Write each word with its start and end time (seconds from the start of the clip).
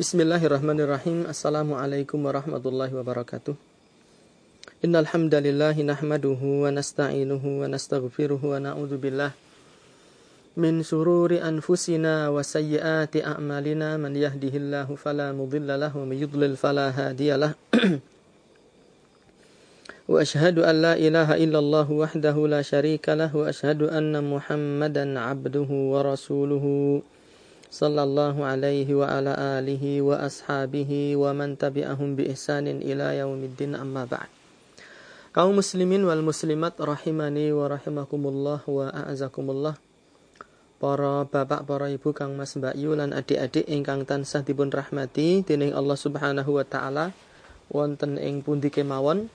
Bismillahirrahmanirrahim. 0.00 1.28
Assalamualaikum 1.28 2.24
warahmatullahi 2.24 2.88
wabarakatuh. 2.88 3.52
Innal 4.80 5.04
hamdalillah 5.04 5.76
nahmaduhu 5.76 6.64
wa 6.64 6.72
nasta'inuhu 6.72 7.60
wa 7.60 7.68
nastaghfiruhu 7.68 8.40
wa 8.40 8.56
na'udzu 8.64 8.96
billah 8.96 9.36
min 10.56 10.80
shururi 10.80 11.44
anfusina 11.44 12.32
wa 12.32 12.40
sayyiati 12.40 13.20
a'malina 13.20 14.00
man 14.00 14.16
yahdihillahu 14.16 14.96
fala 14.96 15.36
mudilla 15.36 15.76
lahu 15.76 16.00
wa 16.00 16.08
may 16.08 16.24
yudlil 16.24 16.56
fala 16.56 16.88
hadiyalah. 16.96 17.52
وأشهد 20.08 20.64
أن 20.64 20.76
لا 20.80 20.94
إله 20.96 21.38
إلا 21.44 21.58
الله 21.60 21.86
وحده 21.86 22.34
لا 22.48 22.64
شريك 22.64 23.04
له 23.14 23.30
وأشهد 23.36 23.92
أن 23.92 24.16
محمدا 24.16 25.04
عبده 25.20 25.70
ورسوله 25.70 26.66
صلى 27.75 28.01
الله 28.07 28.35
عليه 28.39 28.87
وعلى 28.95 29.33
آله 29.59 29.83
وأصحابه 30.01 30.91
ومن 31.19 31.59
تبعهم 31.59 32.09
بإحسان 32.15 32.67
إلى 32.79 33.19
يوم 33.19 33.41
الدين 33.51 33.75
أما 33.75 34.07
بعد 34.07 34.31
kaum 35.35 35.51
muslimin 35.59 36.07
wal 36.07 36.23
muslimat 36.23 36.79
rahimani 36.79 37.51
wa 37.51 37.67
rahimakumullah 37.67 38.63
wa 38.63 38.87
a'azakumullah 38.87 39.75
para 40.79 41.27
bapak 41.27 41.67
para 41.67 41.91
ibu 41.91 42.15
kang 42.15 42.39
mas 42.39 42.55
mbak 42.55 42.71
yu 42.79 42.95
lan 42.95 43.11
adik-adik 43.11 43.67
ingkang 43.67 44.07
tansah 44.07 44.47
dipun 44.47 44.71
rahmati 44.71 45.43
dening 45.43 45.75
Allah 45.75 45.99
Subhanahu 45.99 46.55
wa 46.55 46.63
taala 46.63 47.11
wonten 47.67 48.15
ing 48.15 48.47
pundi 48.47 48.71
kemawon 48.71 49.27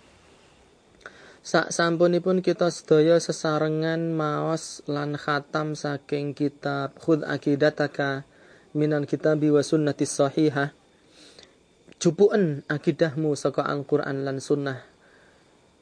Sak 1.45 1.69
sampunipun 1.69 2.41
kita 2.41 2.73
sedaya 2.73 3.21
sesarengan 3.21 4.17
maos 4.17 4.81
lan 4.89 5.13
khatam 5.13 5.77
saking 5.77 6.33
kitab 6.33 6.97
Khud 6.97 7.21
Akidataka 7.21 8.25
minan 8.73 9.05
kitab 9.05 9.37
wa 9.45 9.61
sunnati 9.61 10.09
sahihah. 10.09 10.73
Cupuken 12.01 12.65
akidahmu 12.65 13.37
saka 13.37 13.61
Al-Qur'an 13.61 14.25
lan 14.25 14.41
sunnah. 14.41 14.89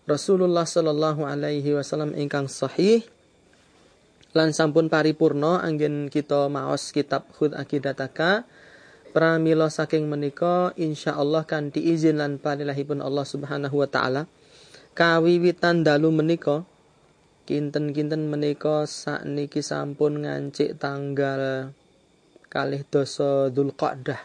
Rasulullah 0.04 0.68
sallallahu 0.68 1.24
alaihi 1.24 1.80
wasallam 1.80 2.12
ingkang 2.12 2.52
sahih 2.52 3.08
lan 4.36 4.52
sampun 4.52 4.92
paripurna 4.92 5.64
anggen 5.64 6.12
kita 6.12 6.52
maos 6.52 6.92
kitab 6.92 7.32
Khud 7.40 7.56
Akidataka 7.56 8.44
pramila 9.16 9.72
saking 9.72 10.12
menika 10.12 10.76
insyaallah 10.76 11.48
kanthi 11.48 11.88
izin 11.88 12.20
lan 12.20 12.36
panilahipun 12.36 13.00
Allah 13.00 13.24
Subhanahu 13.24 13.80
wa 13.80 13.88
taala 13.88 14.28
kawiwitan 14.94 15.82
dalu 15.82 16.14
menika 16.14 16.62
kinten-kinten 17.50 18.30
menika 18.30 18.86
sakniki 18.86 19.60
sampun 19.66 20.24
ngancik 20.24 20.78
tanggal 20.78 21.74
kalih 22.48 22.86
dosa 22.88 23.50
Dzulqa'dah. 23.50 24.22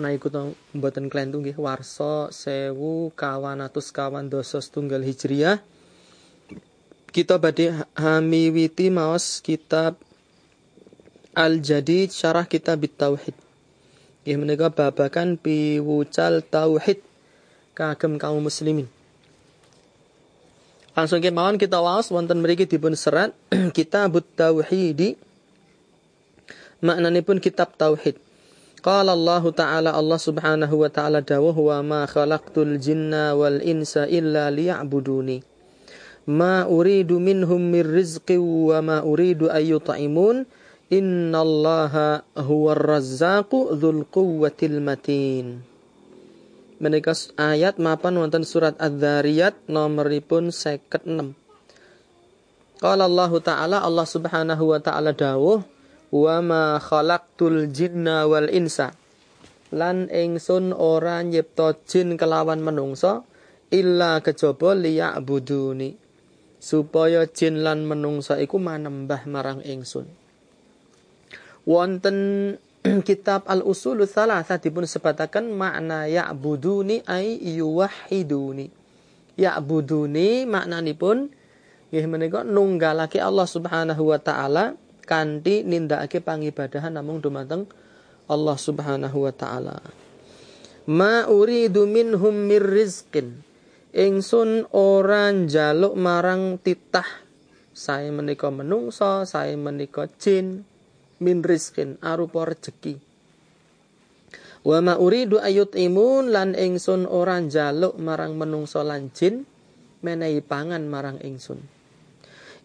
Naiku 0.00 0.32
mboten 0.72 1.12
klentu 1.12 1.44
nggih 1.44 1.60
warsa 1.60 2.32
1000 2.32 2.72
kawan 3.12 3.60
atus 3.60 3.92
kawan 3.92 4.32
dosa 4.32 4.64
setunggal 4.64 5.04
Hijriah. 5.04 5.60
Kita 7.12 7.36
badhe 7.36 7.84
hamiwiti 7.98 8.88
maos 8.88 9.44
kitab 9.44 10.00
Al-Jadid 11.36 12.08
syarah 12.10 12.48
kitab 12.48 12.80
Tauhid. 12.88 13.36
Nggih 14.24 14.36
menika 14.40 14.72
babakan 14.72 15.36
piwucal 15.36 16.40
tauhid. 16.48 17.04
Kagem 17.76 18.16
kaum 18.16 18.42
muslimin 18.42 18.88
Langsung 21.00 21.24
kemauan 21.24 21.56
kita 21.56 21.80
waos 21.80 22.12
wonten 22.12 22.44
mriki 22.44 22.68
dipun 22.68 22.92
serat 22.92 23.32
kitab 23.76 24.20
tauhid. 24.36 25.16
Maknane 26.84 27.24
pun 27.24 27.40
kitab 27.40 27.72
tauhid. 27.80 28.20
Qala 28.84 29.16
Allah 29.16 29.40
Ta'ala 29.48 29.90
Allah 29.96 30.20
Subhanahu 30.20 30.84
wa 30.84 30.92
taala 30.92 31.24
dawuh 31.24 31.56
wa 31.56 31.80
ma 31.80 32.00
khalaqtul 32.04 32.76
jinna 32.76 33.32
wal 33.32 33.64
insa 33.64 34.04
illa 34.12 34.52
liya'buduni. 34.52 35.40
Ma 36.28 36.68
uridu 36.68 37.16
minhum 37.16 37.64
mir 37.64 37.88
rizqi 37.88 38.36
wa 38.36 38.84
ma 38.84 38.96
uridu 39.00 39.48
ay 39.48 39.72
yut'imun. 39.72 40.44
Innallaha 40.92 42.28
huwar 42.44 42.76
razzaqu 42.76 43.72
dzul 43.72 44.04
quwwatil 44.04 44.84
matin 44.84 45.69
menika 46.80 47.12
ayat 47.36 47.76
mapan 47.76 48.16
wonten 48.16 48.42
surat 48.42 48.72
Adz-Dzariyat 48.80 49.68
nomoripun 49.68 50.48
56. 50.48 51.36
Qala 52.80 53.04
Allah 53.04 53.32
Ta'ala 53.44 53.78
Allah 53.84 54.06
Subhanahu 54.08 54.72
wa 54.72 54.80
taala 54.80 55.12
dawuh 55.12 55.60
wa 56.08 56.36
ma 56.40 56.80
khalaqtul 56.80 57.68
jinna 57.68 58.24
wal 58.24 58.48
insa. 58.48 58.96
Lan 59.70 60.08
ingsun 60.08 60.72
ora 60.72 61.20
nyipta 61.20 61.76
jin 61.84 62.16
kelawan 62.16 62.64
menungso 62.64 63.28
illa 63.68 64.24
kejaba 64.24 64.72
liya'buduni. 64.72 66.00
Supaya 66.60 67.28
jin 67.28 67.60
lan 67.60 67.84
menungso 67.84 68.40
iku 68.40 68.56
manembah 68.56 69.28
marang 69.28 69.60
ingsun. 69.60 70.08
Wonten 71.68 72.56
kitab 73.08 73.44
Al-Usul 73.44 74.08
Salasah 74.08 74.56
dipun 74.56 74.88
sebatakan 74.88 75.48
makna 75.52 76.08
ya'buduni 76.08 77.04
ay 77.04 77.36
yuwahiduni. 77.60 78.72
Ya'buduni 79.36 80.48
maknanipun 80.48 81.28
nggih 81.90 82.06
menika 82.06 82.40
nunggalake 82.46 83.18
Allah 83.18 83.44
Subhanahu 83.44 84.14
wa 84.14 84.18
taala 84.22 84.78
kanthi 85.04 85.66
nindakake 85.66 86.22
pangibadahan 86.22 86.94
namung 86.94 87.18
dumateng 87.18 87.66
Allah 88.30 88.56
Subhanahu 88.56 89.26
wa 89.28 89.32
taala. 89.34 89.76
Ma 90.88 91.28
uridu 91.28 91.84
minhum 91.84 92.32
mir 92.48 92.64
rizqin. 92.64 93.44
Ingsun 93.90 94.70
ora 94.70 95.34
njaluk 95.34 95.98
marang 95.98 96.62
titah 96.62 97.26
saya 97.80 98.12
menika 98.12 98.52
menungso, 98.52 99.24
saya 99.24 99.56
menika 99.56 100.04
jin, 100.20 100.68
min 101.20 101.44
rizkin 101.44 102.00
arupa 102.00 102.48
rejeki. 102.48 102.98
Wa 104.60 104.84
ma 104.84 105.00
uridu 105.00 105.40
ayut 105.40 105.72
imun 105.72 106.32
lan 106.32 106.52
ingsun 106.52 107.08
ora 107.08 107.40
njaluk 107.40 107.96
marang 107.96 108.36
menungso 108.36 108.84
lan 108.84 109.08
jin 109.12 109.48
menehi 110.04 110.44
pangan 110.44 110.84
marang 110.84 111.16
ingsun. 111.20 111.60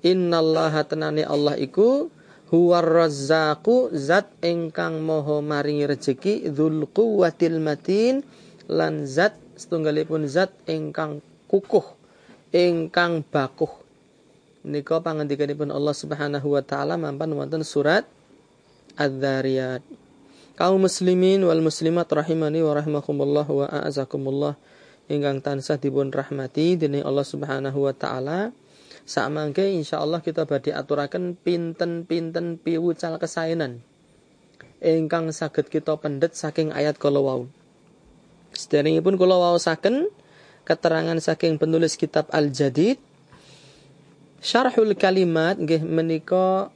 Innallaha 0.04 0.84
tenane 0.84 1.24
Allah 1.24 1.56
iku 1.56 2.12
huwar 2.52 2.84
razzaqu 2.84 3.96
zat 3.96 4.30
ingkang 4.44 5.02
moho 5.02 5.40
maringi 5.40 5.88
rejeki 5.88 6.52
dzul 6.52 6.86
quwwatil 6.92 7.58
matin 7.64 8.22
lan 8.70 9.08
zat 9.08 9.40
setunggalipun 9.56 10.28
zat 10.30 10.52
ingkang 10.68 11.24
kukuh 11.48 11.96
ingkang 12.54 13.24
bakuh 13.24 13.72
nika 14.66 15.02
pangandikanipun 15.02 15.74
Allah 15.74 15.96
Subhanahu 15.96 16.54
wa 16.54 16.62
taala 16.62 16.98
mampan 16.98 17.34
wonten 17.34 17.62
surat 17.66 18.06
Adz-Dzariyat. 18.96 19.84
Kaum 20.56 20.80
muslimin 20.80 21.44
wal 21.44 21.60
muslimat 21.60 22.08
rahimani 22.08 22.64
wa 22.64 22.76
rahimakumullah 22.76 23.48
wa 23.48 23.68
a'azakumullah 23.68 24.56
ingkang 25.12 25.44
tansah 25.44 25.76
dipun 25.76 26.10
rahmati 26.10 26.80
dening 26.80 27.04
Allah 27.04 27.28
Subhanahu 27.28 27.86
wa 27.86 27.94
taala. 27.94 28.56
Samangke 29.06 29.68
insyaallah 29.68 30.24
kita 30.24 30.48
badhe 30.50 30.74
aturaken 30.74 31.38
pinten-pinten 31.38 32.58
piwucal 32.58 33.22
kesaenan 33.22 33.84
ingkang 34.86 35.32
saged 35.32 35.72
kita 35.72 35.98
pendet 35.98 36.36
saking 36.38 36.70
ayat 36.70 37.00
kala 37.00 37.22
wau. 37.22 37.50
Sederengipun 38.56 39.20
kula 39.20 39.36
waosaken 39.36 40.08
keterangan 40.64 41.20
saking 41.20 41.60
penulis 41.60 42.00
kitab 42.00 42.32
Al-Jadid 42.32 42.98
Syarhul 44.46 44.94
kalimat 44.94 45.58
nggih 45.58 45.82
menika 45.82 46.70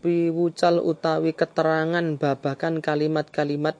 piwucal 0.00 0.80
utawi 0.80 1.36
keterangan 1.36 2.16
babakan 2.16 2.80
kalimat-kalimat 2.80 3.76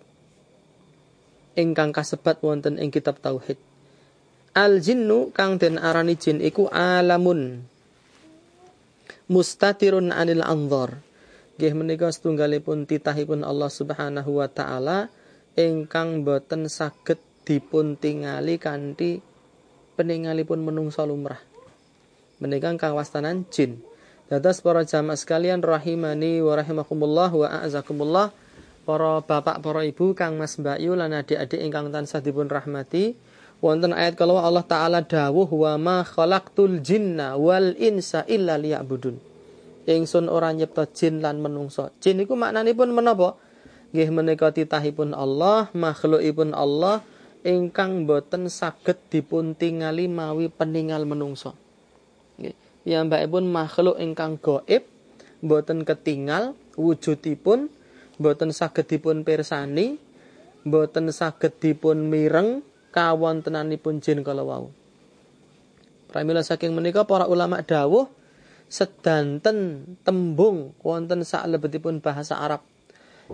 ingkang 1.56 1.90
kasebat 1.90 2.40
wonten 2.44 2.76
ing 2.76 2.93
kitab 2.93 3.19
tauhid. 3.19 3.56
Al 4.52 4.82
jinnu 4.82 5.31
kang 5.31 5.56
den 5.56 5.78
arani 5.78 6.19
jin 6.19 6.43
iku 6.43 6.69
alamun 6.70 7.64
mustatirun 9.31 10.11
anil 10.11 10.43
anzar. 10.43 11.00
Nggih 11.56 11.75
menika 11.76 12.08
setunggalipun 12.08 12.88
titahipun 12.88 13.44
Allah 13.44 13.69
Subhanahu 13.69 14.40
wa 14.40 14.49
taala 14.49 15.12
ingkang 15.55 16.25
boten 16.25 16.67
saged 16.67 17.20
dipun 17.44 18.00
tingali 18.00 18.56
kanthi 18.56 19.20
peningalipun 19.94 20.64
menungsa 20.64 21.05
lumrah. 21.05 21.40
Menika 22.40 22.72
kang 22.81 22.96
wastanan 22.96 23.44
jin. 23.52 23.89
Dados 24.31 24.62
para 24.62 24.87
jamaah 24.87 25.19
sekalian 25.19 25.59
rahimani 25.59 26.38
wa 26.38 26.55
rahimakumullah 26.55 27.35
wa 27.35 27.50
a'zakumullah 27.50 28.31
para 28.87 29.27
bapak 29.27 29.59
para 29.59 29.82
ibu 29.82 30.15
kang 30.15 30.38
Mas 30.38 30.55
Mbak 30.55 30.79
Yu 30.79 30.94
lan 30.94 31.11
adik-adik 31.19 31.59
ingkang 31.59 31.91
tansah 31.91 32.23
dipun 32.23 32.47
rahmati 32.47 33.19
wonten 33.59 33.91
ayat 33.91 34.15
kalau 34.15 34.38
Allah 34.38 34.62
taala 34.62 35.03
dawuh 35.03 35.50
wa 35.50 35.75
ma 35.82 36.06
khalaqtul 36.06 36.79
jinna 36.79 37.35
wal 37.35 37.75
insa 37.75 38.23
illa 38.31 38.55
liya'budun. 38.55 39.19
Ingsun 39.91 40.31
ora 40.31 40.55
nyipta 40.55 40.87
jin 40.94 41.19
lan 41.19 41.43
menungso. 41.43 41.91
Jin 41.99 42.23
iku 42.23 42.38
maknanipun 42.38 42.94
menapa? 42.94 43.35
Nggih 43.91 44.15
menika 44.15 44.55
titahipun 44.55 45.11
Allah 45.11 45.75
makhlukipun 45.75 46.55
Allah 46.55 47.03
ingkang 47.43 48.06
boten 48.06 48.47
saged 48.47 48.94
dipun 49.11 49.59
tingali 49.59 50.06
mawi 50.06 50.47
peninggal 50.47 51.03
menungso 51.03 51.59
piyambakipun 52.85 53.44
makhluk 53.49 53.97
ingkang 54.00 54.41
gaib 54.41 54.85
boten 55.41 55.85
ketinggal 55.85 56.56
wujudipun 56.77 57.73
boten 58.21 58.50
saged 58.53 58.88
dipun 58.88 59.25
pirsani 59.25 59.97
boten 60.65 61.09
saged 61.12 61.56
dipun 61.61 62.09
mireng 62.09 62.61
kawontenanipun 62.93 64.05
jin 64.05 64.21
kala 64.21 64.44
wau 64.44 64.69
Pramila 66.11 66.43
saking 66.43 66.75
menika 66.75 67.06
para 67.06 67.31
ulama 67.31 67.62
dawuh 67.62 68.11
sedanten 68.67 69.87
tembung 70.03 70.75
wonten 70.82 71.23
saklebetipun 71.23 72.03
bahasa 72.03 72.35
Arab 72.35 72.67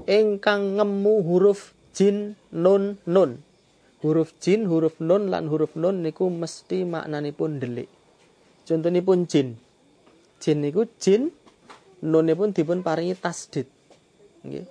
ingkang 0.04 0.76
ngemu 0.76 1.24
huruf 1.24 1.72
jin 1.96 2.36
nun 2.52 3.00
nun. 3.08 3.40
Huruf 4.04 4.36
jin, 4.44 4.68
huruf 4.68 5.00
nun 5.00 5.32
lan 5.32 5.48
huruf 5.48 5.72
nun 5.72 6.04
niku 6.04 6.28
mesti 6.28 6.84
maknanipun 6.84 7.56
delik. 7.56 7.88
Contonipun 8.66 9.30
jin. 9.30 9.54
Jin 10.42 10.58
niku 10.58 10.90
jin 10.98 11.30
nunipun 12.02 12.50
dipun 12.50 12.82
paringi 12.82 13.14
tasdid. 13.14 13.70
Nggih. 14.42 14.66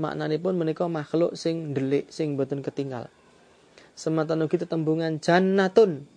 Maknanipun 0.00 0.56
menika 0.56 0.88
makhluk 0.88 1.36
sing 1.36 1.76
delik 1.76 2.08
sing 2.08 2.34
boten 2.34 2.64
ketinggal. 2.64 3.12
Sematan 3.94 4.42
ugi 4.42 4.58
tetembungan 4.58 5.20
jannatun. 5.20 6.08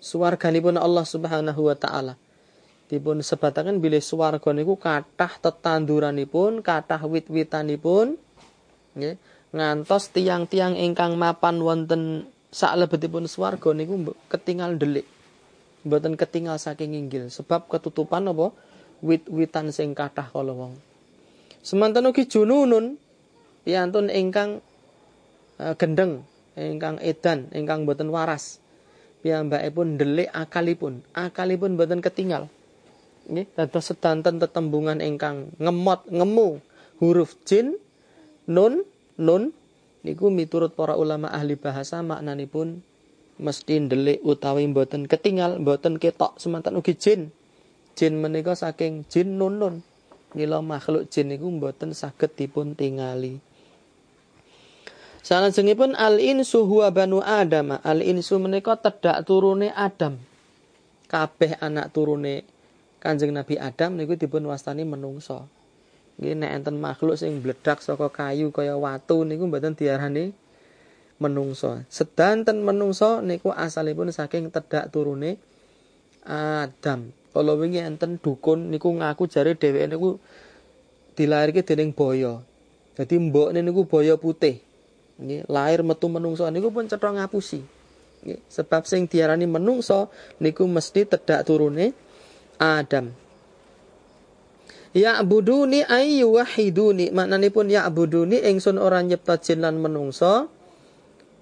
Suwarganipun 0.00 0.80
Allah 0.80 1.04
Subhanahu 1.04 1.68
wa 1.68 1.76
taala 1.76 2.14
dipun 2.90 3.22
sebataken 3.22 3.78
bilih 3.78 4.02
swarga 4.02 4.50
niku 4.50 4.74
kathah 4.74 5.38
tetanduranipun, 5.38 6.58
kathah 6.58 7.06
wit-witanipun 7.06 8.18
nggih. 8.98 9.14
Ngantos 9.50 10.14
tiang-tiang 10.14 10.78
ingkang 10.78 11.18
mapan 11.18 11.58
wonten 11.58 12.30
saklebetipun 12.54 13.26
swarga 13.26 13.74
niku 13.74 14.14
ketinggal 14.30 14.78
delik. 14.78 15.06
Mboten 15.86 16.14
ketinggal 16.16 16.60
saking 16.60 16.92
inggil 16.96 17.32
sebab 17.32 17.68
ketutupan 17.70 18.28
apa? 18.28 18.52
Wit-witan 19.00 19.72
sing 19.72 19.96
kathah 19.96 20.28
kala 20.28 20.52
wong. 20.52 20.76
Semanten 21.64 22.04
ugi 22.04 22.28
jununun 22.28 23.00
piantun 23.64 24.12
ingkang 24.12 24.60
uh, 25.56 25.72
gendeng, 25.80 26.20
ingkang 26.52 27.00
edan, 27.00 27.48
ingkang 27.56 27.88
boten 27.88 28.12
waras. 28.12 28.60
Piyambakipun 29.24 30.00
delik 30.00 30.28
akalipun, 30.32 31.04
akalipun 31.16 31.76
boten 31.76 32.00
ketinggal 32.04 32.48
nggih 33.30 33.46
dados 33.54 33.86
sedanten 33.86 34.42
tetembungan 34.42 34.98
ingkang 34.98 35.54
ngemot 35.62 36.10
ngemu. 36.10 36.58
Huruf 37.00 37.32
jin 37.48 37.80
nun 38.44 38.84
nun 39.16 39.56
niku 40.04 40.28
miturut 40.28 40.76
para 40.76 40.98
ulama 41.00 41.32
ahli 41.32 41.56
bahasa 41.56 42.04
maknanipun 42.04 42.84
mesti 43.40 43.80
ndelik 43.80 44.20
utawi 44.20 44.68
mboten 44.68 45.08
ketinggal 45.08 45.56
mboten 45.56 45.96
ketok 45.96 46.36
semantan 46.36 46.76
ugi 46.76 46.92
jin 46.94 47.32
jin 47.96 48.20
menika 48.20 48.52
saking 48.52 49.08
jin 49.08 49.40
nun 49.40 49.56
nun 49.56 49.74
nila 50.36 50.60
makhluk 50.60 51.08
jin 51.08 51.32
niku 51.32 51.48
mboten 51.48 51.96
saged 51.96 52.36
dipun 52.36 52.76
tingali 52.76 53.40
Salajengipun 55.20 55.92
al 56.00 56.16
insu 56.16 56.64
huwa 56.64 56.88
banu 56.88 57.20
Adam. 57.20 57.76
Al 57.84 58.00
insu 58.00 58.40
menika 58.40 58.72
tedak 58.80 59.28
turune 59.28 59.68
Adam. 59.76 60.16
Kabeh 61.12 61.60
anak 61.60 61.92
turune 61.92 62.48
Kanjeng 63.04 63.36
Nabi 63.36 63.60
Adam 63.60 64.00
niku 64.00 64.16
dipun 64.16 64.48
wastani 64.48 64.88
menungso. 64.88 65.44
Nek 66.20 66.52
enten 66.52 66.80
makhluk 66.80 67.20
sing 67.20 67.40
bledak 67.44 67.84
saka 67.84 68.08
kayu 68.08 68.48
kaya 68.48 68.76
watu 68.76 69.24
niku 69.28 69.44
mboten 69.48 69.76
diarani 69.76 70.32
menungso. 71.20 71.84
Sedanten 71.92 72.64
menungso 72.64 73.20
niku 73.20 73.52
asalipun 73.52 74.08
saking 74.10 74.48
tedak 74.48 74.88
turune 74.88 75.36
Adam. 76.24 77.12
Kalau 77.30 77.54
wingi 77.54 77.78
enten 77.78 78.18
dukun 78.18 78.74
niku 78.74 78.90
ngaku 78.90 79.30
jare 79.30 79.54
dheweke 79.54 79.86
niku 79.86 80.18
dilahirke 81.14 81.62
dening 81.62 81.94
boyo. 81.94 82.42
Jadi 82.98 83.14
mbokne 83.20 83.62
niku 83.62 83.86
boyo 83.86 84.18
putih. 84.18 84.58
Nggih, 85.20 85.44
lahir 85.46 85.84
metu 85.84 86.08
menungso 86.08 86.48
niku 86.48 86.72
pun 86.72 86.88
cetha 86.88 87.12
ngapusi. 87.12 87.60
Sebab 88.50 88.84
sing 88.88 89.06
diarani 89.06 89.44
menungso 89.44 90.08
niku 90.40 90.64
mesti 90.64 91.06
tedak 91.06 91.44
turune 91.46 91.92
Adam. 92.56 93.12
Ya 94.90 95.22
buduni 95.22 95.86
ay 95.86 96.26
wahiduni 96.26 97.14
maknanipun 97.14 97.70
ya 97.70 97.86
buduni 97.86 98.42
ingsun 98.42 98.74
ora 98.74 98.98
nyipta 99.06 99.38
jin 99.38 99.62
lan 99.62 99.78
menungso 99.78 100.50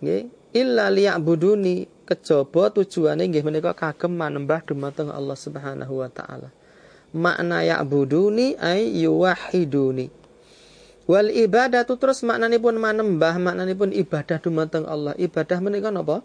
nggih 0.01 0.31
illa 0.57 0.89
liya'buduni 0.89 1.87
kejaba 2.09 2.73
tujuane 2.73 3.29
nggih 3.29 3.45
menika 3.45 3.77
kagem 3.77 4.15
manembah 4.15 4.65
dumateng 4.65 5.13
Allah 5.13 5.37
Subhanahu 5.37 6.01
wa 6.01 6.09
taala. 6.09 6.49
Makna 7.13 7.65
ya'buduni 7.65 8.57
ay 8.61 9.05
yuwahiduni. 9.05 10.13
Wal 11.09 11.33
ibadatu 11.33 11.97
terus 11.97 12.21
maknanipun 12.21 12.77
manembah 12.77 13.41
maknanipun 13.41 13.97
ibadah 13.97 14.37
dumateng 14.41 14.85
Allah. 14.85 15.17
Ibadah 15.17 15.59
menika 15.65 15.89
napa? 15.89 16.21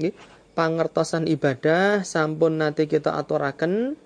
Nggih, 0.00 0.16
pangertosan 0.56 1.26
ibadah 1.28 2.06
sampun 2.06 2.62
nanti 2.62 2.86
kita 2.86 3.18
aturaken 3.18 3.98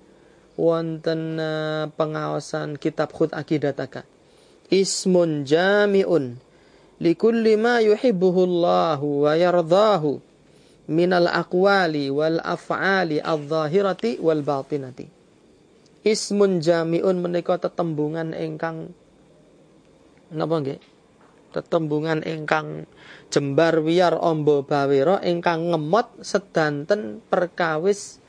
wonten 0.59 1.39
uh, 1.39 1.87
pengawasan 1.95 2.81
kitab 2.81 3.15
khut 3.15 3.31
akidataka 3.31 4.03
ismun 4.73 5.47
jami'un 5.47 6.41
likulli 6.99 7.55
ma 7.55 7.79
yuhibbuhu 7.79 8.41
Allah 8.47 8.99
wa 8.99 9.33
yardahu 9.35 10.19
minal 10.89 11.29
aqwali 11.29 12.09
wal 12.09 12.41
af'ali 12.43 13.21
adh-dhahirati 13.21 14.19
wal 14.19 14.43
batinati. 14.43 15.07
Ismun 16.03 16.65
jami'un 16.65 17.21
menika 17.21 17.61
tetembungan 17.61 18.33
ingkang 18.33 18.91
napa 20.33 20.57
nggih? 20.65 20.81
Tetembungan 21.53 22.25
ingkang 22.25 22.89
jembar 23.33 23.81
wiyar 23.81 24.17
ombo 24.17 24.65
bawira 24.65 25.21
ingkang 25.25 25.73
ngemot 25.73 26.25
sedanten 26.25 27.25
perkawis 27.29 28.21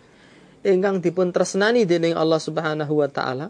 ingkang 0.64 1.00
dipun 1.00 1.32
tresnani 1.32 1.88
dening 1.88 2.16
Allah 2.16 2.40
Subhanahu 2.40 3.00
wa 3.00 3.08
taala. 3.08 3.48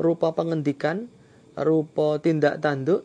Rupa 0.00 0.32
pengendikan, 0.32 1.12
rupa 1.60 2.16
tindak 2.24 2.64
tanduk 2.64 3.04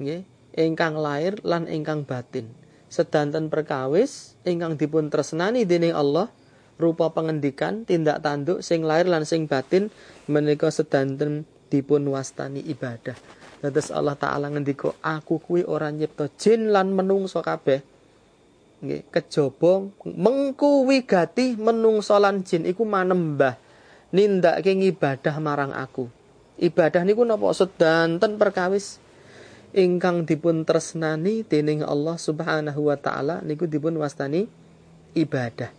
nggih, 0.00 0.24
ingkang 0.54 0.98
lahir 0.98 1.38
lan 1.46 1.66
ingkang 1.70 2.06
batin. 2.06 2.50
Sedanten 2.90 3.50
perkawis 3.50 4.34
ingkang 4.42 4.74
dipun 4.74 5.08
tresnani 5.08 5.62
dening 5.62 5.94
Allah 5.94 6.30
rupa 6.80 7.12
pengendikan, 7.12 7.84
tindak 7.84 8.24
tanduk 8.24 8.64
sing 8.64 8.82
lahir 8.82 9.06
lan 9.06 9.22
sing 9.28 9.46
batin 9.46 9.92
menika 10.26 10.72
sedanten 10.72 11.46
dipun 11.70 12.02
wastani 12.10 12.64
ibadah. 12.66 13.14
Dados 13.60 13.92
Allah 13.92 14.16
taala 14.16 14.48
ngendika 14.48 14.96
aku 15.04 15.36
kuwi 15.36 15.62
ora 15.68 15.92
nyipta 15.92 16.32
jin 16.40 16.72
lan 16.72 16.96
menungso 16.96 17.44
kabeh 17.44 17.84
nggih 18.80 19.12
kejaba 19.12 19.92
mengku 20.08 20.88
wigati 20.88 21.60
menungso 21.60 22.16
lan 22.16 22.40
jin 22.40 22.64
iku 22.64 22.88
manembah 22.88 23.60
nindakake 24.08 24.72
ibadah 24.72 25.36
marang 25.36 25.76
aku 25.76 26.08
ibadah 26.56 27.04
niku 27.04 27.20
napa 27.28 27.52
sedanten 27.52 28.40
perkawis 28.40 28.96
ingkang 29.76 30.26
dipun 30.26 30.66
tresnani 30.66 31.46
dening 31.46 31.86
Allah 31.86 32.18
Subhanahu 32.18 32.90
wa 32.90 32.96
taala 32.98 33.42
niku 33.46 33.70
dipun 33.70 33.94
wastani 33.98 34.50
ibadah 35.14 35.70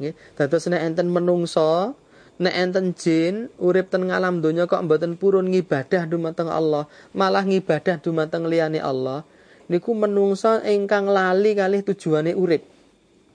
nggih 0.00 0.14
dados 0.38 0.70
nek 0.70 0.82
enten 0.86 1.10
menungso 1.10 1.98
nek 2.40 2.54
enten 2.56 2.96
jin 2.96 3.52
urip 3.60 3.90
ten 3.92 4.08
ngalam 4.08 4.40
donya 4.40 4.64
kok 4.64 4.86
mboten 4.86 5.18
purun 5.18 5.50
ngibadah 5.50 6.08
dumateng 6.08 6.48
Allah 6.48 6.86
malah 7.12 7.44
ngibadah 7.44 8.00
dumateng 8.00 8.46
liyane 8.46 8.80
Allah 8.80 9.26
niku 9.70 9.94
menungsa 9.94 10.66
ingkang 10.66 11.06
lali 11.06 11.54
kalih 11.54 11.86
tujuane 11.86 12.34
urip. 12.34 12.66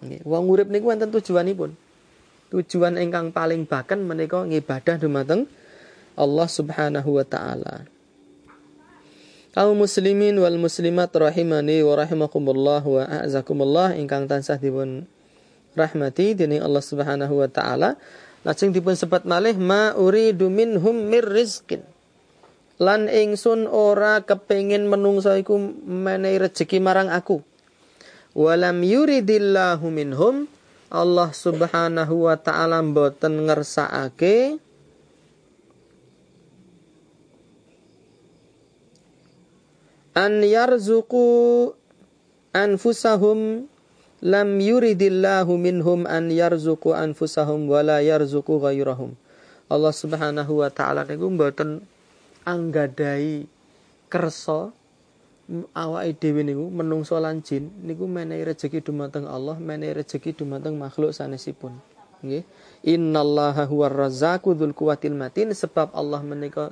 Nggih, 0.03 0.27
wong 0.27 0.51
urip 0.51 0.67
niku 0.67 0.91
wonten 0.91 1.07
tujuanipun. 1.15 1.71
Tujuan 2.51 2.99
ingkang 2.99 3.31
paling 3.31 3.63
bahkan 3.63 4.03
menika 4.03 4.43
ngibadah 4.43 4.99
dumateng 4.99 5.47
Allah 6.19 6.47
Subhanahu 6.51 7.15
wa 7.15 7.25
taala. 7.25 7.87
Kaum 9.55 9.87
muslimin 9.87 10.35
wal 10.35 10.59
muslimat 10.59 11.15
rahimani 11.15 11.79
wa 11.79 11.95
rahimakumullah 11.95 12.83
wa 12.83 13.07
a'zakumullah 13.07 13.95
ingkang 13.95 14.27
tansah 14.27 14.59
dipun 14.59 15.07
rahmati 15.79 16.35
dening 16.35 16.59
Allah 16.59 16.83
Subhanahu 16.83 17.39
wa 17.39 17.47
taala. 17.47 17.95
Lajeng 18.43 18.75
dipun 18.75 18.99
sebat 18.99 19.23
malih 19.23 19.55
ma 19.55 19.95
uridu 19.95 20.51
minhum 20.51 21.07
mir 21.07 21.23
rizqin. 21.23 21.87
Lan 22.83 23.07
ingsun 23.07 23.63
ora 23.71 24.19
kepengin 24.27 24.91
menungso 24.91 25.31
iku 25.39 25.55
menehi 25.87 26.35
rejeki 26.35 26.83
marang 26.83 27.07
aku. 27.07 27.39
Walam 28.35 28.83
yuridillahu 28.83 29.87
minhum. 29.87 30.51
Allah 30.91 31.31
Subhanahu 31.31 32.27
wa 32.27 32.35
taala 32.35 32.83
mboten 32.83 33.47
ngersakake 33.47 34.59
an 40.15 40.39
yarzuqu 40.39 41.75
anfusahum 42.55 43.67
lam 44.23 44.49
yuridillahu 44.63 45.59
minhum 45.59 46.07
an 46.07 46.31
yarzuqu 46.31 46.95
anfusahum 46.95 47.67
wala 47.67 47.99
yarzuqu 47.99 48.63
ghairahum. 48.63 49.13
Allah 49.67 49.91
Subhanahu 49.91 50.63
wa 50.63 50.69
taala 50.71 51.03
niku 51.03 51.27
mboten 51.27 51.83
anggadai 52.47 53.43
kersa 54.07 54.71
awake 55.75 56.15
dhewe 56.17 56.41
niku 56.47 56.71
menungso 56.71 57.19
lan 57.19 57.43
jin 57.43 57.69
niku 57.83 58.07
menehi 58.07 58.47
rejeki 58.47 58.81
dumateng 58.81 59.27
Allah, 59.27 59.59
menehi 59.59 59.99
rejeki 59.99 60.31
dumateng 60.31 60.79
makhluk 60.79 61.11
sanesipun. 61.11 61.75
Nggih. 62.23 62.47
Innallaha 62.87 63.67
huwar 63.67 63.91
razzaqu 63.91 64.55
dzul 64.55 64.71
quwwatil 64.71 65.13
matin 65.13 65.51
sebab 65.51 65.91
Allah 65.91 66.23
menika 66.23 66.71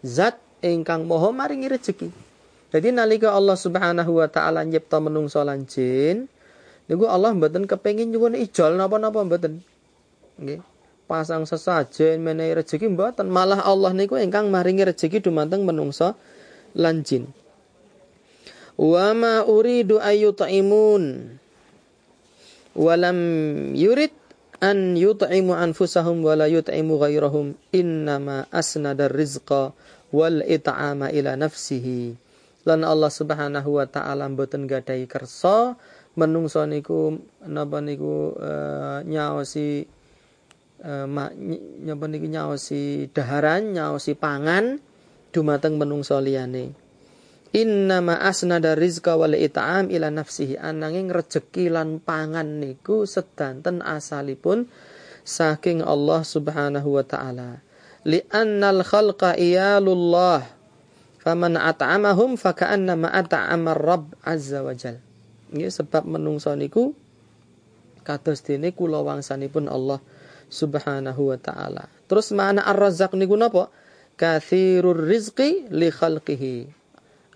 zat 0.00 0.40
ingkang 0.64 1.04
maha 1.04 1.28
maringi 1.28 1.68
rejeki. 1.68 2.29
Jadi 2.70 2.94
nalika 2.94 3.34
Allah 3.34 3.58
Subhanahu 3.58 4.22
wa 4.22 4.30
taala 4.30 4.62
nyipta 4.62 5.02
menungso 5.02 5.42
lan 5.42 5.66
jin, 5.66 6.30
niku 6.86 7.10
Allah 7.10 7.34
mboten 7.34 7.66
kepengin 7.66 8.14
nyuwun 8.14 8.38
ijol 8.38 8.78
napa-napa 8.78 9.26
mboten. 9.26 9.58
Nggih. 10.38 10.62
Pasang 11.10 11.42
sesajen 11.42 12.22
menehi 12.22 12.54
rezeki 12.54 12.86
mboten, 12.94 13.26
malah 13.26 13.66
Allah 13.66 13.90
niku 13.90 14.14
ingkang 14.14 14.46
maringi 14.54 14.86
rezeki 14.86 15.18
dumateng 15.18 15.66
menungso 15.66 16.14
lan 16.78 17.02
jin. 17.02 17.26
Wa 18.78 19.10
ma 19.18 19.42
uridu 19.42 19.98
ayyut'imun. 19.98 21.34
Walam 22.78 23.18
yurid 23.74 24.14
an 24.62 24.94
yut'imu 24.94 25.58
anfusahum 25.58 26.22
wa 26.22 26.38
la 26.38 26.46
yut'imu 26.46 27.02
ghairahum 27.02 27.58
innama 27.74 28.46
asnada 28.54 29.10
rizqa 29.10 29.74
wal 30.14 30.46
it'ama 30.46 31.10
ila 31.10 31.34
nafsihi 31.34 32.29
lan 32.68 32.84
Allah 32.84 33.08
Subhanahu 33.08 33.80
wa 33.80 33.86
taala 33.88 34.28
mboten 34.28 34.68
gadai 34.68 35.08
kersa 35.08 35.78
menungso 36.18 36.60
niku 36.68 37.16
napa 37.48 37.80
niku 37.80 38.36
uh, 38.36 39.00
nyaosi 39.06 39.86
ma, 41.08 41.28
nyapa 41.84 42.04
niku 42.08 42.26
nyaosi 42.28 43.12
daharan 43.12 43.72
nyaosi 43.76 44.16
pangan 44.16 44.80
dumateng 45.30 45.78
menungso 45.78 46.18
liyane. 46.18 46.74
Innama 47.50 48.22
asnada 48.22 48.78
rizqa 48.78 49.18
wal 49.18 49.34
it'am 49.34 49.90
ila 49.90 50.06
nafsihi. 50.06 50.54
Ananging 50.54 51.10
rejeki 51.10 51.66
lan 51.66 51.98
pangan 51.98 52.62
niku 52.62 53.06
sedanten 53.10 53.82
asalipun 53.82 54.70
saking 55.26 55.82
Allah 55.82 56.22
Subhanahu 56.22 56.94
wa 56.94 57.02
taala. 57.02 57.58
Li'annal 58.06 58.86
khalqa 58.86 59.34
iyalullah 59.34 60.59
Faman 61.20 61.60
at'amahum 61.60 62.40
faka'annama 62.40 63.12
at'amar 63.12 63.76
Rabb 63.76 64.16
azza 64.24 64.64
wa 64.64 64.72
jal. 64.72 64.96
Ini 65.52 65.68
sebab 65.68 66.08
menungso 66.08 66.48
niku 66.56 66.96
kados 68.00 68.40
dene 68.40 68.72
kula 68.72 69.04
wangsanipun 69.04 69.68
Allah 69.68 70.00
Subhanahu 70.50 71.30
wa 71.30 71.38
taala. 71.38 71.84
Terus 72.10 72.32
mana 72.32 72.64
ar-razzaq 72.66 73.14
niku 73.14 73.36
napa? 73.36 73.68
Kathirur 74.16 74.96
rizqi 74.96 75.68
li 75.70 75.92
khalqihi. 75.92 76.66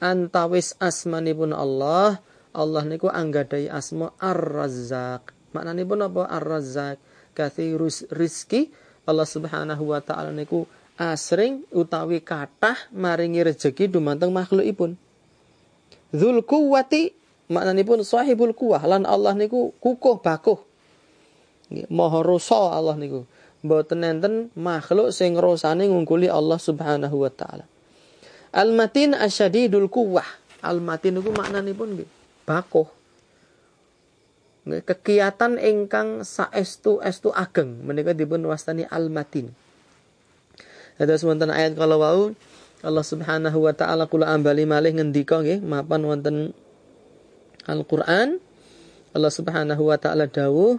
Antawis 0.02 0.74
asmanipun 0.82 1.54
Allah, 1.54 2.18
Allah 2.50 2.82
niku 2.88 3.06
anggadai 3.12 3.70
asma 3.70 4.10
ar-razzaq. 4.18 5.30
Maknanipun 5.54 6.02
apa 6.02 6.26
ar-razzaq? 6.26 6.98
Kathirus 7.36 8.08
rizqi 8.10 8.72
Allah 9.04 9.28
Subhanahu 9.28 9.92
wa 9.92 10.00
taala 10.00 10.32
niku 10.32 10.64
asring 10.94 11.66
utawi 11.74 12.22
kathah 12.22 12.78
maringi 12.94 13.42
rejeki 13.42 13.90
dumateng 13.90 14.30
makhlukipun. 14.30 14.94
Dzul 16.14 16.46
quwwati 16.46 17.10
maknanipun 17.50 18.06
sahibul 18.06 18.54
kuwah 18.54 18.82
lan 18.86 19.02
Allah 19.02 19.34
niku 19.34 19.74
kukuh 19.82 20.22
bakuh. 20.22 20.62
Maha 21.90 22.22
rusa 22.22 22.70
Allah 22.70 22.94
niku. 22.94 23.26
Mboten 23.64 24.04
enten 24.04 24.34
makhluk 24.54 25.10
sing 25.10 25.34
rosane 25.34 25.88
ngungkuli 25.88 26.30
Allah 26.30 26.60
Subhanahu 26.60 27.16
wa 27.24 27.32
taala. 27.32 27.64
Al-matin 28.54 29.16
asyadidul 29.16 29.90
kuwah. 29.90 30.26
Al-matin 30.62 31.18
niku 31.18 31.34
maknanipun 31.34 31.98
nggih 31.98 32.10
bakuh. 32.46 32.86
Kegiatan 34.64 35.60
ingkang 35.60 36.24
saestu 36.24 37.02
estu 37.04 37.28
ageng 37.34 37.84
menika 37.84 38.16
dipun 38.16 38.46
wastani 38.48 38.88
al-matin. 38.88 39.52
Ada 41.00 41.18
wonten 41.26 41.50
ayat 41.50 41.74
kalau 41.74 41.98
wau 41.98 42.22
Allah 42.84 43.04
Subhanahu 43.04 43.58
wa 43.64 43.72
taala 43.72 44.06
kula 44.06 44.30
ambali 44.30 44.68
malih 44.68 44.94
ngendika 44.94 45.40
nggih 45.40 45.64
mapan 45.64 46.04
wonten 46.04 46.36
Al-Qur'an 47.64 48.38
Allah 49.16 49.32
Subhanahu 49.32 49.88
wa 49.88 49.96
taala 49.96 50.28
dawuh 50.28 50.78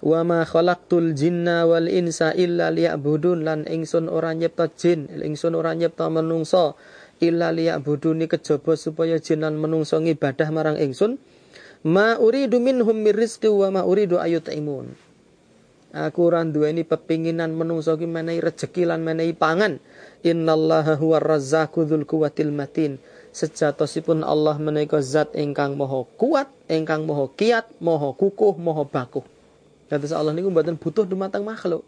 Wa 0.00 0.24
ma 0.24 0.48
khalaqtul 0.48 1.12
jinna 1.12 1.68
wal 1.68 1.84
insa 1.84 2.32
illa 2.32 2.72
liya'budun 2.72 3.44
lan 3.44 3.68
ingsun 3.68 4.08
ora 4.08 4.32
nyipta 4.32 4.72
jin, 4.72 5.12
ingsun 5.12 5.52
ora 5.52 5.76
nyipta 5.76 6.08
menungso 6.08 6.80
illa 7.20 7.52
liya'buduni 7.52 8.24
kejaba 8.24 8.80
supaya 8.80 9.20
jin 9.20 9.44
lan 9.44 9.60
menungso 9.60 10.00
ngibadah 10.00 10.48
marang 10.48 10.80
ingsun. 10.80 11.20
Ma 11.84 12.16
uridu 12.16 12.60
minhum 12.64 12.96
mir 12.96 13.12
rizqi 13.12 13.48
wa 13.52 13.68
ma 13.68 13.82
uridu 13.84 14.16
ayut'imun. 14.16 15.09
Aku 15.90 16.30
ora 16.30 16.46
duweni 16.46 16.86
pepinginan 16.86 17.50
menungso 17.50 17.98
ki 17.98 18.06
menehi 18.06 18.38
rejeki 18.38 18.86
lan 18.86 19.02
menehi 19.02 19.34
pangan. 19.34 19.82
Innallaha 20.22 20.94
huwar 20.98 21.22
razzaqu 21.22 21.82
dzul 21.82 22.06
quwwatil 22.06 22.54
matin. 22.54 23.02
Sejatosipun 23.34 24.22
Allah 24.22 24.58
menika 24.58 25.02
zat 25.02 25.34
ingkang 25.34 25.74
maha 25.74 26.06
kuat, 26.18 26.50
ingkang 26.70 27.06
maha 27.06 27.30
kiat, 27.34 27.66
maha 27.82 28.14
kukuh, 28.14 28.54
maha 28.58 28.86
bakuh. 28.86 29.22
Dados 29.90 30.14
Allah 30.14 30.30
niku 30.30 30.50
mboten 30.50 30.78
butuh 30.78 31.06
dumateng 31.06 31.42
makhluk. 31.42 31.82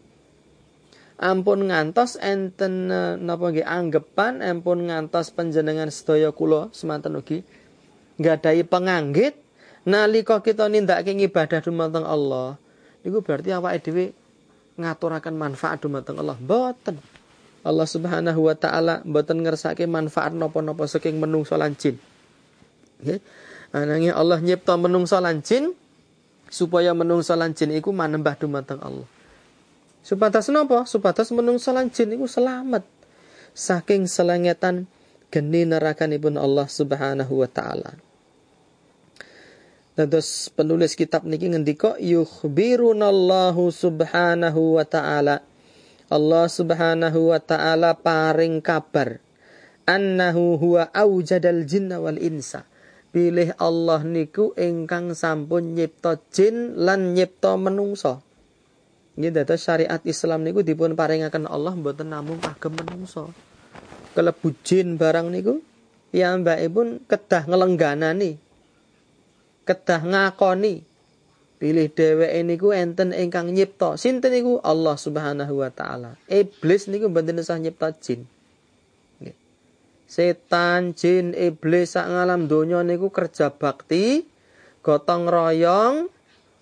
Ampun 1.19 1.71
ngantos 1.71 2.19
enten 2.19 2.91
eh, 2.91 3.15
napa 3.15 3.55
nggih 3.55 3.63
anggepan, 3.63 4.43
ampun 4.43 4.91
ngantos 4.91 5.31
panjenengan 5.31 5.87
sedaya 5.87 6.35
kula 6.35 6.67
semanten 6.75 7.15
ugi 7.15 7.45
nggadahi 8.17 8.63
penganggit 8.67 9.33
nalika 9.83 10.41
kita 10.41 10.69
nindakake 10.69 11.17
ibadah 11.17 11.59
dumateng 11.65 12.05
Allah 12.05 12.61
Iku 13.03 13.19
berarti 13.19 13.51
awake 13.51 13.79
dhewe 13.83 14.05
ngaturaken 14.79 15.35
manfaat 15.35 15.83
dumateng 15.83 16.17
Allah. 16.19 16.39
Mboten. 16.39 16.97
Allah 17.63 17.87
Subhanahu 17.87 18.39
wa 18.43 18.55
taala 18.59 18.99
mboten 19.07 19.39
ngersake 19.39 19.87
manfaat 19.87 20.35
napa-napa 20.35 20.83
saking 20.83 21.19
menungso 21.19 21.55
lan 21.55 21.75
jin. 21.79 21.95
Nggih. 22.99 23.23
Ananging 23.71 24.13
Allah 24.13 24.37
nyipta 24.43 24.75
menungso 24.75 25.15
lan 25.23 25.39
jin 25.39 25.71
supaya 26.51 26.91
menungso 26.91 27.33
lan 27.33 27.55
jin 27.55 27.71
iku 27.71 27.95
manembah 27.95 28.35
dumateng 28.35 28.83
Allah. 28.83 29.07
Supados 30.03 30.51
napa? 30.51 30.83
Supados 30.83 31.31
menungso 31.31 31.71
lan 31.71 31.87
jin 31.87 32.11
iku 32.13 32.27
selamat 32.27 32.83
saking 33.55 34.11
selengetan 34.11 34.85
geni 35.31 35.63
nerakanipun 35.63 36.35
Allah 36.35 36.67
Subhanahu 36.67 37.33
wa 37.41 37.49
taala. 37.49 37.95
Dados 39.93 40.49
penulis 40.49 40.97
kitab 40.97 41.21
niki 41.21 41.53
ngendika 41.53 42.01
yukhbirunallahu 42.01 43.69
subhanahu 43.69 44.81
wa 44.81 44.85
ta'ala. 44.89 45.45
Allah 46.09 46.45
subhanahu 46.49 47.29
wa 47.29 47.37
ta'ala 47.37 47.93
paring 47.93 48.57
kabar 48.57 49.21
annahu 49.85 50.57
huwa 50.57 50.89
aujadal 50.89 51.61
jinna 51.69 52.01
wal 52.01 52.17
insa. 52.17 52.65
Pilih 53.13 53.53
Allah 53.61 54.01
niku 54.01 54.57
ingkang 54.57 55.13
sampun 55.13 55.77
nyipta 55.77 56.17
jin 56.33 56.73
lan 56.73 57.13
nyipta 57.13 57.53
menungso. 57.53 58.25
Ini 59.13 59.29
dados 59.29 59.61
syariat 59.61 60.01
Islam 60.09 60.41
niku 60.41 60.65
dipun 60.65 60.97
paringaken 60.97 61.45
Allah 61.45 61.77
mboten 61.77 62.09
namung 62.09 62.41
kagem 62.41 62.73
menungso. 62.81 63.29
Kelebu 64.17 64.57
jin 64.65 64.97
barang 64.97 65.29
niku 65.29 65.61
ya 66.09 66.33
mbak 66.33 66.65
pun 66.73 66.97
kedah 67.05 67.45
ngelengganani 67.45 68.41
kedah 69.63 70.01
ngakoni. 70.03 70.83
Pilih 71.63 71.87
dheweke 71.95 72.43
niku 72.43 72.75
enten 72.75 73.15
ingkang 73.15 73.55
nyipta. 73.55 73.95
Sinten 73.95 74.35
niku? 74.35 74.59
Allah 74.59 74.99
Subhanahu 74.99 75.63
wa 75.63 75.71
taala. 75.71 76.19
Iblis 76.27 76.91
niku 76.91 77.07
mboten 77.07 77.39
usah 77.39 77.55
nyipta 77.55 77.95
jin. 78.03 78.27
Setan 80.03 80.93
jin 80.93 81.33
iblis 81.33 81.97
sak 81.97 82.05
ngalam 82.05 82.45
donya 82.45 82.85
niku 82.85 83.09
kerja 83.09 83.49
bakti 83.49 84.27
gotong 84.83 85.25
royong 85.31 86.11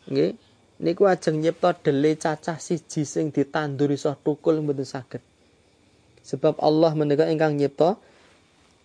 nggih. 0.08 0.38
Niku 0.81 1.05
ajeng 1.05 1.41
nyipta 1.41 1.77
dele 1.77 2.17
cacah 2.17 2.58
siji 2.58 3.05
sing 3.05 3.34
ditandur 3.34 3.89
iso 3.89 4.13
tukul 4.22 4.62
mboten 4.62 4.86
saged. 4.86 5.22
Sebab 6.22 6.62
Allah 6.62 6.93
menika 6.93 7.25
ingkang 7.25 7.58
nyipta 7.58 7.98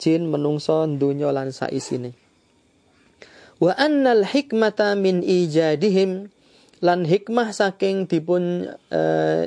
jin 0.01 0.33
menungso 0.33 0.81
donya 0.97 1.29
lan 1.29 1.53
sak 1.53 1.73
isine 1.77 2.26
Wa 3.57 3.73
annal 3.77 4.25
hikmata 4.29 4.93
min 4.95 5.25
ijadihim. 5.25 6.29
Lan 6.85 7.09
hikmah 7.09 7.57
saking 7.57 8.05
dipun 8.05 8.69
uh, 8.93 9.43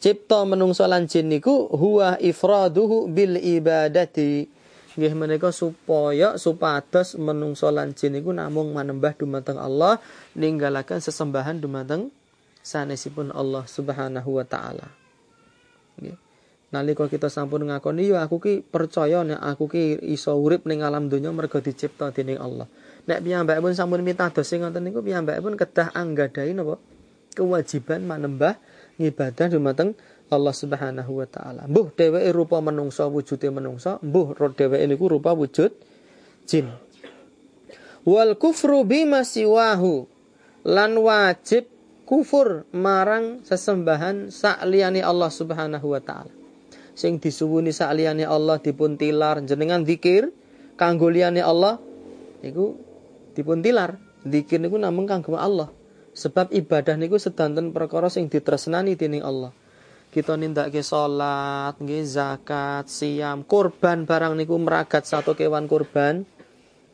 cipta 0.00 0.40
menungso 0.48 0.88
lan 0.88 1.04
jin 1.04 1.28
niku 1.28 1.68
huwa 1.68 2.16
ifraduhu 2.16 3.12
bil 3.12 3.36
ibadati. 3.36 4.48
Nggih 4.94 5.12
menika 5.12 5.52
supaya 5.52 6.40
supados 6.40 7.18
menungso 7.20 7.68
lan 7.68 7.92
jin 7.92 8.16
niku 8.16 8.32
namung 8.32 8.72
manembah 8.72 9.12
dumateng 9.12 9.60
Allah 9.60 10.00
ninggalaken 10.32 11.04
sesembahan 11.04 11.60
dumateng 11.60 12.08
sanesipun 12.64 13.28
Allah 13.36 13.68
Subhanahu 13.68 14.40
wa 14.40 14.44
taala. 14.48 14.88
Nggih 16.00 16.23
nalika 16.74 17.06
kita 17.06 17.30
sampun 17.30 17.70
ngakoni 17.70 18.10
yo 18.10 18.18
aku 18.18 18.42
ki 18.42 18.66
percaya 18.66 19.22
nek 19.22 19.38
aku 19.38 19.70
ki 19.70 20.02
iso 20.10 20.34
urip 20.34 20.66
ning 20.66 20.82
alam 20.82 21.06
donya 21.06 21.30
mergo 21.30 21.62
dicipta 21.62 22.10
dening 22.10 22.42
Allah 22.42 22.66
nek 23.06 23.22
piyambakipun 23.22 23.78
sampun 23.78 24.02
mitados 24.02 24.42
sing 24.42 24.66
ngoten 24.66 24.82
niku 24.82 24.98
piyambakipun 25.06 25.54
kedah 25.54 25.94
anggadhahi 25.94 26.52
napa 26.58 26.82
kewajiban 27.38 28.02
manembah 28.02 28.58
ngibadah 28.98 29.46
dumateng 29.50 29.94
Allah 30.32 30.54
Subhanahu 30.56 31.20
wa 31.20 31.26
taala. 31.28 31.62
Mbuh 31.68 31.92
dheweke 31.92 32.30
rupa 32.32 32.58
menungso 32.64 33.04
wujude 33.10 33.50
menungso, 33.52 34.00
mbuh 34.00 34.34
dheweke 34.56 34.86
niku 34.88 35.06
rupa 35.10 35.36
wujud 35.36 35.74
jin. 36.48 36.72
Wal 38.04 38.36
kufru 38.36 38.84
bima 38.84 39.24
siwahu 39.24 40.08
lan 40.64 40.92
wajib 40.96 41.68
kufur 42.04 42.68
marang 42.72 43.44
sesembahan 43.44 44.28
sakliyane 44.32 45.00
Allah 45.00 45.30
Subhanahu 45.32 45.92
wa 45.92 46.00
taala. 46.00 46.32
Sing 46.94 47.18
disuwuni 47.18 47.74
sakliyane 47.74 48.22
Allah 48.22 48.62
dipun 48.62 48.94
tilar 48.94 49.42
jenengan 49.42 49.82
zikir 49.82 50.30
kanggo 50.78 51.10
liyane 51.10 51.42
Allah 51.42 51.82
niku 52.42 52.78
dipun 53.34 53.60
tilar. 53.60 53.98
Zikir 54.24 54.56
niku 54.62 54.80
namung 54.80 55.04
kanggo 55.04 55.36
Allah. 55.36 55.68
Sebab 56.14 56.54
ibadah 56.54 56.94
niku 56.96 57.18
sedanten 57.18 57.74
perkara 57.74 58.08
sing 58.08 58.30
ditresnani 58.30 58.94
dening 58.94 59.20
Allah. 59.20 59.50
Kita 60.14 60.38
nindakake 60.38 60.78
salat, 60.86 61.74
nggih 61.82 62.06
zakat, 62.06 62.86
siam, 62.86 63.42
kurban 63.42 64.06
barang 64.06 64.38
niku 64.38 64.54
meragat 64.62 65.10
satu 65.10 65.34
kewan 65.34 65.66
kurban. 65.66 66.22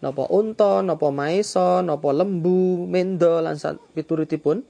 Napa 0.01 0.25
unta, 0.33 0.81
napa 0.81 1.13
maisa, 1.13 1.85
napa 1.85 2.17
lembu, 2.17 2.89
mendo 2.89 3.45
lan 3.45 3.61
piturutipun 3.93 4.65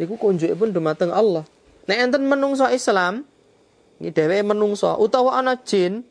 niku 0.00 0.16
kunjukipun 0.16 0.72
dumateng 0.72 1.12
Allah. 1.12 1.44
Nek 1.84 1.98
enten 2.00 2.24
menungso 2.24 2.64
Islam, 2.72 3.28
nggih 4.02 4.10
dheweke 4.10 4.42
menungso 4.42 4.90
utawa 4.98 5.38
ana 5.38 5.54
jin 5.62 6.02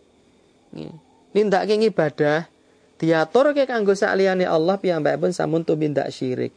nindakake 1.36 1.76
ibadah 1.92 2.48
diaturke 2.96 3.68
kanggo 3.68 3.92
sakliyane 3.92 4.48
Allah 4.48 4.80
piyambakipun 4.80 5.36
sampun 5.36 5.68
tumindak 5.68 6.08
syirik 6.16 6.56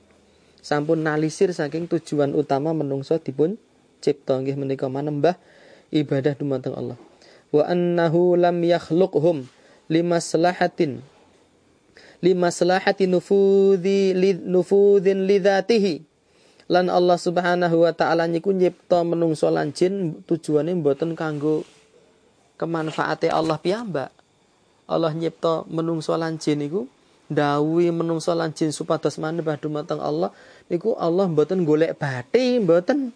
sampun 0.62 1.02
nalisir 1.02 1.50
saking 1.50 1.90
tujuan 1.90 2.30
utama 2.32 2.70
menungso 2.70 3.18
dipun 3.18 3.58
cipta 3.98 4.38
nggih 4.38 4.54
menika 4.54 4.86
manembah 4.86 5.34
ibadah 5.94 6.34
dumateng 6.34 6.76
Allah. 6.76 6.98
Wa 7.54 7.70
annahu 7.70 8.34
lam 8.34 8.60
yakhluqhum 8.60 9.46
limaslahatin 9.86 11.00
limaslahati 12.24 13.04
nufudhi 13.04 14.16
li, 14.16 14.30
nufudhin 14.36 15.28
lidzatihi. 15.28 16.02
Lan 16.64 16.88
Allah 16.88 17.20
Subhanahu 17.20 17.84
wa 17.84 17.92
taala 17.92 18.24
niku 18.24 18.52
nyipta 18.56 19.04
menungso 19.04 19.52
lan 19.52 19.76
jin 19.76 20.24
tujuane 20.24 20.72
mboten 20.72 21.12
kanggo 21.12 21.64
kemanfaate 22.56 23.28
Allah 23.28 23.60
piyambak. 23.60 24.08
Allah 24.88 25.12
nyipta 25.12 25.68
menungso 25.68 26.16
lan 26.16 26.40
jin 26.40 26.64
niku 26.64 26.88
dawuhi 27.28 27.88
menungso 27.88 28.36
lan 28.36 28.52
jin 28.52 28.68
supados 28.72 29.16
manembah 29.16 29.56
dumateng 29.56 30.00
Allah 30.00 30.28
niku 30.68 30.92
Allah 30.96 31.24
mboten 31.24 31.64
golek 31.64 31.96
bathi 31.96 32.60
mboten 32.60 33.12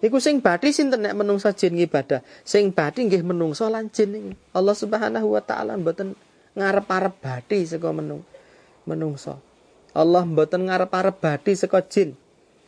Niku 0.00 0.16
sing 0.16 0.40
bathi 0.40 0.72
sinten 0.72 1.04
nek 1.04 1.12
menungso 1.12 1.52
jin 1.52 1.76
ibadah. 1.76 2.24
Sing 2.40 2.72
bathi 2.72 3.04
nggih 3.04 3.20
menungso 3.20 3.68
lan 3.68 3.92
jin 3.92 4.16
niku. 4.16 4.30
Allah 4.56 4.72
Subhanahu 4.72 5.36
wa 5.36 5.44
taala 5.44 5.76
mboten 5.76 6.16
ngarep-arep 6.56 7.20
bathi 7.20 7.68
saka 7.68 7.92
menung 7.92 8.24
menungso. 8.88 9.36
Allah 9.92 10.24
mboten 10.24 10.72
ngarep-arep 10.72 11.20
bathi 11.20 11.52
saka 11.52 11.84
jin. 11.84 12.16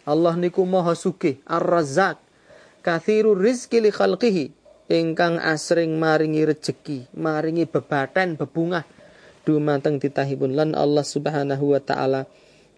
Allah 0.02 0.34
niku 0.34 0.66
Maha 0.66 0.98
Sugih, 0.98 1.38
Ar-Razzaq. 1.46 2.18
Kathirur 2.82 3.38
rizki 3.38 3.78
li 3.78 3.94
khalqihi. 3.94 4.50
Ingkang 4.92 5.38
asring 5.38 5.96
maringi 5.96 6.42
rejeki, 6.42 7.06
maringi 7.16 7.64
bebaten, 7.64 8.34
bebungah 8.36 8.84
dumateng 9.42 9.98
titahipun 9.98 10.54
lan 10.54 10.70
Allah 10.78 11.02
Subhanahu 11.06 11.74
wa 11.74 11.80
taala 11.82 12.26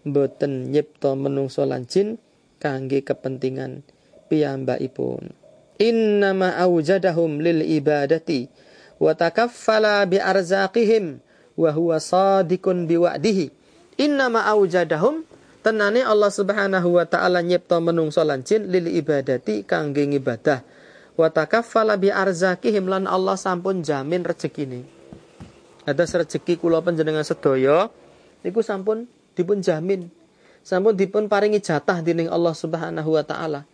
boten 0.05 0.69
nyipta 0.73 1.13
menungso 1.17 1.65
lan 1.65 1.85
jin 1.89 2.17
kangge 2.61 3.01
kepentingan 3.05 3.85
piyambakipun. 4.29 5.33
Innama 5.81 6.55
aujadahum 6.55 7.43
lil 7.43 7.61
ibadati 7.65 8.47
wa 8.97 9.11
takaffala 9.11 10.07
bi 10.07 10.17
arzaqihim 10.21 11.19
wa 11.59 11.69
huwa 11.73 11.99
bi 12.87 12.95
wa'dihi. 12.95 13.45
Innama 13.99 14.47
aujadahum 14.47 15.23
tenane 15.65 16.05
Allah 16.05 16.29
Subhanahu 16.29 17.01
wa 17.01 17.09
taala 17.09 17.41
nyipta 17.41 17.81
menungso 17.81 18.21
lan 18.21 18.45
jin 18.45 18.69
lil 18.69 18.85
ibadati 18.85 19.65
kangge 19.65 20.05
ibadah. 20.05 20.61
Wa 21.17 21.33
takaffala 21.33 21.97
bi 21.97 22.13
arzaqihim 22.13 22.85
lan 22.85 23.09
Allah 23.09 23.33
sampun 23.33 23.81
jamin 23.81 24.21
rezekine. 24.21 24.85
Atas 25.89 26.13
rezeki 26.13 26.61
kula 26.61 26.85
panjenengan 26.85 27.25
sedaya 27.25 27.89
niku 28.45 28.61
sampun 28.61 29.09
dipun 29.33 29.65
jamin 29.65 30.13
sampun 30.61 30.93
dipun 30.93 31.25
paringi 31.25 31.57
jatah 31.57 32.05
dening 32.05 32.29
Allah 32.29 32.53
Subhanahu 32.53 33.17
wa 33.17 33.25
taala. 33.25 33.65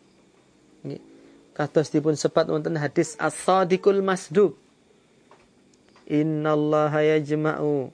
Kados 1.52 1.92
dipun 1.92 2.16
sebat 2.16 2.48
wonten 2.48 2.80
hadis 2.80 3.20
as-sadiqul 3.20 4.00
masduq. 4.00 4.56
Innallaha 6.08 7.04
yajma'u 7.04 7.92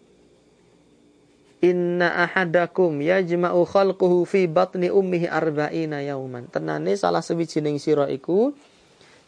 Inna 1.58 2.30
ahadakum 2.30 3.02
yajma'u 3.02 3.66
khalquhu 3.66 4.30
fi 4.30 4.46
batni 4.46 4.94
ummihi 4.94 5.26
arba'ina 5.26 6.06
yauman. 6.06 6.46
Tenane 6.54 6.94
salah 6.94 7.26
sewijining 7.26 7.82
sira 7.82 8.06
iku 8.14 8.54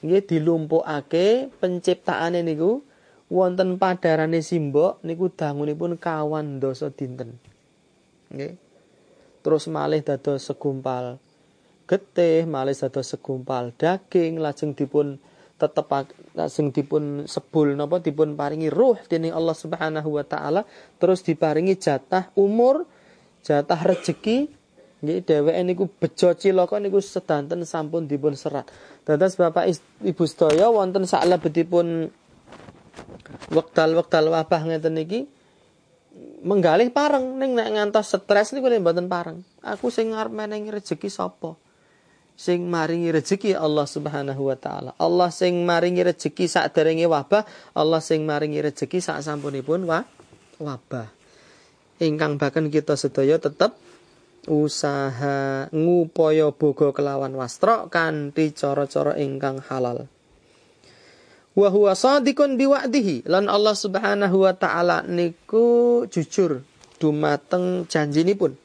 nggih 0.06 0.24
dilumpukake 0.30 1.50
penciptaane 1.58 2.46
niku 2.46 2.86
wonten 3.34 3.82
padarane 3.82 4.46
simbok 4.46 5.02
niku 5.02 5.34
dangunipun 5.34 5.98
kawan 5.98 6.62
dosa 6.62 6.94
dinten. 6.94 7.42
Nggih. 8.30 8.54
Terus 9.42 9.66
malih 9.72 10.06
dados 10.06 10.46
segumpal 10.46 11.18
getih, 11.90 12.46
malih 12.46 12.78
dados 12.78 13.10
segumpal 13.10 13.74
daging, 13.74 14.38
lajeng 14.38 14.78
dipun 14.78 15.18
tetep 15.60 15.92
lajeng 16.34 16.72
dipun 16.72 17.28
sebul 17.28 17.76
napa 17.76 18.00
dipun 18.00 18.40
paringi 18.40 18.72
ruh 18.72 18.96
dening 19.12 19.36
Allah 19.36 19.52
Subhanahu 19.52 20.16
wa 20.16 20.24
taala, 20.24 20.64
terus 20.96 21.20
diparingi 21.20 21.76
jatah 21.76 22.32
umur, 22.40 22.88
jatah 23.44 23.80
rezeki 23.84 24.48
nggih 25.00 25.20
dheweke 25.24 25.62
niku 25.64 25.84
bejo 25.88 26.36
cilaka 26.36 26.76
niku 26.80 27.00
sedanten 27.00 27.64
sampun 27.68 28.08
dipun 28.08 28.36
serat. 28.36 28.68
Dados 29.08 29.40
Bapak 29.40 29.72
Ibu 30.04 30.24
sedaya 30.28 30.68
wonten 30.68 31.08
saklebetipun 31.08 32.12
wekdal-wekdal 33.52 34.28
wabah 34.28 34.62
ngeten 34.68 35.00
niki 35.00 35.28
menggalih 36.44 36.92
pareng 36.92 37.40
ning 37.40 37.56
nek 37.56 37.72
ngantos 37.80 38.12
stres 38.12 38.52
niku 38.52 38.68
mboten 38.68 39.08
pareng. 39.08 39.40
Aku 39.64 39.88
sing 39.88 40.12
ngarep 40.12 40.36
menengi 40.36 40.72
rezeki 40.72 41.08
sapa? 41.08 41.56
Sing 42.40 42.72
maringi 42.72 43.12
rezeki 43.12 43.52
Allah 43.52 43.84
Subhanahu 43.84 44.48
wa 44.48 44.56
taala. 44.56 44.96
Allah 44.96 45.28
sing 45.28 45.68
maringi 45.68 46.08
rezeki 46.08 46.48
saderenge 46.48 47.04
wabah, 47.04 47.44
Allah 47.76 48.00
sing 48.00 48.24
maringi 48.24 48.64
rezeki 48.64 49.04
sak 49.04 49.20
sampunipun 49.20 49.84
wa 49.84 50.08
wabah. 50.64 51.12
Ingkang 52.00 52.40
bahkan 52.40 52.72
kita 52.72 52.96
sedaya 52.96 53.36
tetep 53.44 53.76
usaha 54.48 55.68
ngupaya 55.76 56.56
boga 56.56 56.96
kelawan 56.96 57.36
wastra 57.36 57.92
kanthi 57.92 58.56
cara-cara 58.56 59.20
ingkang 59.20 59.60
halal 59.68 60.08
wa 61.60 61.68
huwa 61.68 61.92
sadiqun 61.92 62.56
biwa'dihi 62.56 63.28
lan 63.28 63.52
Allah 63.52 63.76
Subhanahu 63.76 64.48
wa 64.48 64.54
taala 64.56 65.04
niku 65.04 66.08
jujur 66.08 66.64
dumateng 67.04 67.84
janjinipun 67.92 68.56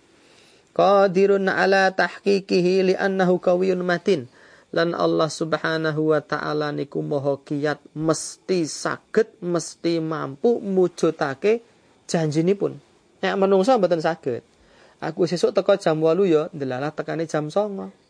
qadirun 0.74 1.46
ala 1.46 1.94
tahqiqihi 1.94 2.92
li'annahu 2.92 3.38
qawiyyun 3.38 3.80
matin 3.86 4.26
lan 4.74 4.90
Allah 4.90 5.30
Subhanahu 5.30 6.10
wa 6.10 6.18
taala 6.18 6.74
niku 6.74 6.98
maha 7.00 7.38
kiyat 7.46 7.78
mesti 7.94 8.66
saged 8.66 9.38
mesti 9.38 10.02
mampu 10.02 10.58
mujudake 10.58 11.62
janjinipun 12.10 12.74
nek 13.22 13.34
menungsa 13.38 13.78
mboten 13.78 14.02
saged 14.02 14.42
aku 14.98 15.30
sesuk 15.30 15.54
teko 15.54 15.78
jam 15.78 16.02
8 16.02 16.26
ya 16.26 16.42
ndelalah 16.50 16.90
tekane 16.90 17.30
jam 17.30 17.46
9 17.46 18.04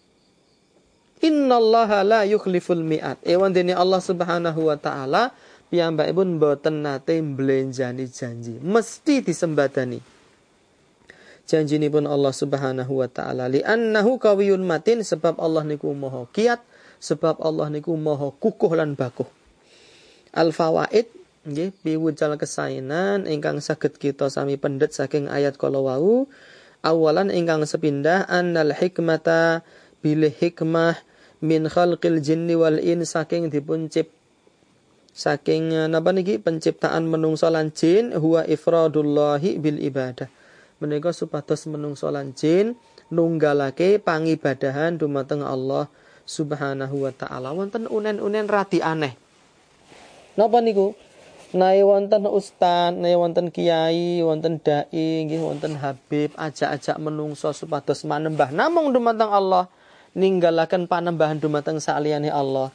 Innallaha 1.25 2.05
la 2.05 2.21
yukhliful 2.29 2.85
mi'at. 2.85 3.17
Ewan 3.25 3.57
dene 3.57 3.73
Allah 3.73 3.97
Subhanahu 3.97 4.69
wa 4.69 4.77
taala 4.77 5.33
piyambakipun 5.73 6.37
boten 6.37 6.85
nate 6.85 7.17
mblenjani 7.25 8.05
janji. 8.13 8.61
Mesti 8.61 9.25
disembadani. 9.25 10.14
Janjinipun 11.45 12.09
Allah 12.09 12.33
Subhanahu 12.33 13.05
wa 13.05 13.09
taala. 13.09 13.53
Li 13.53 13.61
annahu 13.61 14.17
kawiyun 14.17 14.65
matin 14.65 15.05
sebab 15.05 15.37
Allah 15.37 15.61
niku 15.69 15.93
maha 15.93 16.25
kiat 16.33 16.65
sebab 17.05 17.37
Allah 17.45 17.69
niku 17.69 17.93
maha 18.01 18.33
kukuh 18.33 18.73
lan 18.73 18.97
bakuh. 18.97 19.29
Al 20.33 20.57
fawaid 20.57 21.05
nggih 21.45 21.77
piwucal 21.85 22.41
kesainan 22.41 23.29
ingkang 23.29 23.61
saged 23.61 24.01
kita 24.01 24.33
sami 24.33 24.57
pendet 24.57 24.97
saking 24.97 25.29
ayat 25.29 25.61
kala 25.61 25.85
wau. 25.85 26.25
Awalan 26.85 27.29
ingkang 27.29 27.65
sepindah 27.65 28.25
annal 28.29 28.73
hikmata 28.73 29.65
bilih 30.01 30.33
hikmah 30.33 30.97
min 31.45 31.69
khalqil 31.69 32.25
jinni 32.25 32.57
wal 32.57 32.81
in 32.81 33.05
saking 33.05 33.53
dipun 33.53 33.89
saking 35.15 35.65
eh, 35.73 35.89
napa 35.89 36.13
niki 36.13 36.41
penciptaan 36.41 37.09
menungso 37.09 37.49
lan 37.49 37.73
jin 37.73 38.13
huwa 38.17 38.45
ifradullahi 38.49 39.57
bil 39.61 39.81
ibadah 39.81 40.29
menika 40.85 41.17
supados 41.17 41.65
menungso 41.65 42.13
lan 42.13 42.37
jin 42.37 42.77
nunggalake 43.09 43.97
pangibadahan 43.97 45.01
dumateng 45.01 45.41
Allah 45.41 45.89
Subhanahu 46.29 47.09
wa 47.09 47.13
taala. 47.13 47.57
Wonten 47.57 47.89
unen-unen 47.89 48.45
radi 48.45 48.85
aneh. 48.85 49.17
Napa 50.37 50.61
niku? 50.61 50.93
Nai 51.55 51.87
wonten 51.87 52.27
ustad, 52.27 52.99
nai 52.99 53.15
wonten 53.15 53.55
kiai, 53.55 54.19
wonten 54.27 54.59
dai, 54.59 55.23
nggih 55.23 55.39
wonten 55.39 55.79
habib, 55.79 56.35
ajak-ajak 56.35 56.99
menungso 56.99 57.55
supados 57.55 58.03
manembah. 58.03 58.51
Namung 58.51 58.91
dumateng 58.91 59.31
Allah, 59.31 59.71
ninggalaken 60.19 60.91
panembahan 60.91 61.39
dumateng 61.39 61.79
saliyane 61.79 62.27
Allah. 62.35 62.75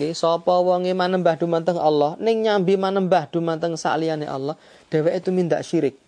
Nggih, 0.00 0.16
sapa 0.16 0.56
wonge 0.64 0.96
manembah 0.96 1.36
dumateng 1.36 1.76
Allah, 1.76 2.16
ning 2.16 2.40
nyambi 2.40 2.80
manembah 2.80 3.28
dumateng 3.28 3.76
saliyane 3.76 4.24
Allah, 4.24 4.56
dheweke 4.88 5.28
tumindak 5.28 5.60
syirik. 5.60 6.00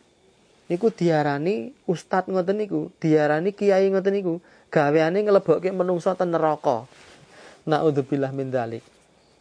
Niku 0.68 0.92
diarani 0.92 1.72
ustad 1.88 2.28
ngoten 2.28 2.60
niku, 2.60 2.92
diarani 3.00 3.56
kiai 3.56 3.88
ngoten 3.88 4.12
niku, 4.12 4.34
gaweane 4.68 5.24
nglebokke 5.24 5.72
menungso 5.72 6.12
ten 6.12 6.28
neraka. 6.28 6.84
Naudzubillah 7.64 8.32
min 8.36 8.52
dzalik. 8.52 8.84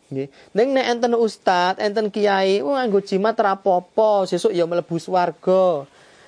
Nggih. 0.07 0.31
Ning 0.55 0.67
nek 0.71 0.87
enten 0.87 1.19
ustad, 1.19 1.83
enten 1.83 2.07
kiai, 2.07 2.63
oh 2.63 2.79
nganggo 2.79 3.03
jimat 3.03 3.35
rapopo, 3.35 4.23
sesuk 4.23 4.55
ya 4.55 4.63
mlebu 4.63 4.95
swarga. 4.95 5.83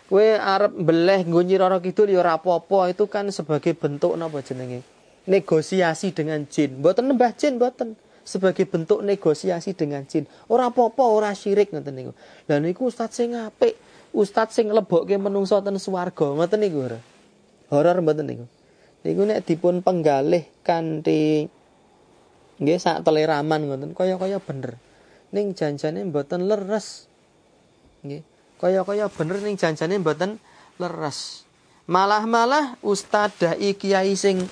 Kowe 0.10 0.26
arep 0.36 0.74
beleh 0.74 1.24
nggo 1.24 1.48
Nyiroro 1.48 1.80
Kidul 1.80 2.12
ya 2.12 2.20
rapopo, 2.20 2.84
itu 2.92 3.08
kan 3.08 3.32
sebagai 3.32 3.72
bentuk 3.80 4.20
napa 4.20 4.44
jenenge? 4.44 4.84
Negosiasi 5.32 6.12
dengan 6.12 6.44
jin. 6.44 6.84
Mboten 6.84 7.08
nembah 7.08 7.32
jin 7.40 7.56
mboten. 7.56 7.96
Sebagai 8.28 8.68
bentuk 8.68 9.00
negosiasi 9.00 9.72
dengan 9.78 10.04
jin. 10.04 10.28
Ora 10.52 10.70
apa-apa, 10.70 11.02
ora 11.08 11.32
syirik 11.32 11.72
ngoten 11.72 11.94
niku. 11.96 12.12
Lah 12.52 12.60
niku 12.60 12.92
ustad 12.92 13.16
sing 13.16 13.32
apik, 13.38 13.80
ustad 14.15 14.50
sing 14.54 14.69
nglebokke 14.69 15.17
menungso 15.17 15.60
ten 15.62 15.78
swarga, 15.78 16.34
ngoten 16.36 16.60
niku. 16.62 16.88
Horor 17.69 17.98
mboten 18.02 18.26
niku. 18.28 18.45
Niku 19.06 19.22
nek 19.24 19.45
dipun 19.48 19.86
penggalih 19.86 20.43
kanthi 20.65 21.48
nggih 22.60 22.76
sak 22.76 23.08
teleraman 23.08 23.72
ngoten 23.72 23.91
kaya-kaya 23.95 24.43
bener 24.43 24.76
ning 25.32 25.56
janjane 25.56 26.04
mboten 26.04 26.52
leres 26.52 27.08
nggih 28.04 28.22
kaya-kaya 28.60 29.08
bener 29.08 29.39
ning 29.39 29.56
janjane 29.56 29.95
mboten 29.95 30.43
leres 30.76 31.48
malah-malah 31.88 32.76
ustad 32.84 33.32
dai 33.39 33.72
kiai 33.80 34.13
sing 34.19 34.43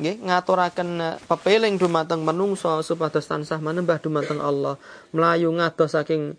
nggih 0.00 0.24
ngaturaken 0.24 0.88
eh, 0.98 1.16
pepeling 1.28 1.76
dumateng 1.76 2.24
menungso 2.24 2.80
supados 2.80 3.28
tansah 3.28 3.60
manembah 3.60 4.00
dumateng 4.00 4.40
Allah 4.40 4.80
melayu 5.12 5.52
ngados 5.52 5.92
saking 5.92 6.34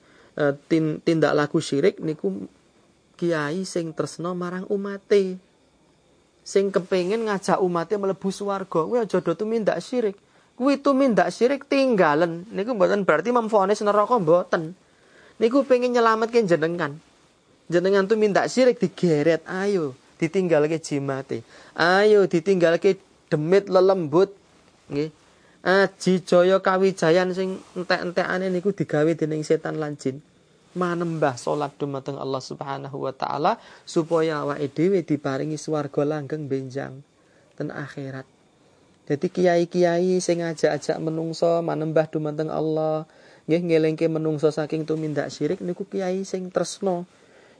tindak 1.03 1.33
laku 1.33 1.63
syirik 1.63 1.99
niku 2.03 2.47
kiai 3.15 3.63
sing 3.63 3.95
tresno 3.95 4.35
marang 4.35 4.67
umate. 4.67 5.39
Sing 6.45 6.69
kepengin 6.69 7.25
ngajak 7.25 7.57
umate 7.57 7.97
mlebu 7.97 8.29
swarga. 8.29 8.85
Kuwi 8.85 9.01
aja 9.01 9.17
do 9.17 9.33
tumindak 9.33 9.81
syirik. 9.81 10.13
Kuwi 10.53 10.77
tumindak 10.77 11.33
syirik 11.33 11.65
tinggalen. 11.65 12.45
Niku 12.53 12.77
mboten 12.77 13.01
berarti 13.01 13.33
memfonis 13.33 13.81
neraka 13.81 14.21
mboten. 14.21 14.77
Niku 15.41 15.65
pengen 15.65 15.97
nyelametke 15.97 16.43
jenengan 16.45 16.95
jenengan 17.65 18.05
tumindak 18.05 18.45
syirik 18.51 18.77
digeret. 18.77 19.41
Ayo 19.49 19.97
ditinggalke 20.15 20.79
jimate 20.79 21.43
ayo 21.75 22.23
ditinggalke 22.25 22.95
demit 23.27 23.67
lelembut. 23.67 24.31
Nggih 24.87 25.11
aji 25.65 26.21
jaya 26.21 26.61
kawijayan 26.61 27.33
sing 27.33 27.57
entek-entekane 27.73 28.53
niku 28.53 28.69
digawe 28.69 29.09
dening 29.17 29.41
setan 29.41 29.81
lan 29.81 29.97
jin 29.97 30.21
manembah 30.77 31.33
salat 31.41 31.73
dumateng 31.81 32.21
Allah 32.21 32.43
Subhanahu 32.43 33.01
wa 33.01 33.13
taala 33.15 33.57
supaya 33.81 34.45
awake 34.45 34.69
dhewe 34.77 35.01
diparingi 35.01 35.57
swarga 35.57 36.05
langgeng 36.05 36.45
benjang 36.45 37.01
ten 37.57 37.73
akhirat 37.73 38.29
jadi 39.05 39.27
kiai-kiai 39.29 40.17
sing 40.17 40.41
ngajak-ajak 40.41 40.97
menungso 40.97 41.61
manembah 41.61 42.09
dumateng 42.09 42.49
Allah, 42.49 43.05
nggih 43.45 43.61
ngelingke 43.61 44.09
menungso 44.09 44.49
saking 44.49 44.89
tumindak 44.89 45.29
syirik 45.29 45.61
niku 45.61 45.85
kiai 45.85 46.25
sing 46.25 46.49
tresno 46.49 47.05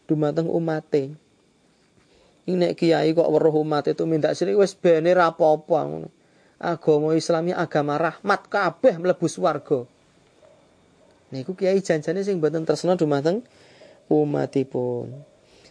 dumateng 0.09 0.49
umate. 0.49 1.13
Ini 2.49 2.57
nek 2.57 2.73
kiai 2.77 3.13
kok 3.13 3.29
weruh 3.29 3.61
itu 3.61 4.03
minta 4.09 4.33
syirik 4.33 4.57
wis 4.57 4.73
bene 4.73 5.13
ra 5.13 5.29
apa-apa 5.29 5.79
ngono. 5.85 6.09
Agama 6.65 7.13
Islami 7.13 7.53
agama 7.53 8.01
rahmat 8.01 8.49
kabeh 8.49 8.97
mlebu 8.97 9.29
swarga. 9.29 9.85
Niku 11.29 11.53
kiai 11.53 11.85
janjane 11.85 12.25
sing 12.25 12.41
mboten 12.41 12.65
tresno 12.65 12.97
dumateng 12.97 13.45
umatipun. 14.09 15.13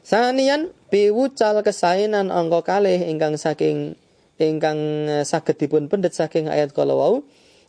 Sanian 0.06 0.70
piwucal 0.92 1.64
kesainan 1.66 2.30
angka 2.30 2.76
kalih 2.76 3.10
ingkang 3.10 3.34
saking 3.34 3.98
ingkang 4.38 4.78
eh, 5.10 5.24
saged 5.26 5.58
dipun 5.58 5.90
pendet 5.90 6.14
saking 6.14 6.46
ayat 6.46 6.70
kala 6.76 6.94
wau 6.94 7.26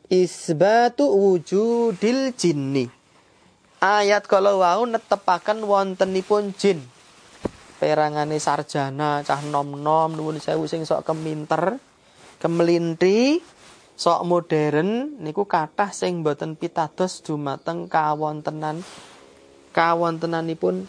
isbatu 0.09 1.09
wujudil 1.09 2.33
jinni. 2.37 2.85
Ayat 3.81 4.25
kala 4.25 4.53
wau 4.57 4.85
netepaken 4.85 5.65
wontenipun 5.65 6.53
jin. 6.57 6.81
Perangane 7.75 8.39
sarjana, 8.39 9.19
cah 9.21 9.43
nom-nom 9.43 10.15
nuwun 10.15 10.39
sewu 10.39 10.63
sing 10.65 10.87
sok 10.87 11.11
keminter, 11.11 11.75
kemelinti, 12.45 13.41
sok 13.97 14.21
modern 14.21 15.17
niku 15.17 15.49
kathah 15.49 15.89
sing 15.89 16.21
boten 16.21 16.53
pitados 16.53 17.25
dumateng 17.25 17.89
kawontenan 17.89 18.85
kawontenanipun 19.73 20.85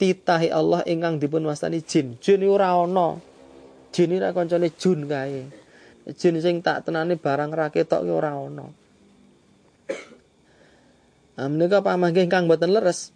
titahi 0.00 0.48
Allah 0.48 0.80
ingkang 0.88 1.20
dipun 1.20 1.44
wastani 1.44 1.84
jin. 1.84 2.16
Jin 2.24 2.40
ora 2.48 2.72
ana 2.72 3.20
jin 3.92 4.16
ora 4.16 4.32
kancane 4.32 4.72
jun 4.72 5.04
kae. 5.04 5.44
Jin 6.16 6.40
sing 6.40 6.64
tak 6.64 6.88
tenane 6.88 7.20
barang 7.20 7.52
ra 7.52 7.68
ketok 7.68 8.00
ki 8.00 8.10
ora 8.10 8.32
ana. 8.32 8.64
Nah, 11.34 11.48
menika 11.52 11.84
pamangke 11.84 12.24
ingkang 12.24 12.48
boten 12.48 12.72
leres. 12.72 13.12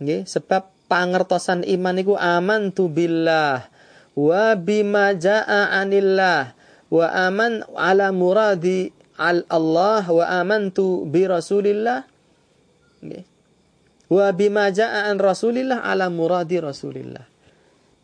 Nggih, 0.00 0.24
sebab 0.24 0.72
pangertosan 0.88 1.68
iman 1.68 1.94
niku 2.00 2.16
aman 2.16 2.72
tu 2.72 2.88
billah 2.88 3.68
wa 4.16 4.56
bima 4.56 5.12
jaa 5.12 5.68
anillah 5.76 6.56
wa 6.90 7.06
aman 7.06 7.62
ala 7.78 8.10
muradi 8.10 8.90
al 9.14 9.46
Allah 9.46 10.02
wa 10.04 10.24
amantu 10.26 11.06
bi 11.06 11.24
Rasulillah. 11.24 12.04
Wa 14.10 14.26
bima 14.34 14.74
jaa 14.74 15.06
an 15.08 15.22
Rasulillah 15.22 15.86
ala 15.86 16.10
muradi 16.10 16.58
Rasulillah. 16.58 17.24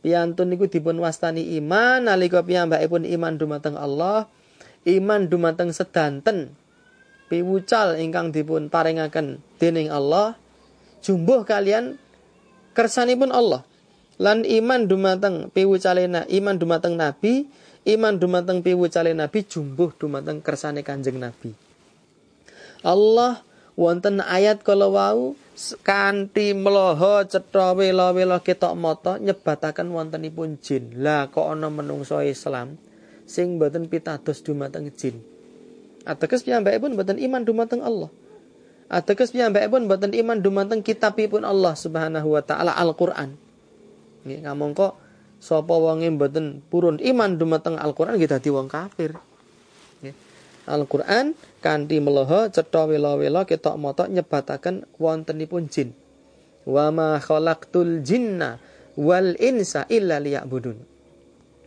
Piyantun 0.06 0.54
niku 0.54 0.70
dipun 0.70 1.02
wastani 1.02 1.58
iman 1.58 2.06
nalika 2.06 2.46
piyambakipun 2.46 3.02
iman 3.10 3.34
dumateng 3.34 3.74
Allah 3.74 4.30
iman 4.86 5.26
dumateng 5.26 5.74
sedanten 5.74 6.54
piwucal 7.26 7.98
ingkang 7.98 8.30
dipun 8.30 8.70
paringaken 8.70 9.42
dening 9.58 9.90
Allah 9.90 10.38
jumbuh 11.02 11.42
kalian 11.42 11.98
kersanipun 12.78 13.34
Allah. 13.34 13.66
Lan 14.16 14.46
iman 14.46 14.86
dumateng 14.86 15.50
piwucalena 15.50 16.24
iman 16.30 16.54
dumateng 16.56 16.94
nabi 16.94 17.50
iman 17.86 18.14
dumateng 18.18 18.60
piwucale 18.60 19.14
nabi 19.14 19.46
jumbuh 19.46 19.94
dumateng 19.94 20.42
kersane 20.42 20.82
Kanjeng 20.82 21.22
Nabi 21.22 21.54
Allah 22.82 23.46
wonten 23.78 24.20
ayat 24.24 24.64
kala 24.64 24.88
wau 24.90 25.34
kanthi 25.84 26.52
mloho 26.52 27.24
cetha 27.24 27.72
wela-wela 27.72 28.44
ketok 28.44 28.76
mata 28.76 29.16
nyebataken 29.16 29.88
wontenipun 29.88 30.60
jin. 30.60 31.00
Lah 31.00 31.32
kok 31.32 31.48
ana 31.48 31.72
menungso 31.72 32.20
Islam 32.20 32.76
sing 33.24 33.56
mboten 33.56 33.88
pitados 33.88 34.44
dumateng 34.44 34.92
jin. 34.92 35.18
Ateges 36.04 36.44
piyambakipun 36.44 36.94
mboten 36.94 37.18
iman 37.18 37.42
dumateng 37.42 37.80
Allah. 37.80 38.12
Ateges 38.92 39.32
piyambakipun 39.32 39.88
mboten 39.88 40.12
iman 40.12 40.38
dumateng 40.38 40.84
kitabipun 40.84 41.42
Allah 41.42 41.72
Subhanahu 41.72 42.36
wa 42.36 42.42
taala 42.44 42.76
Al-Qur'an. 42.76 43.34
Nggih 44.22 44.44
ngamangka 44.44 44.94
sapa 45.38 45.74
wonge 45.76 46.08
mboten 46.12 46.64
purun 46.66 46.98
iman 47.00 47.36
dumateng 47.36 47.76
Al-Qur'an 47.76 48.16
nggih 48.16 48.30
dadi 48.30 48.48
wong 48.50 48.68
kafir. 48.68 49.16
Al-Qur'an 50.66 51.38
kanthi 51.62 52.02
meloho 52.02 52.50
cetha 52.50 52.90
wela-wela 52.90 53.46
ketok 53.46 53.78
mata 53.78 54.10
nyebataken 54.10 54.82
wontenipun 54.98 55.70
jin. 55.70 55.94
Wa 56.66 56.90
ma 56.90 57.22
khalaqtul 57.22 58.02
jinna 58.02 58.58
wal 58.98 59.38
insa 59.38 59.86
illa 59.86 60.18
liya'budun. 60.18 60.74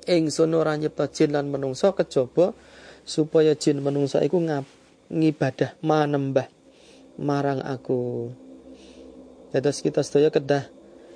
Ingsun 0.03 0.51
ora 0.51 0.75
nyipta 0.75 1.07
jin 1.07 1.31
lan 1.31 1.47
menungso 1.47 1.95
kejaba 1.95 2.51
supaya 3.07 3.55
jin 3.55 3.79
menungsa 3.79 4.19
iku 4.19 4.43
ngap 4.43 4.67
ngibadah 5.07 5.79
manembah 5.79 6.51
marang 7.15 7.63
aku. 7.63 8.31
Dados 9.55 9.79
kita 9.79 10.03
sedaya 10.03 10.27
kedah 10.27 10.67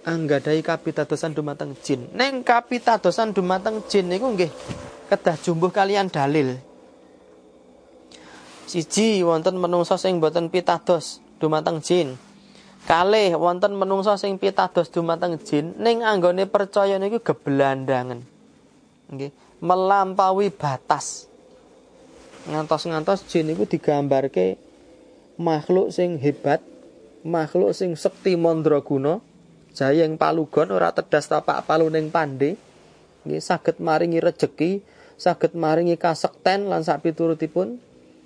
anggadai 0.04 0.60
kapitadosan 0.60 1.32
dumateng 1.32 1.76
jin. 1.80 2.12
Neng 2.12 2.44
kapitadosan 2.44 3.32
dumateng 3.32 3.84
jin 3.88 4.12
niku 4.12 4.32
nggih 4.36 4.52
kedah 5.08 5.36
jumbuh 5.40 5.72
kalian 5.72 6.12
dalil. 6.12 6.60
Siji 8.68 9.24
wonten 9.24 9.60
menungsa 9.60 10.00
sing 10.00 10.20
boten 10.20 10.48
pitados 10.52 11.24
dumateng 11.40 11.80
jin. 11.84 12.16
Kalih 12.84 13.40
wonten 13.40 13.80
menungsa 13.80 14.20
sing 14.20 14.36
pitados 14.36 14.92
dumateng 14.92 15.40
jin 15.40 15.72
ning 15.80 16.04
anggone 16.04 16.44
percaya 16.48 17.00
niku 17.00 17.24
gebelandangan. 17.24 18.20
Nggih, 19.08 19.32
melampaui 19.64 20.52
batas. 20.52 21.32
Ngantos-ngantos 22.44 23.24
jin 23.32 23.48
niku 23.48 23.64
digambarke 23.64 24.60
makhluk 25.40 25.96
sing 25.96 26.20
hebat, 26.20 26.60
makhluk 27.24 27.72
sing 27.72 27.96
sekti 27.96 28.36
mandraguna, 28.36 29.24
jayeng 29.74 30.22
palugon 30.22 30.70
ora 30.70 30.94
tedas 30.94 31.26
tapak 31.28 31.66
paluning 31.66 32.14
pande. 32.14 32.56
Nggih 33.26 33.42
saged 33.42 33.82
maringi 33.82 34.22
rejeki, 34.22 34.84
saged 35.18 35.58
maringi 35.58 35.98
kasekten 35.98 36.70
lan 36.70 36.86
sak 36.86 37.02
piturutipun 37.02 37.82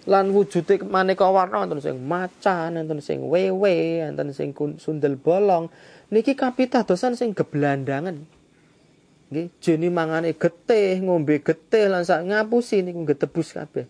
lan 0.08 0.32
wujude 0.32 0.88
maneka 0.88 1.28
warna 1.28 1.68
wonten 1.68 1.84
sing 1.84 2.00
macan, 2.00 2.80
wonten 2.80 3.04
sing 3.04 3.28
wewe, 3.28 4.08
wonten 4.08 4.32
sing 4.32 4.56
sundel 4.80 5.20
bolong. 5.20 5.68
Niki 6.08 6.40
kapitadosan 6.40 7.20
sing 7.20 7.36
geblandangan. 7.36 8.16
Nggih, 9.28 9.52
jeni 9.60 9.92
mangane 9.92 10.32
getih, 10.40 11.04
ngombe 11.04 11.44
getih 11.44 11.92
lan 11.92 12.08
sak 12.08 12.24
ngapusi 12.32 12.80
niku 12.80 13.04
getebus 13.04 13.52
kabeh. 13.52 13.84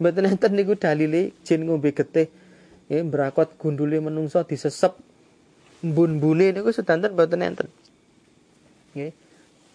Mboten 0.00 0.24
enten 0.32 0.56
niku 0.56 0.80
dalile 0.80 1.36
jin 1.44 1.68
ngombe 1.68 1.92
getih. 1.92 2.32
Nggih, 2.88 3.04
mbrakot 3.12 3.60
gundule 3.60 4.00
menungso 4.00 4.40
disesep 4.48 4.96
mbun-mbune 5.84 6.54
niku 6.54 6.70
sedanten 6.74 7.14
mboten 7.14 7.44
enten. 7.44 7.68
Nggih. 8.94 9.12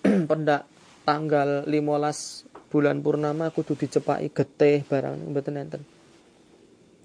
Pendak 0.29 0.67
tanggal 1.07 1.67
15 1.67 2.71
bulan 2.71 2.99
purnama 3.05 3.53
kudu 3.53 3.77
dicepaki 3.77 4.31
getih 4.31 4.83
barang 4.87 5.31
mboten 5.31 5.55
enten. 5.59 5.81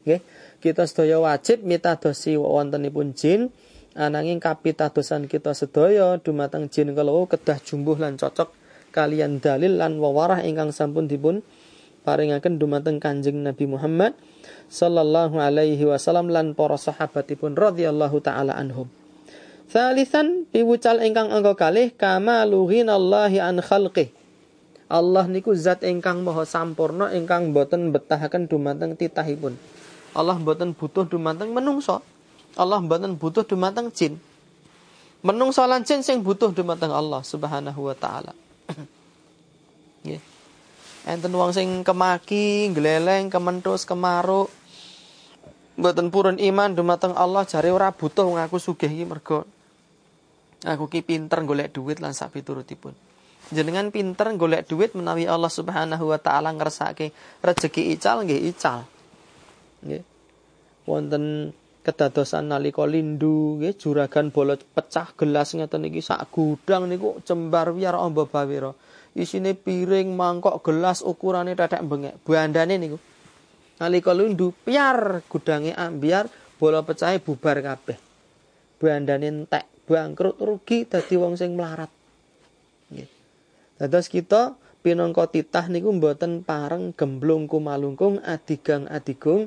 Nggih, 0.06 0.20
kita 0.64 0.88
sedaya 0.88 1.20
wajib 1.20 1.62
mitadosi 1.62 2.34
wontenipun 2.38 3.14
jin 3.14 3.52
ananging 3.98 4.38
kapitadosan 4.38 5.26
kita 5.26 5.52
sedaya 5.58 6.18
dumateng 6.22 6.70
jin 6.70 6.94
kalau 6.94 7.26
kedah 7.26 7.58
jumbuh 7.58 7.98
lan 7.98 8.14
cocok 8.14 8.54
kalian 8.94 9.42
dalil 9.42 9.74
lan 9.74 9.98
wawarah 9.98 10.46
ingkang 10.46 10.70
sampun 10.70 11.10
dipun 11.10 11.42
paringaken 12.06 12.56
dumateng 12.56 13.02
Kanjeng 13.02 13.42
Nabi 13.44 13.68
Muhammad 13.68 14.16
sallallahu 14.68 15.40
alaihi 15.40 15.82
wasallam 15.88 16.28
lan 16.28 16.52
para 16.52 16.76
sahabatipun 16.76 17.56
radhiyallahu 17.56 18.20
taala 18.20 18.54
anhum. 18.54 18.88
Thalithan 19.68 20.48
piwucal 20.48 21.04
ingkang 21.04 21.28
angka 21.28 21.68
kalih 21.68 21.92
kama 21.92 22.44
lughinallahi 22.48 23.40
an 23.40 23.60
khalqih. 23.60 24.08
Allah 24.88 25.28
niku 25.28 25.52
zat 25.52 25.84
ingkang 25.84 26.24
maha 26.24 26.48
sampurna 26.48 27.12
ingkang 27.12 27.52
boten 27.52 27.92
betahaken 27.92 28.48
dumateng 28.48 28.96
titahipun. 28.96 29.60
Allah 30.16 30.40
boten 30.40 30.72
butuh 30.72 31.04
dumateng 31.04 31.52
menungso. 31.52 32.00
Allah 32.56 32.80
boten 32.80 33.12
butuh 33.20 33.44
dumateng 33.44 33.92
jin. 33.92 34.16
Menungso 35.20 35.60
lan 35.68 35.84
jin 35.84 36.00
sing 36.00 36.24
butuh 36.24 36.48
dumateng 36.56 36.88
Allah 36.88 37.20
Subhanahu 37.20 37.92
wa 37.92 37.96
taala. 37.96 38.32
Nggih. 40.06 40.22
enten 41.08 41.32
wong 41.32 41.52
sing 41.56 41.68
kemaki, 41.84 42.72
gleleng, 42.72 43.28
kementus, 43.32 43.84
kemaruk. 43.84 44.48
Mboten 45.78 46.10
purun 46.10 46.42
iman 46.42 46.74
dumateng 46.74 47.14
Allah 47.14 47.46
jare 47.46 47.70
ora 47.70 47.94
butuh 47.94 48.26
ngaku 48.26 48.58
sugih 48.58 48.90
iki 48.90 49.06
mergo 49.06 49.46
aku 50.66 50.90
ki 50.90 51.06
pinter 51.06 51.38
golek 51.46 51.70
duit 51.70 52.02
lan 52.02 52.10
sak 52.10 52.34
piturutipun. 52.34 52.90
Jenengan 53.54 53.94
pinter 53.94 54.26
golek 54.34 54.66
duit 54.66 54.92
menawi 54.98 55.30
Allah 55.30 55.48
Subhanahu 55.48 56.10
wa 56.10 56.18
taala 56.18 56.50
ngersake 56.50 57.14
rezeki 57.46 57.94
ical 57.94 58.26
nggih 58.26 58.50
ical. 58.50 58.90
Nggih. 59.86 60.02
Wonten 60.90 61.54
kedadosan 61.86 62.50
nalika 62.50 62.82
lindu 62.82 63.62
nggih 63.62 63.78
juragan 63.78 64.34
bola 64.34 64.58
pecah 64.58 65.14
gelas 65.14 65.54
ngeten 65.54 65.86
iki 65.86 66.02
sak 66.02 66.26
gudang 66.34 66.90
niku 66.90 67.22
cembar 67.22 67.70
wiar 67.70 67.94
amba 67.94 68.26
bawira 68.26 68.74
isine 69.18 69.58
piring, 69.58 70.14
mangkok, 70.14 70.62
gelas 70.62 71.02
ukurane 71.02 71.58
tetek 71.58 71.82
bengek. 71.82 72.22
Bandane 72.22 72.78
niku. 72.78 72.96
Nalika 73.78 74.10
lundu 74.10 74.50
piar 74.66 75.22
gudange 75.30 75.70
ambiar, 75.74 76.26
bola 76.58 76.82
pecahe 76.82 77.22
bubar 77.22 77.62
kabeh. 77.62 77.98
Bandane 78.78 79.26
entek, 79.30 79.66
bangkrut 79.86 80.38
rugi 80.42 80.86
dadi 80.86 81.14
wong 81.14 81.38
sing 81.38 81.54
melarat. 81.54 81.90
Nggih. 82.90 83.08
Dados 83.78 84.10
kita 84.10 84.58
pinangka 84.82 85.30
titah 85.30 85.70
niku 85.70 85.94
mboten 85.94 86.42
pareng 86.42 86.90
gemblung 86.94 87.46
kumalungkung 87.46 88.18
adigang 88.26 88.90
adigung 88.90 89.46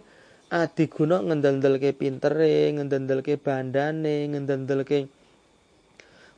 adiguna 0.52 1.24
ngendel-ndelke 1.24 1.96
pintere, 1.96 2.76
ngendel-ndelke 2.76 3.40
bandane, 3.40 4.28
ngendel-ndelke 4.32 5.08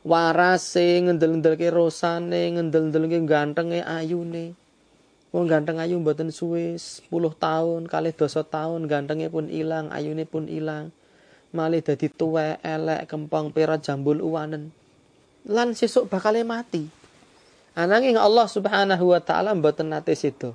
warase 0.04 1.00
ngendel-ngendelke 1.00 1.72
rosane 1.72 2.52
ngendel-ngendelke 2.54 3.18
gantenge 3.24 3.80
ayune 3.80 4.52
wong 5.34 5.50
ganteng 5.50 5.82
ayu 5.82 5.98
mboten 5.98 6.30
suwe 6.30 6.78
10 6.78 7.10
tahun 7.10 7.90
kali 7.90 8.14
dosa 8.14 8.46
tahun 8.46 8.86
gantenge 8.86 9.26
pun 9.34 9.50
ilang 9.50 9.90
ayune 9.90 10.22
pun 10.22 10.46
ilang. 10.46 10.94
Malih 11.50 11.82
dadi 11.82 12.06
tuwek 12.06 12.62
elek 12.62 13.10
kempang 13.10 13.50
perat 13.50 13.82
jambul 13.82 14.22
uwanen. 14.22 14.70
Lan 15.50 15.74
sesuk 15.74 16.06
bakal 16.06 16.38
mati. 16.46 16.86
Ananging 17.74 18.14
Allah 18.14 18.46
Subhanahu 18.46 19.10
wa 19.10 19.18
taala 19.18 19.50
mboten 19.58 19.90
nate 19.90 20.14
sido 20.14 20.54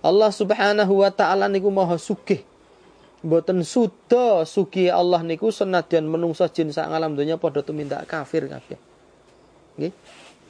Allah 0.00 0.32
Subhanahu 0.32 1.04
wa 1.04 1.10
taala 1.12 1.44
niku 1.50 1.68
maha 1.68 2.00
sugih. 2.00 2.40
Mboten 3.18 3.66
suda 3.66 4.46
sugi 4.46 4.86
Allah 4.86 5.20
niku 5.26 5.50
senadyan 5.50 6.06
menungso 6.06 6.46
jin 6.48 6.70
sak 6.70 6.86
alam 6.86 7.18
donya 7.18 7.34
padha 7.34 7.66
tumindak 7.66 8.06
kafir 8.06 8.46
kabeh. 8.46 8.78
Nggih. 9.74 9.92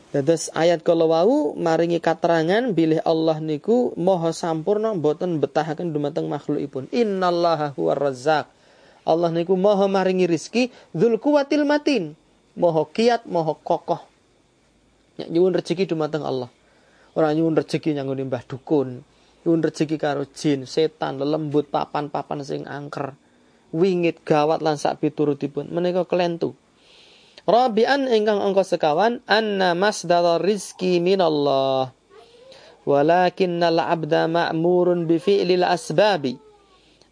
Dados 0.09 0.49
ayat 0.57 0.81
kala 0.81 1.05
wau 1.05 1.53
maringi 1.53 2.01
katerangan 2.01 2.73
bilih 2.73 3.05
Allah 3.05 3.37
niku 3.45 3.93
maha 4.01 4.33
sampurna 4.33 4.97
mboten 4.97 5.37
betahaken 5.37 5.93
dumateng 5.93 6.33
makhlukipun. 6.33 6.89
Innallaha 6.89 7.77
huwar 7.77 8.01
razzaq. 8.01 8.49
Allah 9.05 9.29
niku 9.29 9.53
maha 9.57 9.85
maringi 9.85 10.25
rizki 10.25 10.73
dzul 10.97 11.21
kuwatil 11.21 11.69
matin. 11.69 12.17
Maha 12.57 12.89
kiat, 12.89 13.29
maha 13.29 13.53
kokoh. 13.53 14.01
Nyak 15.21 15.29
nyuwun 15.29 15.53
rezeki 15.53 15.85
dumateng 15.85 16.25
Allah. 16.25 16.49
Ora 17.13 17.37
nyuwun 17.37 17.55
rezeki 17.55 17.93
nyanggone 17.93 18.25
mbah 18.25 18.43
dukun 18.49 19.05
nyuwun 19.49 19.65
rezeki 19.65 19.97
karo 19.97 20.29
jin, 20.29 20.69
setan, 20.69 21.17
lelembut, 21.17 21.73
papan-papan 21.73 22.45
sing 22.45 22.69
angker, 22.69 23.17
wingit 23.73 24.21
gawat 24.21 24.61
lan 24.61 24.77
sak 24.77 25.01
piturutipun 25.01 25.73
menika 25.73 26.05
kelentu. 26.05 26.53
Rabi'an 27.49 28.05
ingkang 28.13 28.45
angka 28.45 28.61
sekawan 28.61 29.25
anna 29.25 29.73
masdar 29.73 30.37
rizki 30.45 31.01
minallah. 31.01 31.97
Walakinnal 32.85 33.81
abda 33.81 34.29
ma'murun 34.29 35.09
bi 35.09 35.17
fi'lil 35.17 35.65
asbabi. 35.65 36.37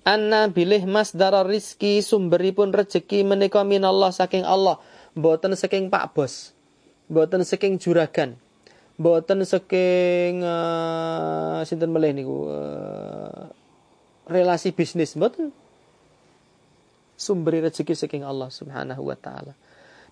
Anna 0.05 0.53
bilih 0.53 0.85
masdar 0.85 1.33
rizki 1.49 2.05
sumberipun 2.05 2.77
rezeki 2.77 3.25
menika 3.25 3.64
minallah 3.64 4.12
saking 4.12 4.44
Allah, 4.44 4.77
boten 5.16 5.57
saking 5.57 5.88
Pak 5.88 6.12
Bos. 6.12 6.53
Boten 7.09 7.40
saking 7.40 7.81
juragan 7.81 8.37
boten 8.96 9.44
saking 9.44 10.40
uh, 10.40 11.61
sinten 11.68 11.92
melih 11.92 12.16
niku 12.16 12.49
uh, 12.49 13.53
relasi 14.25 14.72
bisnis 14.72 15.12
boten 15.12 15.53
sumber 17.16 17.61
rezeki 17.61 17.92
saking 17.92 18.25
Allah 18.25 18.49
Subhanahu 18.49 19.05
wa 19.05 19.16
taala. 19.16 19.53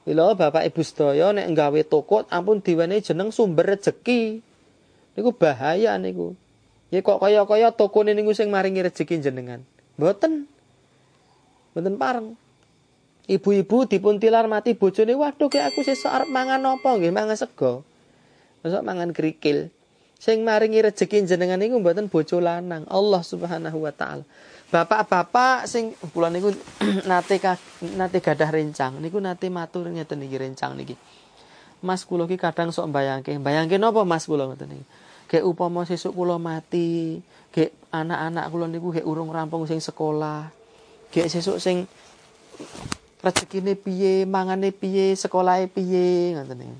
Mila 0.05 0.37
Bapak 0.37 0.69
Ibu 0.69 0.81
sedaya 0.85 1.33
nek 1.33 1.49
nggawe 1.57 1.81
toko 1.89 2.29
ampun 2.29 2.61
diwenehi 2.61 3.01
jeneng 3.01 3.33
sumber 3.33 3.73
rezeki. 3.73 4.45
Niku 5.17 5.31
bahaya 5.33 5.97
niku. 5.97 6.37
Ya 6.93 7.01
kok 7.01 7.25
kaya-kaya 7.25 7.73
toko 7.73 8.05
niku 8.05 8.37
sing 8.37 8.53
maringi 8.53 8.85
rezeki 8.85 9.25
jenengan. 9.25 9.65
Mboten. 9.97 10.45
Mboten 11.73 11.97
pareng. 11.97 12.29
Ibu-ibu 13.25 13.89
dipun 13.89 14.21
tilar 14.21 14.45
mati 14.45 14.77
bojone, 14.77 15.17
waduh 15.17 15.49
kayak 15.49 15.73
aku 15.73 15.81
sesuk 15.81 16.13
arep 16.13 16.29
mangan 16.29 16.61
apa 16.77 17.01
nggih 17.01 17.09
mangan 17.09 17.41
sego. 17.41 17.81
Masa 18.61 18.85
mangan 18.85 19.17
kerikil. 19.17 19.73
Sing 20.21 20.45
maringi 20.45 20.85
rezeki 20.85 21.25
jenengan 21.25 21.57
niku 21.57 21.81
mboten 21.81 22.13
bojo 22.13 22.45
lanang, 22.45 22.85
Allah 22.93 23.25
Subhanahu 23.25 23.81
wa 23.81 23.93
taala. 23.97 24.29
Bapak-bapak 24.73 25.69
sing 25.69 25.93
kula 26.17 26.33
niku 26.33 26.49
nate 27.11 27.37
nate 27.95 28.19
gadah 28.25 28.49
rencang, 28.49 28.97
niku 28.97 29.21
nate 29.21 29.53
matur 29.53 29.85
ngeten 29.85 30.25
niki 30.25 30.41
rencang 30.41 30.73
niki. 30.73 30.97
Mas 31.85 32.09
kula 32.09 32.25
ki 32.25 32.41
kadang 32.41 32.73
sok 32.73 32.89
mbayangke, 32.89 33.37
mbayangke 33.37 33.77
napa 33.77 34.09
Mas 34.09 34.25
kula 34.25 34.49
ngoten 34.49 34.73
niki. 34.73 34.85
Kayak 35.29 35.45
upama 35.45 35.85
sesuk 35.85 36.17
kula 36.17 36.41
mati, 36.41 37.21
kayak 37.53 37.77
anak-anak 37.93 38.45
kula 38.49 38.67
niku 38.73 38.89
kayak 38.89 39.05
urung 39.05 39.29
rampung 39.29 39.69
sing 39.69 39.85
sekolah. 39.85 40.49
Kayak 41.13 41.29
sesuk 41.29 41.61
sing 41.61 41.85
rezekine 43.21 43.77
piye, 43.77 44.25
mangane 44.25 44.73
piye, 44.73 45.13
sekolahe 45.13 45.69
piye 45.69 46.41
ngoten 46.41 46.57
niku. 46.57 46.77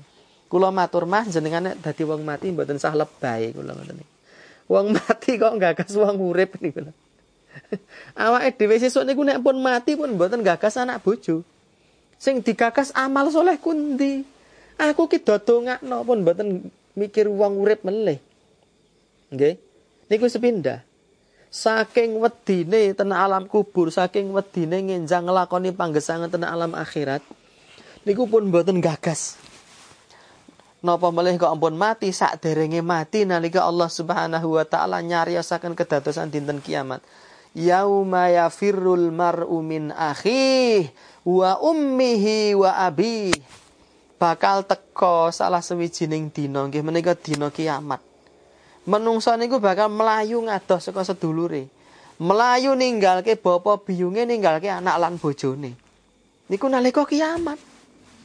Kula 0.49 0.73
matur 0.73 1.05
Mas 1.05 1.29
jenengan 1.29 1.77
dadi 1.77 2.01
wong 2.01 2.25
mati 2.25 2.49
mboten 2.49 2.81
sah 2.81 2.97
lebay 2.97 3.53
kula 3.53 3.77
ngoten 3.77 4.01
niku. 4.01 4.11
Wong 4.73 4.97
mati 4.97 5.37
kok 5.37 5.53
gagas 5.61 5.93
wong 5.93 6.17
urip 6.17 6.57
niku. 6.57 6.89
Awake 8.25 8.55
dhewe 8.59 8.75
sesuk 8.79 9.07
niku 9.07 9.23
nek 9.23 9.41
pun 9.41 9.59
mati 9.59 9.95
pun 9.95 10.15
mboten 10.15 10.43
gagas 10.43 10.75
anak 10.79 11.01
bojo. 11.01 11.43
Sing 12.19 12.39
digagas 12.43 12.91
amal 12.95 13.31
soleh 13.31 13.59
kundi. 13.59 14.23
Aku 14.75 15.07
ki 15.07 15.23
dodongakno 15.23 16.03
pun 16.03 16.23
mboten 16.23 16.67
mikir 16.95 17.27
wong 17.31 17.63
urip 17.63 17.83
meleh. 17.83 18.19
Nggih. 19.31 19.55
Niku 20.11 20.27
sepindah. 20.29 20.83
Saking 21.49 22.19
wedine 22.19 22.91
tena 22.91 23.23
alam 23.23 23.47
kubur, 23.47 23.87
saking 23.87 24.35
wedine 24.35 24.83
ngenjang 24.91 25.23
nglakoni 25.23 25.71
panggesangan 25.71 26.27
tena 26.27 26.51
alam 26.51 26.75
akhirat. 26.75 27.23
Niku 28.03 28.27
pun 28.27 28.51
mboten 28.51 28.83
gagas. 28.83 29.39
Napa 30.85 31.09
melih 31.09 31.41
kok 31.41 31.49
ampun 31.49 31.73
mati 31.73 32.13
sak 32.13 32.45
derenge 32.45 32.77
mati 32.85 33.25
nalika 33.25 33.65
Allah 33.65 33.89
Subhanahu 33.89 34.53
wa 34.53 34.65
taala 34.69 35.01
nyariosaken 35.01 35.73
kedadosan 35.73 36.29
dinten 36.29 36.61
kiamat. 36.61 37.01
Yauma 37.55 38.29
yafirrul 38.29 39.15
mar'u 39.15 39.63
min 39.63 39.95
akhih 39.95 40.91
wa 41.23 41.55
ummihi 41.63 42.53
wa 42.59 42.83
abi. 42.83 43.31
Bakal 44.19 44.67
teko 44.67 45.31
salah 45.31 45.63
sewijining 45.63 46.31
dina 46.31 46.67
nggih 46.67 46.83
menika 46.83 47.15
dina 47.15 47.47
kiamat 47.47 48.15
menungso 48.85 49.33
niku 49.33 49.57
bakal 49.57 49.89
melayu 49.89 50.39
ngadoh 50.45 50.79
saka 50.79 51.01
sedulure. 51.01 51.67
Melayu 52.15 52.77
ninggalke 52.79 53.35
bapa 53.35 53.75
biyunge 53.83 54.23
ninggalke 54.23 54.71
anak 54.71 54.95
lan 54.95 55.13
bojone. 55.19 55.75
Niku 56.47 56.71
nalika 56.71 57.03
kiamat. 57.03 57.59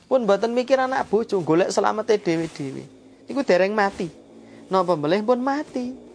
Pun 0.06 0.26
mboten 0.26 0.54
mikir 0.54 0.78
anak 0.78 1.06
bojo, 1.06 1.38
golek 1.42 1.70
selamete 1.70 2.18
dhewe-dhewe. 2.18 2.82
Niku 3.30 3.40
dereng 3.46 3.74
mati. 3.74 4.10
Napa 4.70 4.94
melih 4.94 5.22
pun 5.22 5.38
mati. 5.42 6.09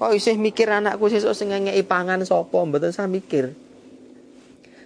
Kok 0.00 0.12
isih 0.16 0.36
mikir 0.40 0.70
anakku 0.70 1.06
sesuk 1.10 1.36
sing 1.36 1.52
ngekeki 1.52 1.84
pangan 1.86 2.20
sapa, 2.24 2.58
mboten 2.64 2.90
sah 2.90 3.06
mikir. 3.06 3.54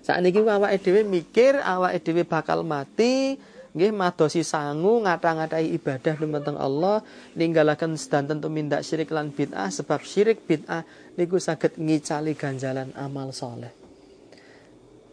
Saat 0.07 0.23
niki 0.23 0.39
awake 0.39 0.79
dhewe 0.79 1.03
mikir 1.03 1.59
awake 1.59 1.99
dhewe 1.99 2.23
bakal 2.23 2.63
mati, 2.63 3.35
nggih 3.77 3.93
madosi 3.93 4.41
sangu 4.41 5.05
ngata-ngatai 5.05 5.69
ibadah 5.77 6.15
dumateng 6.17 6.57
Allah 6.57 7.05
ninggalaken 7.37 7.93
sedanten 8.01 8.41
tumindak 8.41 8.81
syirik 8.81 9.13
lan 9.13 9.35
bid'ah 9.35 9.69
sebab 9.69 10.01
syirik 10.01 10.49
bid'ah 10.49 10.81
niku 11.21 11.37
saged 11.37 11.77
ngicali 11.77 12.33
ganjalan 12.33 12.89
amal 12.97 13.37
soleh. 13.37 13.69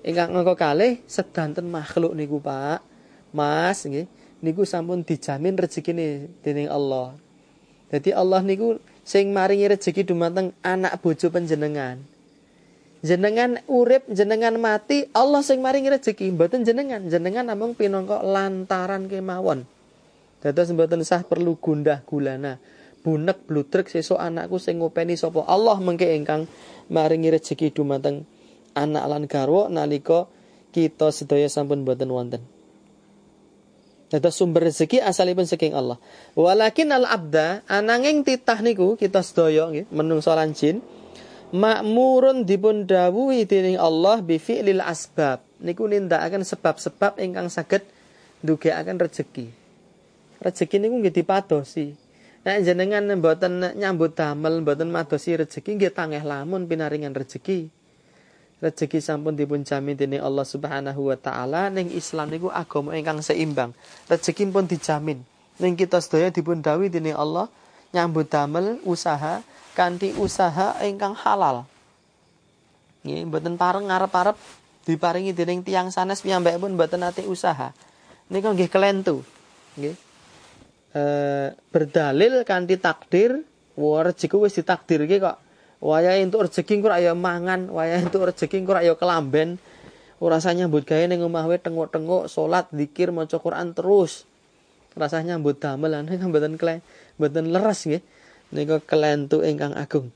Ingkang 0.04 0.32
ngoko 0.32 0.56
kalih 0.56 1.04
sedanten 1.10 1.68
makhluk 1.68 2.16
niku 2.16 2.40
Pak. 2.40 2.80
Mas 3.36 3.84
nggih 3.84 4.08
niku 4.40 4.64
sampun 4.64 5.04
dijamin 5.04 5.60
rezekine 5.60 6.32
dening 6.40 6.72
Allah. 6.72 7.16
Jadi 7.92 8.16
Allah 8.16 8.40
niku 8.40 8.80
sing 9.04 9.36
maringi 9.36 9.68
rezeki 9.68 10.08
dumateng 10.08 10.56
anak 10.64 11.00
bojo 11.04 11.28
panjenengan. 11.30 12.00
Jenengan 13.04 13.60
urip 13.68 14.08
jenengan 14.08 14.56
mati 14.56 15.12
Allah 15.12 15.44
sing 15.44 15.60
maringi 15.60 15.92
rezeki 15.92 16.32
mboten 16.40 16.64
jenengan 16.64 17.04
jenengan 17.12 17.44
namung 17.52 17.76
pinangka 17.76 18.24
lantaran 18.24 19.12
kemawon. 19.12 19.68
Dados 20.40 20.72
mboten 20.72 21.04
sah 21.04 21.24
perlu 21.24 21.60
gundah 21.60 22.00
gulana. 22.08 22.60
Bunek 23.04 23.44
blutrek 23.44 23.92
sesuk 23.92 24.16
anakku 24.16 24.56
sing 24.64 24.80
ngopeni 24.80 25.20
sapa 25.20 25.44
Allah 25.44 25.76
mengke 25.84 26.08
ingkang 26.08 26.48
maringi 26.88 27.36
rezeki 27.36 27.76
dumateng 27.76 28.24
anak 28.72 29.04
lan 29.12 29.24
garwa 29.28 29.68
nalika 29.68 30.32
kita 30.72 31.12
sedaya 31.12 31.52
sampun 31.52 31.84
mboten 31.84 32.08
wonten 32.08 32.53
Dados 34.14 34.38
sumber 34.38 34.70
rezeki 34.70 35.02
asalipun 35.02 35.50
saking 35.50 35.74
Allah. 35.74 35.98
Walakin 36.38 36.94
al 36.94 37.10
abda 37.10 37.66
ananging 37.66 38.22
titah 38.22 38.62
niku 38.62 38.94
kita 38.94 39.26
sedaya 39.26 39.66
nggih 39.66 39.90
menungso 39.90 40.30
jin 40.54 40.86
makmurun 41.50 42.46
dipun 42.46 42.86
dawuhi 42.86 43.50
dening 43.50 43.82
Allah 43.82 44.22
bi 44.22 44.38
fi'lil 44.38 44.86
asbab 44.86 45.42
niku 45.66 45.90
nindakaken 45.90 46.46
sebab-sebab 46.46 47.18
ingkang 47.26 47.50
saged 47.50 47.82
ndugekaken 48.46 49.02
rejeki. 49.02 49.50
Rejeki 50.46 50.78
niku 50.78 50.96
nggih 51.02 51.16
dipadosi. 51.18 51.98
Nek 52.46 52.70
jenengan 52.70 53.10
mboten 53.18 53.66
nyambut 53.82 54.14
damel 54.14 54.62
mboten 54.62 54.94
madosi 54.94 55.42
rejeki 55.42 55.74
nggih 55.74 55.90
tangeh 55.90 56.22
lamun 56.22 56.70
pinaringan 56.70 57.18
rejeki. 57.18 57.66
Rejeki 58.64 59.04
sampun 59.04 59.36
dipun 59.36 59.68
jamin 59.68 60.00
dening 60.00 60.24
Allah 60.24 60.48
Subhanahu 60.48 61.12
wa 61.12 61.20
taala 61.20 61.68
ning 61.68 61.92
Islam 61.92 62.32
niku 62.32 62.48
agama 62.48 62.96
ingkang 62.96 63.20
seimbang. 63.20 63.76
Rejeki 64.08 64.48
pun 64.56 64.64
dijamin. 64.64 65.20
Ning 65.60 65.76
kita 65.76 66.00
sedaya 66.00 66.32
dipun 66.32 66.64
dawuhi 66.64 66.88
dening 66.88 67.20
Allah 67.20 67.52
nyambut 67.92 68.32
damel 68.32 68.80
usaha 68.88 69.44
kanthi 69.76 70.16
usaha 70.16 70.80
ingkang 70.80 71.12
halal. 71.12 71.68
Nggih, 73.04 73.28
mboten 73.28 73.60
pareng 73.60 73.92
ngarep-arep 73.92 74.40
diparingi 74.88 75.36
dening 75.36 75.60
tiang 75.68 75.92
sanes 75.92 76.24
piyambakipun 76.24 76.80
mboten 76.80 77.04
nate 77.04 77.28
usaha. 77.28 77.76
Nika 78.32 78.48
nggih 78.48 78.72
kelentu. 78.72 79.28
Nggih. 79.76 79.96
E, 80.96 81.04
berdalil 81.68 82.48
kanthi 82.48 82.80
takdir, 82.80 83.44
wa 83.76 84.08
rezeki 84.08 84.40
wis 84.40 84.56
ditakdirke 84.56 85.20
kok. 85.20 85.43
Wayahe 85.84 86.24
entuk 86.24 86.48
rezeki 86.48 86.80
kok 86.80 86.96
ya 86.96 87.12
mangan, 87.12 87.68
wayahe 87.68 88.08
entuk 88.08 88.24
rezeki 88.32 88.64
kok 88.64 88.80
ya 88.80 88.96
kelamben. 88.96 89.60
Rasanya 90.24 90.64
nyambut 90.64 90.88
gawe 90.88 91.04
ning 91.04 91.20
omah 91.20 91.44
wae 91.52 91.60
tengok-tengok 91.60 92.32
salat, 92.32 92.72
zikir, 92.72 93.12
maca 93.12 93.36
Quran 93.36 93.76
terus. 93.76 94.24
Rasanya 94.96 95.36
nyambut 95.36 95.60
damel 95.60 95.92
lan 95.92 96.08
mboten 96.08 96.56
kle, 96.56 96.80
mboten 97.20 97.52
leres 97.52 97.84
nggih 97.84 98.00
nika 98.56 98.80
kelentu 98.80 99.44
ingkang 99.44 99.76
agung. 99.76 100.08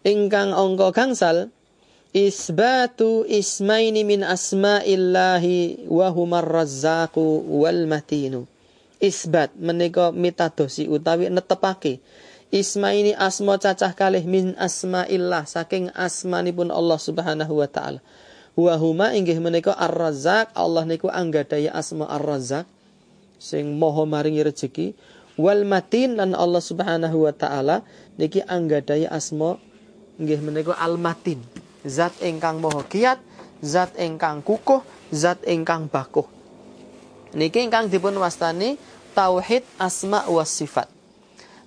Ingkang 0.00 0.56
angka 0.56 0.88
gangsal 0.96 1.52
isbatu 2.16 3.28
ismaini 3.28 4.08
min 4.08 4.24
asma'illahi 4.24 5.84
wa 5.92 6.08
humar 6.08 6.48
razzaqu 6.48 7.44
wal 7.44 7.84
matinu. 7.84 8.48
Isbat 8.96 9.52
menika 9.60 10.08
mitadosi 10.08 10.88
utawi 10.88 11.28
netepake 11.28 12.00
ismaini 12.50 13.14
asma 13.14 13.56
cacah 13.62 13.94
kalih 13.94 14.26
min 14.26 14.58
asma'illah 14.58 15.46
saking 15.46 15.94
asmanipun 15.94 16.74
Allah 16.74 16.98
Subhanahu 16.98 17.62
wa 17.62 17.70
taala. 17.70 18.02
Wa 18.58 18.74
huma 18.76 19.14
inggih 19.14 19.38
menika 19.38 19.72
Ar-Razzaq, 19.78 20.50
Allah 20.58 20.82
niku 20.82 21.06
anggadaya 21.06 21.70
asma 21.70 22.10
Ar-Razzaq 22.10 22.66
sing 23.40 23.78
maha 23.80 24.04
maringi 24.04 24.44
rezeki 24.44 24.92
wal 25.40 25.64
matin 25.64 26.20
dan 26.20 26.36
Allah 26.36 26.60
Subhanahu 26.60 27.24
wa 27.24 27.32
taala 27.32 27.86
niki 28.20 28.44
anggadaya 28.44 29.08
asma 29.08 29.56
nggih 30.20 30.44
menika 30.44 30.76
al 30.76 31.00
matin 31.00 31.40
zat 31.88 32.12
ingkang 32.20 32.60
maha 32.60 32.84
kiat 32.84 33.16
zat 33.64 33.96
ingkang 33.96 34.44
kukuh 34.44 34.84
zat 35.08 35.40
ingkang 35.48 35.88
bakuh. 35.88 36.28
Niki 37.32 37.64
ingkang 37.64 37.88
dipun 37.88 38.12
wastani 38.20 38.76
tauhid 39.16 39.64
asma 39.80 40.28
wa 40.28 40.44
sifat 40.44 40.99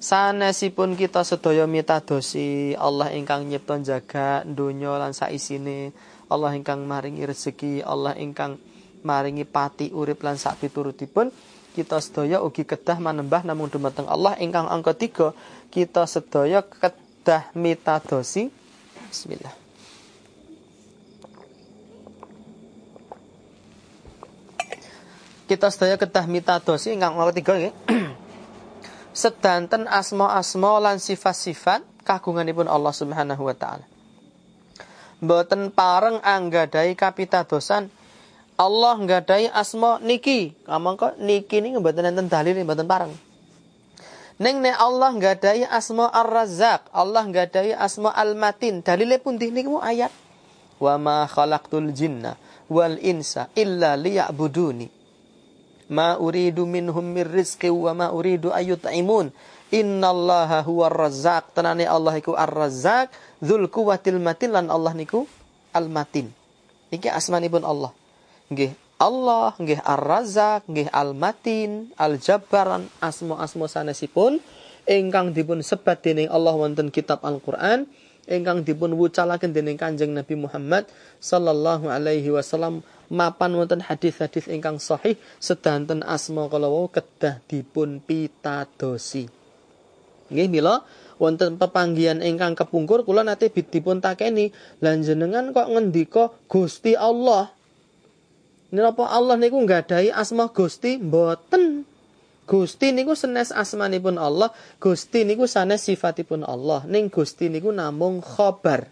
sanesipun 0.04 1.00
kita 1.00 1.24
sedaya 1.24 1.64
mitadosi 1.64 2.76
Allah 2.76 3.16
ingkang 3.16 3.48
nyipta 3.48 3.80
jaga 3.80 4.44
donya 4.44 5.00
lan 5.00 5.16
saisine 5.16 5.96
Allah 6.28 6.52
ingkang 6.60 6.84
maringi 6.84 7.24
rezeki 7.24 7.80
Allah 7.88 8.12
ingkang 8.20 8.60
maringi 9.08 9.48
pati 9.48 9.96
urip 9.96 10.20
lan 10.28 10.36
sak 10.36 10.60
piturutipun 10.60 11.32
kita 11.72 12.04
sedaya 12.04 12.44
ugi 12.44 12.68
kedah 12.68 13.00
manembah 13.00 13.48
namun 13.48 13.72
dumateng 13.72 14.04
Allah 14.12 14.36
ingkang 14.44 14.68
angka 14.68 14.92
tiga 14.92 15.32
kita 15.72 16.04
sedaya 16.04 16.60
kedah 16.68 17.56
mitadosi 17.56 18.52
Bismillah 19.08 19.56
kita 25.48 25.72
sedaya 25.72 25.96
kedah 25.96 26.28
mitadosi 26.28 26.92
ingkang 26.92 27.16
angka 27.16 27.40
tiga 27.40 27.56
ya. 27.56 27.72
sedanten 29.14 29.86
asma-asma 29.88 30.82
lan 30.82 30.98
sifat-sifat 30.98 32.04
kagunganipun 32.04 32.68
Allah 32.68 32.92
Subhanahu 32.92 33.46
wa 33.46 33.56
taala 33.56 33.86
mboten 35.24 35.72
pareng 35.72 36.20
anggadai 36.20 36.98
kapitadosan 37.00 37.88
Allah 38.54 38.96
nggadahi 39.02 39.50
asma 39.50 39.98
niki. 39.98 40.54
kok 40.66 41.18
niki 41.18 41.58
ini 41.58 41.74
mboten 41.74 42.06
enten 42.06 42.30
dalil 42.30 42.54
mboten 42.62 42.86
pareng. 42.86 43.14
Ning 44.38 44.62
nek 44.62 44.78
Allah 44.78 45.10
nggadahi 45.14 45.66
asma 45.70 46.10
Ar-Razzaq, 46.10 46.90
Allah 46.94 47.24
nggadahi 47.26 47.74
asma 47.74 48.14
Al-Matin. 48.14 48.82
Dalile 48.86 49.18
pun 49.22 49.38
niku 49.38 49.82
ayat. 49.82 50.10
Wa 50.78 50.98
ma 51.02 51.26
khalaqtul 51.30 51.94
jinna 51.94 52.38
wal 52.70 52.98
insa 53.02 53.50
illa 53.58 53.98
liya'buduni. 53.98 55.03
Ma 55.92 56.16
uridu 56.20 56.64
minhum 56.64 57.04
mir 57.04 57.28
rizqi 57.28 57.68
wa 57.72 57.92
ma 57.96 58.08
uridu 58.14 58.54
ayut'imun. 58.54 59.34
Innallaha 59.74 60.62
huwa 60.64 60.88
razzaq. 60.92 61.56
Tenane 61.58 61.88
Allah 61.88 62.20
iku 62.20 62.38
ar-razzaq. 62.38 63.10
Dzul 63.42 63.68
quwwatil 63.68 64.22
matin 64.22 64.54
lan 64.54 64.70
Allah 64.70 64.94
niku 64.94 65.26
al-matin. 65.74 66.30
Iki 66.94 67.10
asmanipun 67.10 67.66
Allah. 67.66 67.90
Nggih, 68.54 68.78
Allah 69.02 69.58
nggih 69.58 69.82
ar-razzaq, 69.82 70.70
nggih 70.70 70.88
al-matin, 70.94 71.92
al-jabbaran 71.98 72.88
asma-asma 73.02 73.66
sanesipun 73.68 74.40
ingkang 74.88 75.32
dipun 75.32 75.64
sebat 75.64 76.04
dening 76.04 76.28
Allah 76.28 76.56
wonten 76.56 76.92
kitab 76.92 77.24
Al-Qur'an 77.24 77.88
ingkang 78.28 78.64
dipun 78.64 78.96
wucalaken 78.96 79.52
dening 79.52 79.80
Kanjeng 79.80 80.16
Nabi 80.16 80.36
Muhammad 80.40 80.88
sallallahu 81.20 81.92
alaihi 81.92 82.32
wasallam 82.32 82.84
mapan 83.12 83.58
wonten 83.58 83.82
hadis-hadis 83.84 84.48
ingkang 84.48 84.78
sahih 84.78 85.20
sedanten 85.42 86.06
asma 86.06 86.48
kala 86.48 86.70
wau 86.70 86.88
kedah 86.88 87.42
dipun 87.50 88.00
pitadosi. 88.04 89.28
Nggih 90.32 90.48
mila 90.48 90.84
wonten 91.18 91.60
pepanggihan 91.60 92.24
ingkang 92.24 92.56
kepungkur 92.56 93.04
kula 93.04 93.24
nate 93.24 93.52
dipun 93.52 94.00
takeni 94.00 94.54
lan 94.80 95.04
jenengan 95.04 95.52
kok 95.52 95.72
ngendika 95.72 96.32
Gusti 96.48 96.96
Allah 96.96 97.54
Napa 98.74 99.06
Allah 99.06 99.38
niku 99.38 99.62
nggadahi 99.62 100.10
asma 100.10 100.50
Gusti 100.50 100.98
mboten. 100.98 101.86
Gusti 102.50 102.90
niku 102.90 103.14
senes 103.14 103.54
asmanipun 103.54 104.18
Allah, 104.18 104.50
Gusti 104.82 105.22
niku 105.22 105.46
sanes 105.46 105.86
sifatipun 105.86 106.42
Allah. 106.42 106.82
Ning 106.90 107.14
Gusti 107.14 107.54
niku 107.54 107.70
namung 107.70 108.18
khobar. 108.26 108.90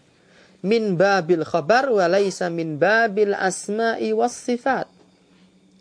Min 0.61 0.93
babil 0.93 1.41
khobar 1.41 1.89
wa 1.89 2.05
laisa 2.05 2.53
min 2.53 2.77
babil 2.77 3.33
asma'i 3.33 4.13
was 4.13 4.37
sifat. 4.37 4.85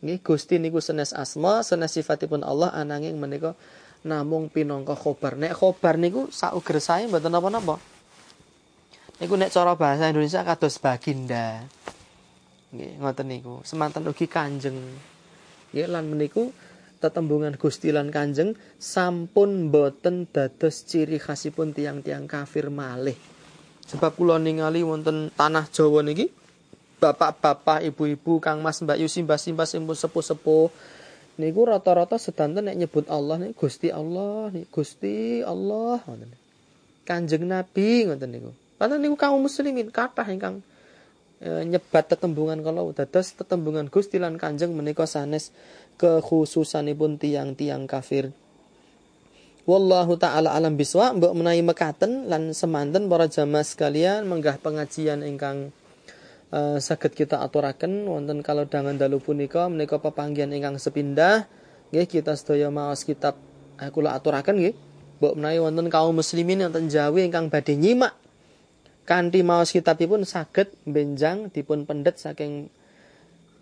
Nggih 0.00 0.24
Gusti 0.24 0.56
niku 0.56 0.80
senes 0.80 1.12
asma, 1.12 1.60
senes 1.60 1.92
sifatipun 1.92 2.40
Allah 2.40 2.72
ananging 2.72 3.20
menika 3.20 3.52
namung 4.08 4.48
pinangka 4.48 4.96
khobar. 4.96 5.36
Nek 5.36 5.52
khobar 5.52 6.00
niku 6.00 6.32
sauger 6.32 6.80
sae 6.80 7.04
mboten 7.04 7.28
napa-napa. 7.28 7.76
Niku 9.20 9.36
nek 9.36 9.52
cara 9.52 9.76
bahasa 9.76 10.08
Indonesia 10.08 10.40
kados 10.40 10.80
baginda. 10.80 11.60
Nggih, 12.72 12.92
ngoten 13.04 13.26
niku. 13.28 13.54
Semanten 13.68 14.08
ugi 14.08 14.24
Kanjeng. 14.24 14.80
Nggih, 15.76 15.86
lan 15.92 16.08
meniku 16.08 16.48
tetembungan 17.04 17.60
Gusti 17.60 17.92
lan 17.92 18.08
Kanjeng 18.08 18.56
sampun 18.80 19.68
boten 19.68 20.24
dados 20.24 20.88
ciri 20.88 21.20
khasipun 21.20 21.76
tiang-tiang 21.76 22.24
kafir 22.24 22.72
malih. 22.72 23.16
Sebab 23.90 24.14
kula 24.14 24.38
ningali 24.38 24.86
wonten 24.86 25.34
tanah 25.34 25.66
Jawa 25.70 26.06
niki 26.06 26.30
bapak-bapak, 27.00 27.80
ibu-ibu, 27.88 28.38
Kang 28.38 28.60
Mas, 28.60 28.78
Mbak 28.84 29.00
Yusi, 29.00 29.24
Mbak 29.24 29.40
Simba, 29.40 29.64
Simpu 29.64 29.96
sepuh-sepuh 29.96 30.68
niku 31.40 31.64
rata-rata 31.64 32.20
sedanten 32.20 32.68
nek 32.68 32.76
nyebut 32.76 33.08
Allah 33.08 33.40
nih 33.40 33.56
Gusti 33.56 33.88
Allah, 33.88 34.52
nih 34.52 34.68
Gusti 34.68 35.40
Allah 35.40 36.04
ngoten. 36.04 36.36
Kanjeng 37.08 37.48
Nabi 37.48 38.04
ngoten 38.04 38.28
niku. 38.28 38.52
Padahal 38.76 39.00
niku 39.00 39.16
kaum 39.16 39.40
muslimin 39.40 39.88
kathah 39.88 40.28
ingkang 40.28 40.60
e, 41.40 41.64
nyebat 41.64 42.12
tetembungan 42.12 42.60
kalau 42.60 42.92
dados 42.92 43.32
tetembungan 43.32 43.88
Gusti 43.88 44.20
lan 44.20 44.36
Kanjeng 44.36 44.76
menika 44.76 45.08
sanes 45.08 45.56
kekhususanipun 45.96 47.16
tiang-tiang 47.16 47.88
kafir. 47.88 48.36
Wallahu 49.70 50.18
taala 50.18 50.50
alam 50.50 50.74
biswa 50.74 51.14
mbok 51.14 51.30
menawi 51.30 51.62
mekaten 51.62 52.26
lan 52.26 52.50
semanten 52.50 53.06
para 53.06 53.30
jamaah 53.30 53.62
sekalian 53.62 54.26
menggah 54.26 54.58
pengajian 54.58 55.22
ingkang 55.22 55.70
uh, 56.50 56.82
kita 57.14 57.38
aturaken. 57.38 58.10
Wonten 58.10 58.42
kalau 58.42 58.66
dangan 58.66 58.98
dalu 58.98 59.22
punika 59.22 59.70
menika 59.70 60.02
pepanggihan 60.02 60.50
ingkang 60.50 60.74
sepindah. 60.74 61.46
Nggih 61.94 62.18
kita 62.18 62.34
sedaya 62.34 62.66
maos 62.66 63.06
kitab 63.06 63.38
uh, 63.78 63.86
kula 63.94 64.18
aturaken 64.18 64.58
nggih. 64.58 64.74
Mbok 65.22 65.34
menawi 65.38 65.58
wonten 65.62 65.86
kaum 65.86 66.18
muslimin 66.18 66.66
wonten 66.66 66.90
Jawi 66.90 67.30
ingkang 67.30 67.46
badhe 67.46 67.78
nyimak. 67.78 68.18
Kanthi 69.06 69.46
maos 69.46 69.70
kitabipun 69.70 70.26
saged 70.26 70.74
benjang 70.82 71.46
dipun 71.46 71.86
pendet 71.86 72.18
saking 72.18 72.66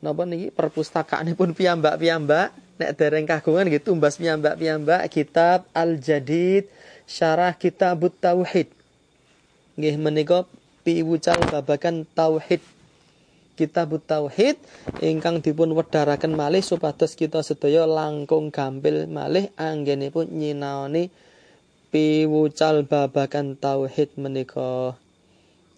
napa 0.01 0.25
niki 0.25 0.57
perpustakaanipun 0.57 1.53
piyambak-piyambak 1.53 2.57
nek 2.79 2.95
dereng 2.95 3.27
kagungan 3.27 3.67
gitu 3.69 3.93
tumbas 3.93 4.17
piyambak-piyambak 4.17 5.11
kitab 5.11 5.67
Al-Jadid 5.75 6.71
Syarah 7.09 7.57
Kitabut 7.57 8.15
Tauhid. 8.15 8.71
Nggih 9.75 9.97
menika 9.99 10.47
piwucal 10.87 11.41
babagan 11.49 12.05
tauhid. 12.13 12.63
Kitabut 13.59 14.05
Tauhid 14.07 14.55
ingkang 15.03 15.43
dipun 15.43 15.75
wedharaken 15.75 16.39
malih 16.39 16.63
supados 16.63 17.19
kita 17.19 17.43
sedaya 17.43 17.91
langkung 17.91 18.55
gampil 18.55 19.11
malih 19.11 19.51
anggenipun 19.59 20.31
nyinaoni 20.31 21.11
piwucal 21.91 22.87
babagan 22.87 23.59
tauhid 23.59 24.15
menika. 24.15 24.95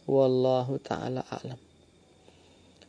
Wallahu 0.05 0.76
taala 0.82 1.24
alam 1.30 1.69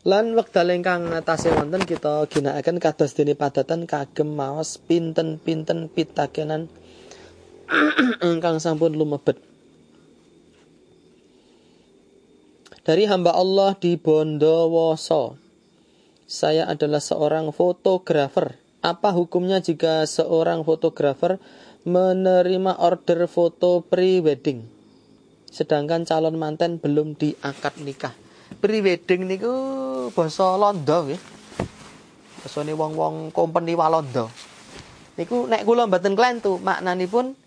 lan 0.02 0.34
wekdal 0.34 0.74
ingkang 0.74 1.14
ngatasé 1.14 1.54
wonten 1.54 1.86
kita 1.86 2.26
ginakaken 2.26 2.82
kados 2.82 3.14
dene 3.14 3.38
padatan 3.38 3.86
kagem 3.86 4.34
maos 4.34 4.82
pinten-pinten 4.82 5.93
pitakenan 5.93 6.74
ingkang 8.26 8.58
sampun 8.58 8.97
lumebet. 8.97 9.38
Dari 12.82 13.06
hamba 13.06 13.38
Allah 13.38 13.78
di 13.78 13.93
Bondowoso 13.93 15.38
saya 16.26 16.66
adalah 16.66 17.04
seorang 17.04 17.54
fotografer. 17.54 18.58
Apa 18.82 19.14
hukumnya 19.14 19.62
jika 19.62 20.10
seorang 20.10 20.66
fotografer 20.66 21.38
menerima 21.86 22.82
order 22.82 23.30
foto 23.30 23.86
pre-wedding? 23.86 24.66
Sedangkan 25.45 26.10
calon 26.10 26.41
manten 26.41 26.82
belum 26.82 27.14
diangkat 27.14 27.84
nikah. 27.86 28.16
Pre-wedding 28.58 29.30
niku 29.30 29.56
basa 30.10 30.58
Londo 30.58 30.97
nggih. 31.06 31.22
Basane 32.41 32.74
wong-wong 32.74 33.30
company 33.30 33.78
Walanda. 33.78 34.26
Niku 35.14 35.45
nek 35.45 35.62
kula 35.62 35.86
mboten 35.86 36.18
klentu 36.18 36.58
maknanipun 36.58 37.38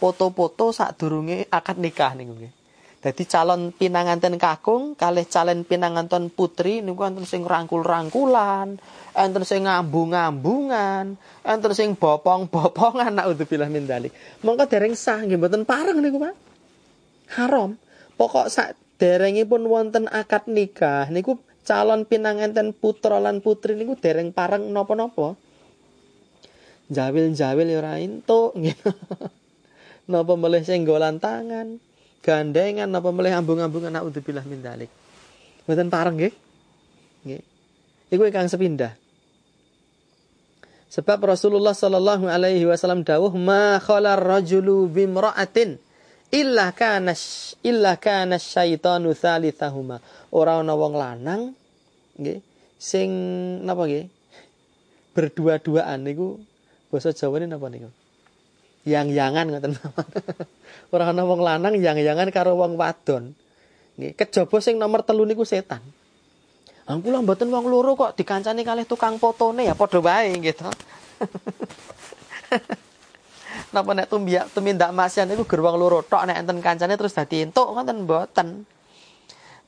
foto-foto 0.00 0.72
sadurunge 0.72 1.44
akad 1.52 1.76
nikah 1.76 2.16
niku 2.16 2.32
nggih. 2.32 2.52
Dadi 2.98 3.24
calon 3.30 3.70
pinanganten 3.70 4.40
kakung 4.40 4.96
kalih 4.96 5.28
calon 5.28 5.62
pinanganten 5.68 6.32
putri 6.32 6.80
niku 6.80 7.04
wonten 7.04 7.28
sing 7.28 7.44
rangkul-rangkulan, 7.44 8.80
enten 9.14 9.42
sing 9.44 9.68
ngambung-ngambungan, 9.68 11.14
enten 11.44 11.72
sing 11.76 11.94
bopong-bopongan 11.94 13.12
naudzubillah 13.12 13.68
min 13.68 13.84
dzalik. 13.84 14.10
Mongko 14.42 14.64
dereng 14.66 14.96
sah 14.96 15.20
nggih 15.20 15.36
mboten 15.36 15.62
pareng 15.68 16.00
niku, 16.00 16.18
Pak 16.18 16.34
haram. 17.36 17.76
Pokok 18.16 18.48
sak 18.48 18.74
derengipun 18.98 19.68
wonten 19.68 20.08
akad 20.10 20.48
nikah 20.50 21.06
niku 21.12 21.38
calon 21.68 22.08
pinanganten 22.08 22.72
putra 22.72 23.20
lan 23.20 23.44
putri 23.44 23.76
niku 23.76 23.92
dereng 24.00 24.32
pareng 24.32 24.72
napa-napa. 24.72 25.36
Jawil-jawil 26.88 27.68
ya 27.68 27.84
ora 27.84 28.00
entuk 28.00 28.56
gitu. 28.64 28.88
napa 30.08 30.32
melih 30.40 30.64
senggolan 30.64 31.20
tangan, 31.20 31.76
gandengan 32.24 32.88
napa 32.88 33.12
melih 33.12 33.36
ambung-ambungan 33.36 33.92
naudzubillah 33.92 34.48
min 34.48 34.64
dzalik. 34.64 34.88
Mboten 35.68 35.92
pareng 35.92 36.16
nggih. 36.16 36.34
Nggih. 37.28 37.42
Iku 38.08 38.22
ingkang 38.24 38.48
sepindah. 38.48 38.96
Sebab 40.88 41.20
Rasulullah 41.20 41.76
sallallahu 41.76 42.24
alaihi 42.32 42.64
wasallam 42.64 43.04
dawuh 43.04 43.36
ma 43.36 43.76
khalar 43.76 44.16
rajulu 44.16 44.88
bimra'atin 44.88 45.76
illa 46.28 46.76
kana 46.76 47.16
illa 47.64 47.96
kana 47.96 48.36
syaitanu 48.36 49.16
tsalitsahuma 49.16 49.96
ora 50.28 50.60
ana 50.60 50.76
wong 50.76 50.94
lanang 50.96 51.42
nggih 52.20 52.40
sing 52.78 53.10
napa 53.64 53.88
nggih? 53.88 54.06
Berdua-duaan 55.16 56.06
niku 56.06 56.38
basa 56.92 57.10
Jawane 57.10 57.50
napa 57.50 57.66
niku? 57.72 57.90
Yang-yangan 58.86 59.50
ngoten 59.50 59.72
ora 60.94 61.10
ana 61.10 61.24
wong 61.24 61.40
lanang 61.40 61.74
yang-yangan 61.80 62.28
karo 62.30 62.54
wong 62.60 62.76
wadon 62.76 63.32
nggih. 63.96 64.12
Kejaba 64.14 64.60
sing 64.60 64.76
nomor 64.76 65.02
telu 65.02 65.24
niku 65.24 65.48
setan. 65.48 65.80
Ang 66.88 67.04
kula 67.04 67.20
mboten 67.20 67.52
wong 67.52 67.68
loro 67.68 67.92
kok 67.96 68.16
dikancani 68.16 68.64
kalih 68.64 68.88
tukang 68.88 69.20
fotone 69.20 69.68
ya 69.68 69.76
padha 69.76 70.00
wae 70.00 70.32
gitu. 70.40 70.64
napa 73.72 73.90
nek 73.92 74.08
tumbia 74.08 74.48
tumindak 74.48 74.90
maksiat 74.94 75.28
niku 75.28 75.44
gerbang 75.44 75.76
loro 75.76 76.00
tok 76.00 76.24
nek 76.24 76.44
enten 76.44 76.58
kancane 76.64 76.94
terus 76.96 77.12
dadi 77.12 77.44
entuk 77.44 77.68
ngoten 77.74 78.04
mboten. 78.08 78.48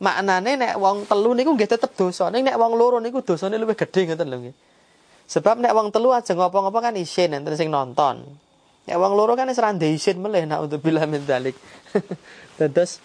Maknane 0.01 0.57
nek 0.57 0.75
wong 0.81 1.05
telu 1.05 1.37
niku 1.37 1.53
nggih 1.53 1.69
tetep 1.69 1.93
dosa. 1.93 2.33
Ning 2.33 2.49
nek 2.49 2.57
wong 2.57 2.73
loro 2.73 2.97
niku 2.99 3.21
dosane 3.21 3.61
luwih 3.61 3.77
gedhe 3.77 4.09
ngoten 4.09 4.27
lho 4.29 4.37
nggih. 4.49 4.57
Sebab 5.31 5.61
nek 5.61 5.73
wong 5.77 5.93
telu 5.93 6.11
aja 6.11 6.33
ngopo-ngopo 6.33 6.81
kan 6.81 6.97
isin 6.97 7.37
enten 7.37 7.55
sing 7.55 7.69
nonton. 7.69 8.25
Nek 8.89 8.97
wong 8.97 9.13
loro 9.13 9.37
kan 9.37 9.47
wis 9.53 9.61
rande 9.61 9.87
isin 9.87 10.19
meleh 10.19 10.49
nak 10.49 10.65
untuk 10.65 10.81
bila 10.81 11.05
min 11.05 11.23
dalik. 11.29 11.55
Dados 12.59 12.99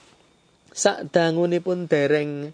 sak 0.75 1.11
dangunipun 1.11 1.87
dereng 1.87 2.51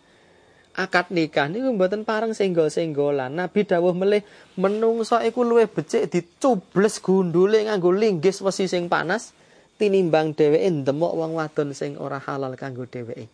akad 0.75 1.11
nikah 1.11 1.51
niku 1.51 1.75
mboten 1.75 2.07
pareng 2.07 2.31
senggol-senggolan. 2.31 3.31
Nabi 3.35 3.67
dawuh 3.67 3.91
melih 3.91 4.23
menungso 4.55 5.19
iku 5.19 5.43
luwih 5.43 5.67
becik 5.67 6.07
dicubles 6.07 6.99
gundule 7.03 7.67
nganggo 7.67 7.91
linggis 7.91 8.39
wesi 8.39 8.71
sing 8.71 8.87
panas 8.87 9.35
tinimbang 9.75 10.37
dheweke 10.37 10.69
ndemok 10.69 11.13
wong 11.17 11.31
wadon 11.35 11.73
sing 11.73 11.97
ora 11.97 12.21
halal 12.21 12.55
kanggo 12.55 12.85
dheweke. 12.85 13.27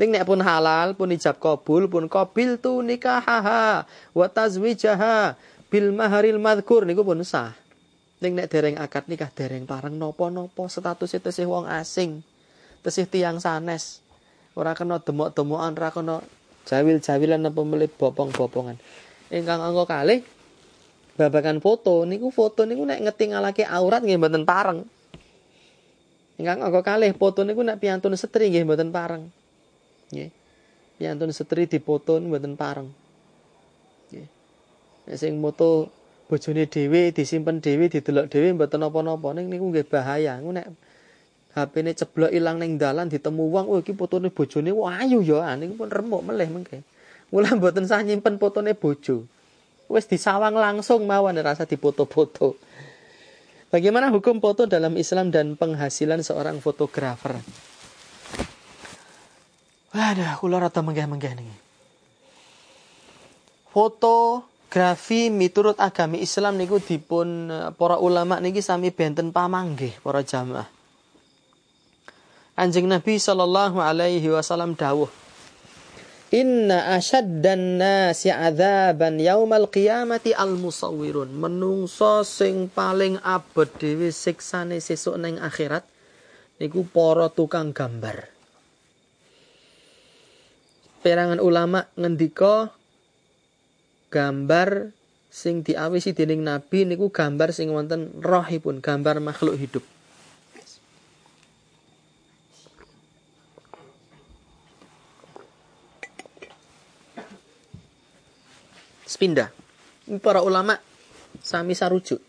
Ning 0.00 0.16
nek 0.16 0.24
pun 0.24 0.40
halal, 0.40 0.96
pun 0.96 1.12
ijab 1.12 1.36
kabul, 1.36 1.84
pun 1.84 2.08
qabil 2.08 2.56
tu 2.56 2.80
nikahaha 2.80 3.84
wa 4.16 4.26
tazwijaha 4.32 5.36
bil 5.68 5.92
maharil 5.92 6.40
madhkur 6.40 6.88
niku 6.88 7.04
pun 7.04 7.20
sah. 7.20 7.52
Ning 8.24 8.32
nek 8.32 8.48
dereng 8.48 8.80
akad 8.80 9.08
nikah 9.08 9.28
dereng 9.28 9.68
pareng 9.68 9.96
napa-napa 10.00 10.68
status 10.72 11.20
tesih 11.20 11.48
wong 11.48 11.68
asing. 11.68 12.24
Tesih 12.80 13.04
tiang 13.04 13.40
sanes. 13.44 14.00
Ora 14.56 14.72
kena 14.72 15.00
demok-demokan, 15.00 15.76
ora 15.76 15.92
kena 15.92 16.16
jawil-jawilan 16.68 17.40
apa 17.46 17.60
melih 17.64 17.90
bopong-bopongan. 17.94 18.76
Ingkang 19.30 19.60
angka 19.62 19.84
kalih 19.86 20.20
babakan 21.14 21.60
foto 21.60 22.08
niku 22.08 22.32
foto 22.32 22.64
niku 22.64 22.82
nek 22.88 23.04
ngetingalake 23.04 23.68
aurat 23.68 24.00
nggih 24.00 24.18
mboten 24.18 24.44
pareng. 24.48 24.82
Ingkang 26.40 26.64
angka 26.64 26.80
kalih 26.80 27.12
foto 27.12 27.44
niku 27.44 27.60
nek 27.60 27.78
piantun 27.78 28.16
setri 28.16 28.48
nggih 28.48 28.64
mboten 28.64 28.90
pareng. 28.90 29.28
Nggih. 30.10 30.30
Piantun 30.96 31.30
setri 31.32 31.68
dipoto 31.68 32.16
mboten 32.18 32.56
pareng. 32.56 32.88
Nggih. 34.10 34.26
Nek 35.08 35.16
sing 35.20 35.36
moto 35.38 35.92
bojone 36.30 36.64
dhewe 36.70 37.10
disimpen 37.10 37.58
dhewe 37.58 37.90
didelok 37.90 38.30
dhewe 38.30 38.54
mboten 38.54 38.80
napa-napa 38.80 39.36
ning 39.36 39.52
niku 39.52 39.68
nggih 39.68 39.86
bahaya. 39.86 40.40
Nek 40.40 40.66
HP-ne 41.50 41.92
ceblok 41.98 42.30
ilang 42.30 42.62
ning 42.62 42.78
dalan 42.78 43.10
ditemu 43.10 43.42
wong, 43.50 43.66
oh 43.66 43.82
iki 43.82 43.90
fotone 43.90 44.30
bojone 44.30 44.70
wah 44.70 45.02
ayu 45.02 45.18
ya, 45.18 45.42
ah, 45.42 45.54
niku 45.58 45.82
pun 45.82 45.90
remuk 45.90 46.22
meleh 46.22 46.46
mengke. 46.46 46.86
Mula 47.34 47.58
mboten 47.58 47.86
sah 47.86 48.02
nyimpen 48.02 48.38
fotone 48.38 48.74
bojo. 48.78 49.26
Wis 49.90 50.06
disawang 50.06 50.54
langsung 50.54 51.02
mawon 51.02 51.34
rasa 51.42 51.66
dipoto-foto. 51.66 52.54
Bagaimana 53.70 54.10
hukum 54.10 54.42
foto 54.42 54.66
dalam 54.66 54.98
Islam 54.98 55.30
dan 55.30 55.54
penghasilan 55.54 56.26
seorang 56.26 56.58
fotografer? 56.58 57.38
Waduh, 59.94 60.38
kula 60.38 60.58
rata 60.58 60.82
menggah-menggah 60.82 61.34
nih. 61.38 61.50
Fotografi 63.70 65.30
miturut 65.30 65.78
agami 65.78 66.22
Islam 66.22 66.58
niku 66.58 66.82
dipun 66.82 67.50
eh, 67.50 67.70
para 67.74 67.98
ulama 67.98 68.42
niki 68.42 68.58
sami 68.58 68.90
benten 68.90 69.30
pamanggih 69.30 69.98
para 70.02 70.26
jamaah. 70.26 70.79
Anjing 72.60 72.92
Nabi 72.92 73.16
sallallahu 73.16 73.80
alaihi 73.80 74.28
wasallam 74.28 74.76
dawuh 74.76 75.08
Inna 76.30 76.94
asyaddan 76.94 77.80
nasi 77.80 78.28
adzaban 78.30 79.18
yaumal 79.18 79.66
qiyamati 79.66 80.30
al 80.30 80.54
musawwirun. 80.54 81.34
Menungso 81.34 82.22
sing 82.22 82.70
paling 82.70 83.18
abot 83.26 83.66
dhewe 83.66 84.14
siksane 84.14 84.78
sesuk 84.78 85.18
ning 85.18 85.42
akhirat 85.42 85.82
niku 86.60 86.84
para 86.86 87.32
tukang 87.32 87.72
gambar 87.72 88.30
perangan 91.00 91.40
ulama 91.40 91.88
ngendika 91.96 92.68
gambar 94.12 94.92
sing 95.32 95.64
diawisi 95.64 96.12
dening 96.12 96.44
nabi 96.44 96.84
niku 96.84 97.08
gambar 97.08 97.56
sing 97.56 97.72
wonten 97.72 98.20
rohipun 98.20 98.84
gambar 98.84 99.24
makhluk 99.24 99.56
hidup 99.56 99.84
Sepindah. 109.10 109.50
Para 110.22 110.38
ulama 110.46 110.78
sami 111.42 111.74
sarujuk. 111.74 112.22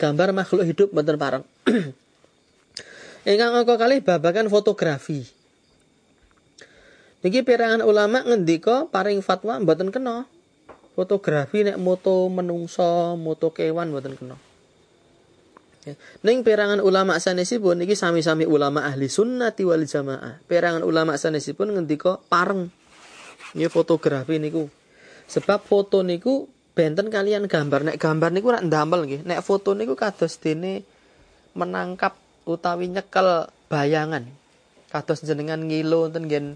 Gambar 0.00 0.32
makhluk 0.32 0.64
hidup 0.64 0.88
mboten 0.96 1.20
pareng. 1.20 1.44
Ingkang 3.28 3.52
angka 3.52 3.76
kali 3.76 4.00
babakan 4.00 4.48
fotografi. 4.48 5.20
Niki 7.24 7.40
perangan 7.44 7.84
ulama 7.84 8.24
ngendika 8.24 8.88
paring 8.88 9.20
fatwa 9.20 9.60
mboten 9.60 9.92
kena. 9.92 10.24
Fotografi 10.96 11.64
nek 11.64 11.76
moto 11.76 12.28
menungso, 12.32 13.16
moto 13.20 13.52
kewan 13.52 13.92
mboten 13.92 14.16
kena. 14.16 14.36
Ya. 15.84 15.96
Ning 16.24 16.40
perangan 16.40 16.80
ulama 16.80 17.20
sanesipun 17.20 17.84
niki 17.84 17.92
sami-sami 17.92 18.48
ulama 18.48 18.88
ahli 18.88 19.08
sunnati 19.12 19.64
wal 19.68 19.84
jamaah. 19.84 20.40
Perangan 20.48 20.80
ulama 20.80 21.20
sanesipun 21.20 21.76
ngendika 21.76 22.16
pareng. 22.32 22.72
Ya 23.52 23.68
fotografi 23.68 24.40
niku. 24.40 24.72
Sebab 25.28 25.64
foto 25.64 26.04
niku 26.04 26.46
benten 26.74 27.08
kalian 27.08 27.46
gambar. 27.46 27.92
Nek 27.92 27.96
gambar 27.96 28.30
niku 28.34 28.52
rak 28.52 28.66
ndamel 28.66 29.06
nggih. 29.06 29.22
Nek 29.24 29.40
foto 29.40 29.72
niku 29.72 29.94
kados 29.96 30.36
dene 30.42 30.84
menangkap 31.54 32.18
utawi 32.44 32.90
nyekel 32.90 33.48
bayangan. 33.70 34.26
Kados 34.90 35.22
jenengan 35.22 35.62
ngilo 35.64 36.10
enten 36.10 36.28
ngen 36.28 36.46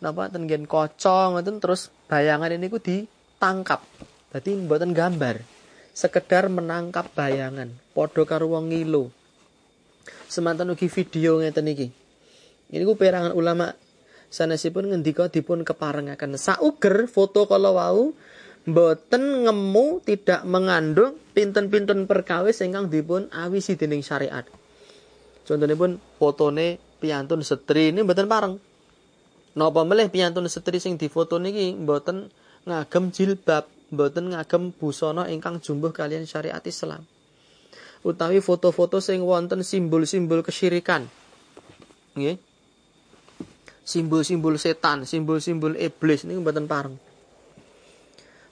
napa 0.00 0.32
ten 0.32 0.48
gen 0.48 0.64
kocong 0.64 1.36
ngoten 1.36 1.60
terus 1.60 1.92
bayangan 2.08 2.52
ini 2.52 2.66
ku 2.72 2.80
ditangkap. 2.80 3.84
Dadi 4.32 4.56
mboten 4.56 4.96
gambar. 4.96 5.40
Sekedar 5.92 6.48
menangkap 6.48 7.12
bayangan. 7.12 7.68
Padha 7.92 8.22
karo 8.24 8.48
wong 8.52 8.72
ngilo. 8.72 9.12
Semanten 10.30 10.70
ugi 10.72 10.86
video 10.86 11.42
ngeten 11.42 11.66
iki. 11.68 11.88
Ini 12.70 12.82
ku 12.86 12.94
perangan 12.94 13.34
ulama 13.34 13.74
sanesipun 14.30 14.94
ngendika 14.94 15.26
dipun 15.26 15.66
keparengaken 15.66 16.38
sauger 16.38 17.10
foto 17.10 17.50
kalau 17.50 17.76
wau 17.76 18.14
mboten 18.64 19.50
ngemu 19.50 19.86
tidak 20.06 20.46
mengandung 20.46 21.18
pinten-pinten 21.34 22.06
perkawis 22.06 22.62
ingkang 22.62 22.86
dipun 22.86 23.26
awisi 23.34 23.74
dening 23.74 24.06
syariat. 24.06 24.46
Pun 25.50 25.98
fotone 26.22 26.78
piantun 27.02 27.42
setri 27.42 27.90
ini 27.90 28.06
mboten 28.06 28.30
pareng. 28.30 28.54
Napa 29.58 29.82
melih 29.82 30.06
piyantun 30.06 30.46
setri 30.46 30.78
sing 30.78 30.94
difoto 30.94 31.42
niki 31.42 31.74
mboten 31.74 32.30
ngagem 32.68 33.10
jilbab, 33.10 33.66
mboten 33.90 34.30
ngagem 34.30 34.70
busana 34.78 35.26
ingkang 35.26 35.58
jumbuh 35.58 35.90
kalian 35.90 36.22
syariat 36.22 36.62
Islam. 36.62 37.02
Utawi 38.06 38.38
foto-foto 38.38 39.02
sing 39.02 39.26
wonten 39.26 39.66
simbol-simbol 39.66 40.46
kesyirikan. 40.46 41.10
Nggih. 42.14 42.49
Simbol-simbol 43.80 44.60
setan, 44.60 45.08
simbol-simbol 45.08 45.74
iblis 45.74 46.28
niku 46.28 46.44
mboten 46.44 46.68
pareng. 46.68 46.96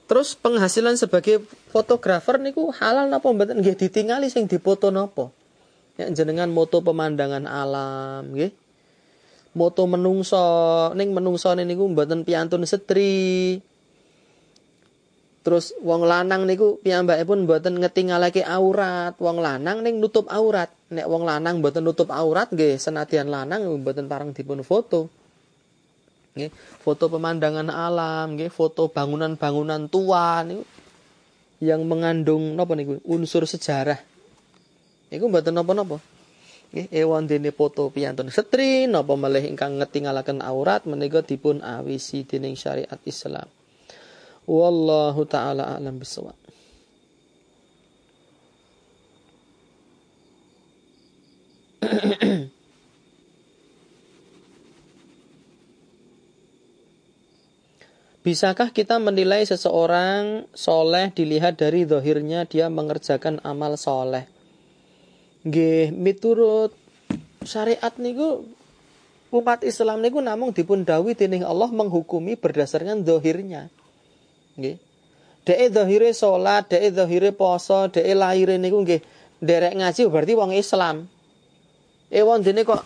Terus 0.08 0.32
penghasilan 0.40 0.96
sebagai 0.96 1.44
fotografer 1.68 2.40
niku 2.40 2.72
halal 2.72 3.12
napa 3.12 3.28
mboten? 3.28 3.60
Nggih 3.60 3.76
ditingali 3.76 4.32
sing 4.32 4.48
dipoto 4.48 4.88
napa? 4.88 5.28
Ya 6.00 6.08
jenengan 6.08 6.48
moto 6.48 6.80
pemandangan 6.80 7.44
alam 7.44 8.32
nggih. 8.32 8.48
Moto 9.52 9.84
menungso 9.84 10.40
ning 10.96 11.12
menungso 11.12 11.52
niku 11.52 11.84
mboten 11.92 12.24
piantun 12.24 12.64
setri. 12.64 13.60
Terus 15.44 15.76
wong 15.84 16.08
lanang 16.08 16.48
niku 16.48 16.80
pun 17.28 17.38
mboten 17.44 17.76
ngetingalake 17.76 18.40
aurat. 18.48 19.12
Wong 19.20 19.44
lanang 19.44 19.84
ning 19.84 20.00
nutup 20.00 20.24
aurat. 20.32 20.72
Nek 20.88 21.04
wong 21.04 21.28
lanang 21.28 21.60
mboten 21.60 21.84
nutup 21.84 22.08
aurat 22.08 22.48
nggih 22.48 22.80
senadyan 22.80 23.28
lanang 23.28 23.68
mboten 23.84 24.08
parang 24.08 24.32
dipun 24.32 24.64
foto 24.64 25.17
nggih 26.38 26.54
foto 26.54 27.10
pemandangan 27.10 27.66
alam 27.66 28.38
nggih 28.38 28.54
foto 28.54 28.86
bangunan-bangunan 28.86 29.90
tua 29.90 30.46
niku 30.46 30.62
yang 31.58 31.82
mengandung 31.82 32.54
napa 32.54 32.78
niku 32.78 33.02
unsur 33.02 33.42
sejarah 33.42 33.98
niku 35.10 35.26
mboten 35.26 35.58
napa-napa 35.58 35.98
Nggih, 36.68 36.92
ewan 37.00 37.24
dene 37.24 37.48
foto 37.48 37.88
piyantun 37.88 38.28
setri 38.28 38.84
napa 38.84 39.16
malih 39.16 39.40
ingkang 39.40 39.80
ngetingalaken 39.80 40.44
aurat 40.44 40.84
menika 40.84 41.24
dipun 41.24 41.64
awisi 41.64 42.28
dening 42.28 42.60
syariat 42.60 43.00
Islam. 43.08 43.48
Wallahu 44.44 45.24
taala 45.24 45.80
alam 45.80 45.96
bisawab. 45.96 46.36
Bisakah 58.28 58.76
kita 58.76 59.00
menilai 59.00 59.40
seseorang 59.48 60.44
soleh 60.52 61.08
dilihat 61.16 61.56
dari 61.56 61.88
dohirnya 61.88 62.44
dia 62.44 62.68
mengerjakan 62.68 63.40
amal 63.40 63.80
soleh? 63.80 64.28
nggih 65.48 65.96
miturut 65.96 66.76
syariat 67.40 67.96
niku 67.96 68.44
umat 69.32 69.64
Islam 69.64 70.04
niku 70.04 70.20
namung 70.20 70.52
dipun 70.52 70.84
dawuhi 70.84 71.16
dening 71.16 71.40
Allah 71.40 71.72
menghukumi 71.72 72.36
berdasarkan 72.36 73.00
dohirnya. 73.00 73.72
Nggih. 74.60 74.76
Deke 75.48 75.72
dohire 75.72 76.12
salat, 76.12 76.68
deke 76.68 76.92
dohire 76.92 77.32
poso, 77.32 77.88
deke 77.88 78.12
lahire 78.12 78.60
niku 78.60 78.84
nggih 78.84 79.00
derek 79.40 79.72
ngaji 79.72 80.04
berarti 80.04 80.32
wong 80.36 80.52
Islam. 80.52 81.08
Eh 82.12 82.20
wong 82.20 82.44
dene 82.44 82.60
kok 82.68 82.84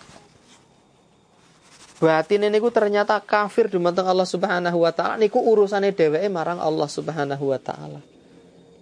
batin 2.03 2.51
niku 2.51 2.75
ternyata 2.75 3.23
kafir 3.23 3.71
dumateng 3.71 4.11
Allah 4.11 4.27
Subhanahu 4.27 4.83
wa 4.83 4.91
taala 4.91 5.15
niku 5.23 5.39
urusane 5.39 5.95
dheweke 5.95 6.27
marang 6.27 6.59
Allah 6.59 6.91
Subhanahu 6.91 7.55
wa 7.55 7.59
taala. 7.63 8.03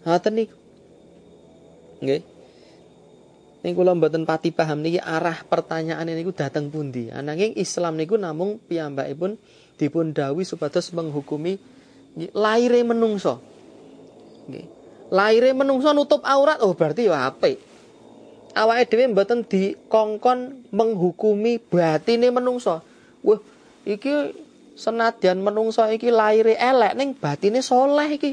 Ngoten 0.08 0.32
niku. 0.32 0.56
Nggih. 2.00 2.22
Ning 3.60 3.72
kula 3.76 3.92
mboten 3.92 4.24
pati 4.24 4.48
paham 4.56 4.80
niki 4.80 4.96
arah 4.96 5.44
pertanyaan 5.44 6.08
niku 6.08 6.32
dateng 6.32 6.72
pundi. 6.72 7.12
Ananging 7.12 7.52
Islam 7.60 8.00
niku 8.00 8.16
namung 8.16 8.56
piyambakipun 8.64 9.36
dipun 9.76 10.16
dawuhi 10.16 10.48
supados 10.48 10.88
menghukumi 10.96 11.60
laire 12.32 12.80
menungso. 12.88 13.44
Nggih. 14.48 14.66
Laire 15.12 15.52
menungso 15.52 15.92
nutup 15.92 16.24
aurat 16.24 16.64
oh 16.64 16.72
berarti 16.72 17.04
ya 17.04 17.28
apik 17.28 17.68
awake 18.54 18.90
dhewe 18.90 19.14
mboten 19.14 19.46
dikongkon 19.46 20.72
menghukumi 20.74 21.60
batine 21.60 22.32
menungso. 22.32 22.82
Wah, 23.20 23.40
iki 23.84 24.32
senadyan 24.76 25.44
menungso 25.44 25.84
iki 25.92 26.08
laire 26.08 26.56
elek 26.56 26.96
ning 26.96 27.12
batine 27.12 27.60
soleh 27.60 28.08
iki. 28.08 28.32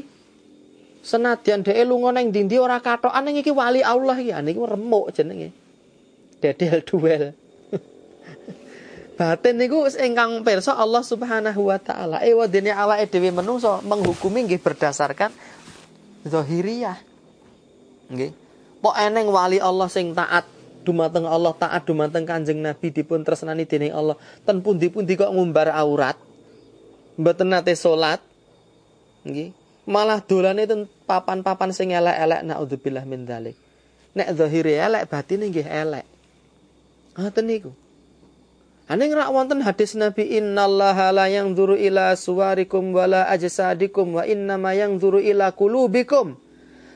Senadyan 1.04 1.62
dhek 1.62 1.78
lunga 1.84 2.16
ning 2.16 2.32
ndi 2.32 2.56
ora 2.56 2.80
katokan 2.80 3.24
ning 3.28 3.40
iki 3.40 3.52
wali 3.52 3.84
Allah 3.84 4.16
iki. 4.16 4.32
Niki 4.32 4.60
remuk 4.60 5.12
jenenge. 5.12 5.52
Dedel 6.40 6.80
duel. 6.88 7.24
Batin 9.18 9.58
niku 9.58 9.90
ingkang 9.98 10.46
pirsa 10.46 10.78
Allah 10.78 11.02
Subhanahu 11.02 11.74
wa 11.74 11.78
taala. 11.82 12.22
Ewa 12.22 12.46
dene 12.46 12.70
awake 12.70 13.10
dhewe 13.10 13.34
menungso 13.34 13.82
menghukumi 13.82 14.46
nggih 14.46 14.62
berdasarkan 14.62 15.34
zahiriyah. 16.22 16.98
Nggih. 18.14 18.30
Pok 18.78 18.94
eneng 18.94 19.26
wali 19.34 19.58
Allah 19.58 19.90
sing 19.90 20.14
taat 20.14 20.46
dumateng 20.88 21.28
Allah 21.28 21.52
taat 21.52 21.84
dumateng 21.84 22.24
Kanjeng 22.24 22.64
Nabi 22.64 22.88
dipun 22.88 23.20
tresnani 23.20 23.68
dening 23.68 23.92
Allah. 23.92 24.16
Ten 24.48 24.64
pundi-pundi 24.64 25.20
kok 25.20 25.28
ngumbar 25.28 25.68
aurat. 25.76 26.16
Mboten 27.20 27.52
nate 27.52 27.76
salat. 27.76 28.24
Nggih. 29.28 29.52
Malah 29.84 30.24
dolane 30.24 30.64
ten 30.64 30.88
papan-papan 31.04 31.76
sing 31.76 31.92
elek-elek 31.92 32.40
naudzubillah 32.48 33.04
min 33.04 33.28
dzalik. 33.28 33.56
Nek 34.16 34.32
zahire 34.32 34.80
elek 34.80 35.12
batine 35.12 35.52
nggih 35.52 35.68
elek. 35.68 36.08
Ngoten 37.20 37.44
niku. 37.44 37.72
Aning 38.88 39.12
rak 39.12 39.28
wonten 39.28 39.60
hadis 39.60 39.92
Nabi 39.92 40.40
innallaha 40.40 41.12
la 41.12 41.28
yanzuru 41.28 41.76
ila 41.76 42.16
suwarikum 42.16 42.96
wala 42.96 43.28
ajsadikum 43.28 44.16
wa 44.16 44.24
innama 44.24 44.72
yanzuru 44.72 45.20
ila 45.20 45.52
qulubikum. 45.52 46.40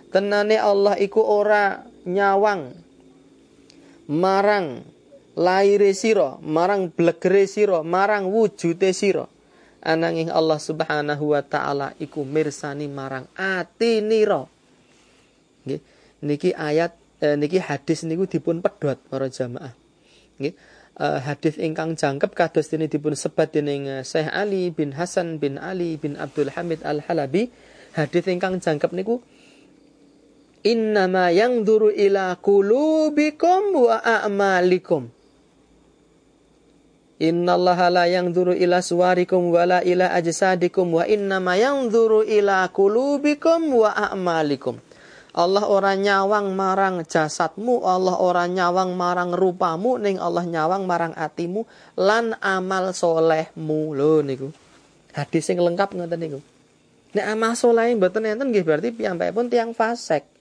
Tenane 0.09 0.57
Allah 0.57 0.97
iku 0.97 1.21
ora 1.21 1.85
nyawang 2.09 2.73
marang 4.13 4.85
laire 5.33 5.97
sira, 5.97 6.37
marang 6.45 6.93
blegere 6.93 7.49
sira, 7.49 7.81
marang 7.81 8.29
wujude 8.29 8.93
sira. 8.93 9.25
Ananging 9.83 10.31
Allah 10.31 10.63
Subhanahu 10.63 11.35
wa 11.35 11.43
taala 11.43 11.97
iku 11.99 12.23
mirsani 12.23 12.87
marang 12.87 13.27
atinira. 13.35 14.47
Nggih. 15.67 15.81
Niki 16.23 16.55
ayat 16.55 16.95
eh, 17.19 17.35
niki 17.35 17.59
hadis 17.59 18.07
niku 18.07 18.31
dipun 18.31 18.63
pedhot 18.63 19.03
para 19.11 19.27
jamaah. 19.27 19.75
Nggih. 20.39 20.55
Uh, 20.93 21.17
hadis 21.25 21.57
ingkang 21.57 21.97
jangkep 21.97 22.37
kados 22.37 22.69
dene 22.69 22.85
dipun 22.85 23.17
sebat 23.17 23.49
dening 23.49 23.89
uh, 23.89 24.05
Syekh 24.05 24.29
Ali 24.29 24.69
bin 24.69 24.93
Hasan 24.93 25.41
bin 25.41 25.57
Ali 25.57 25.97
bin 25.97 26.21
Abdul 26.21 26.53
Hamid 26.53 26.85
Al 26.85 27.01
Halabi. 27.09 27.49
Hadis 27.97 28.29
ingkang 28.29 28.61
jangkep 28.61 28.93
niku 28.93 29.25
Innama 30.63 31.35
yang 31.35 31.67
duru 31.67 31.91
ila 31.91 32.39
kulubikum 32.39 33.75
wa 33.75 33.99
a'malikum. 33.99 35.11
Innallaha 37.19 37.91
la 37.91 38.07
yang 38.07 38.31
duru 38.31 38.55
ila 38.55 38.79
suwarikum 38.79 39.51
wa 39.51 39.67
la 39.67 39.79
ila 39.83 40.15
ajsadikum 40.15 40.95
wa 40.95 41.03
innama 41.03 41.59
yang 41.59 41.91
duru 41.91 42.23
ila 42.23 42.71
kulubikum 42.71 43.75
wa 43.75 43.91
a'malikum. 43.91 44.79
Allah 45.35 45.67
ora 45.67 45.99
nyawang 45.99 46.55
marang 46.55 47.03
jasadmu, 47.11 47.83
Allah 47.83 48.23
ora 48.23 48.47
nyawang 48.47 48.95
marang 48.95 49.35
rupamu, 49.35 49.99
ning 49.99 50.23
Allah 50.23 50.47
nyawang 50.47 50.87
marang 50.87 51.11
atimu 51.19 51.67
lan 51.99 52.39
amal 52.39 52.95
solehmu. 52.95 53.99
Lho 53.99 54.23
niku. 54.23 54.55
Hadis 55.11 55.43
sing 55.43 55.59
lengkap 55.59 55.99
ngoten 55.99 56.21
niku. 56.23 56.39
Nek 57.19 57.27
amal 57.29 57.59
soleh 57.59 57.93
mboten 57.99 58.31
enten 58.31 58.55
nggih 58.55 58.63
berarti 58.63 58.89
piyambakipun 58.95 59.51
tiang 59.51 59.75
fasik 59.77 60.32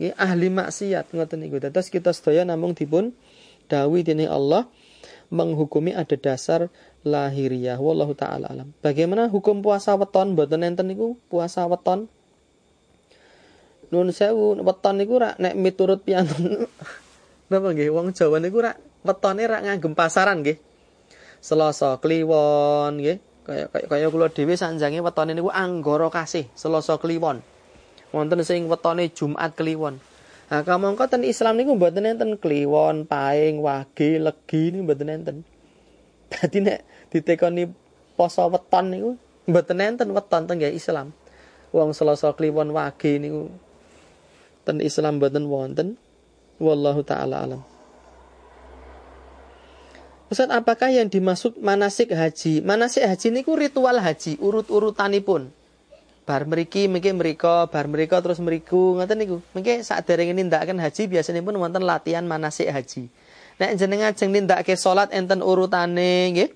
ya, 0.00 0.16
ahli 0.16 0.48
maksiat 0.48 1.12
ngoten 1.12 1.44
niku. 1.44 1.60
Dados 1.60 1.92
kita 1.92 2.16
sedaya 2.16 2.48
namung 2.48 2.72
dipun 2.72 3.12
dawuh 3.68 4.00
dening 4.00 4.32
Allah 4.32 4.64
menghukumi 5.30 5.94
ada 5.94 6.16
dasar 6.16 6.72
lahiriah 7.04 7.76
wallahu 7.76 8.16
taala 8.16 8.48
alam. 8.48 8.72
Bagaimana 8.80 9.28
hukum 9.28 9.60
puasa 9.60 9.94
weton 9.94 10.34
mboten 10.34 10.64
enten 10.64 10.88
niku 10.88 11.20
puasa 11.28 11.68
weton? 11.68 12.08
Nun 13.92 14.08
sewu 14.10 14.58
weton 14.64 14.96
niku 14.96 15.20
rak 15.20 15.36
nek 15.36 15.54
miturut 15.54 16.00
piyantun 16.02 16.66
napa 17.52 17.68
nggih 17.70 17.92
wong 17.92 18.16
Jawa 18.16 18.40
niku 18.40 18.64
rak 18.64 18.80
wetone 19.04 19.44
rak 19.44 19.60
ngagem 19.68 19.92
pasaran 19.92 20.40
nggih. 20.40 20.58
Selasa 21.44 22.00
kliwon 22.00 22.98
nggih. 22.98 23.18
Kaya 23.40 23.66
kaya 23.72 24.06
kula 24.12 24.28
dhewe 24.32 24.56
sanjange 24.56 25.00
wetone 25.00 25.32
niku 25.32 25.48
anggara 25.48 26.12
kasih 26.12 26.46
Selasa 26.52 27.00
kliwon 27.00 27.40
wonten 28.10 28.42
sing 28.42 28.66
wetone 28.66 29.10
Jumat 29.10 29.54
kliwon. 29.54 30.02
Nah, 30.50 30.66
kamangka 30.66 31.06
ten 31.06 31.22
Islam 31.22 31.54
niku 31.54 31.78
mboten 31.78 32.10
enten 32.10 32.34
kliwon, 32.34 33.06
paing, 33.06 33.62
wage, 33.62 34.18
legi 34.18 34.74
niku 34.74 34.82
mboten 34.82 35.08
enten. 35.10 35.36
Dadi 36.26 36.58
nek 36.58 36.82
ditekoni 37.14 37.70
poso 38.18 38.50
weton 38.50 38.86
niku 38.90 39.10
mboten 39.46 39.78
enten 39.78 40.10
weton 40.10 40.50
teng 40.50 40.58
Islam. 40.58 41.14
Wong 41.70 41.94
Selasa 41.94 42.34
kliwon 42.34 42.74
wage 42.74 43.22
niku 43.22 43.46
ten 44.66 44.82
Islam 44.82 45.22
mboten 45.22 45.46
wonten. 45.46 45.94
Wallahu 46.58 47.06
taala 47.06 47.46
alam. 47.46 47.62
Ustaz, 50.30 50.50
apakah 50.50 50.94
yang 50.94 51.10
dimaksud 51.10 51.58
manasik 51.58 52.14
haji? 52.14 52.62
Manasik 52.62 53.02
haji 53.02 53.34
niku 53.34 53.58
ritual 53.58 53.98
haji, 53.98 54.38
urut-urutanipun 54.38 55.59
bar 56.30 56.46
mriki 56.46 56.86
mungkin 56.86 57.18
mereka 57.18 57.66
bar 57.66 57.90
mereka 57.90 58.22
terus 58.22 58.38
mriku 58.38 58.94
ngoten 58.94 59.18
niku. 59.18 59.42
Mungkin 59.50 59.82
saat 59.82 60.06
dereng 60.06 60.30
nindakaken 60.30 60.78
haji 60.78 61.10
biasanya 61.10 61.42
pun 61.42 61.58
wonten 61.58 61.82
latihan 61.82 62.22
manasik 62.22 62.70
haji. 62.70 63.10
Nek 63.58 63.74
jenengan 63.74 64.14
ajeng 64.14 64.30
nindakake 64.30 64.78
salat 64.78 65.10
enten 65.10 65.42
urutane 65.42 66.30
nggih 66.30 66.50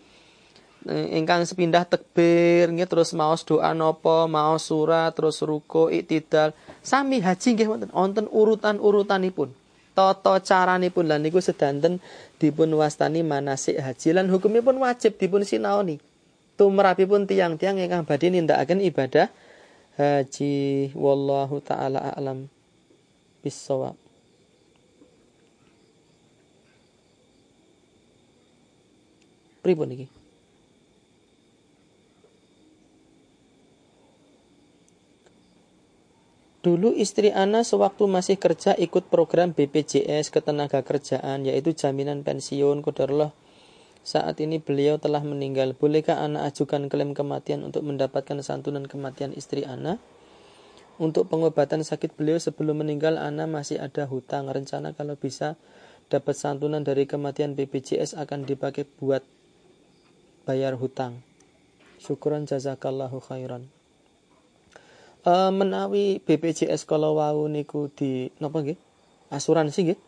ingkang 1.10 1.42
sepindah 1.42 1.90
tekbir 1.90 2.70
nggih 2.70 2.86
terus 2.86 3.18
maos 3.18 3.42
doa 3.42 3.74
nopo 3.74 4.30
maos 4.30 4.70
surat 4.70 5.10
terus 5.10 5.42
ruko 5.42 5.90
iktidal. 5.90 6.54
Sami 6.78 7.18
haji 7.18 7.58
nggih 7.58 7.66
wonten 7.66 7.90
wonten 7.90 8.26
urutan-urutanipun. 8.30 9.50
Tata 9.98 10.38
caranipun. 10.38 11.10
Lan 11.10 11.26
niku 11.26 11.42
sedanten 11.42 11.98
dipun 12.38 12.70
wastani 12.78 13.26
manasik 13.26 13.82
haji. 13.82 14.14
Lan 14.14 14.30
hukumipun 14.30 14.78
wajib 14.78 15.18
dipun 15.18 15.42
sinaoni. 15.42 15.98
Tumrapipun 16.54 17.26
tiang-tiang 17.26 17.82
ingkang 17.82 18.06
badhe 18.06 18.30
nindakaken 18.30 18.78
ibadah 18.78 19.26
haji 19.95 20.90
wallahu 20.99 21.62
taala 21.62 22.03
a'lam 22.14 22.51
bisawab 23.47 23.95
pripun 29.62 29.95
iki 29.95 30.07
Dulu 36.64 36.97
istri 36.97 37.28
Ana 37.28 37.61
sewaktu 37.61 38.09
masih 38.09 38.40
kerja 38.40 38.72
ikut 38.72 39.12
program 39.12 39.53
BPJS 39.53 40.32
ketenaga 40.32 40.80
kerjaan 40.80 41.45
yaitu 41.45 41.76
jaminan 41.76 42.24
pensiun 42.24 42.80
kodarullah 42.80 43.36
saat 44.05 44.36
ini 44.44 44.61
beliau 44.61 45.00
telah 45.00 45.24
meninggal. 45.24 45.72
Bolehkah 45.72 46.20
anak 46.20 46.52
ajukan 46.52 46.92
klaim 46.92 47.16
kematian 47.16 47.64
untuk 47.64 47.88
mendapatkan 47.88 48.36
santunan 48.44 48.84
kematian 48.84 49.32
istri 49.32 49.64
anak? 49.64 49.96
Untuk 51.00 51.26
pengobatan 51.26 51.82
sakit 51.82 52.14
beliau 52.14 52.38
sebelum 52.38 52.84
meninggal, 52.84 53.18
Ana 53.18 53.50
masih 53.50 53.82
ada 53.82 54.07
hutang. 54.07 54.46
Rencana 54.46 54.94
kalau 54.94 55.18
bisa 55.18 55.59
dapat 56.12 56.38
santunan 56.38 56.84
dari 56.86 57.09
kematian 57.09 57.59
BPJS 57.59 58.14
akan 58.14 58.46
dipakai 58.46 58.86
buat 58.86 59.24
bayar 60.46 60.76
hutang. 60.78 61.24
Syukuran 61.98 62.44
jazakallahu 62.44 63.18
khairan. 63.24 63.66
Uh, 65.24 65.48
menawi 65.48 66.20
BPJS 66.20 66.84
kalau 66.84 67.16
wau 67.16 67.48
niku 67.48 67.88
di 67.88 68.28
napa 68.36 68.61
nggih? 68.61 68.76
Asuransi 69.32 69.80
nggih? 69.88 70.00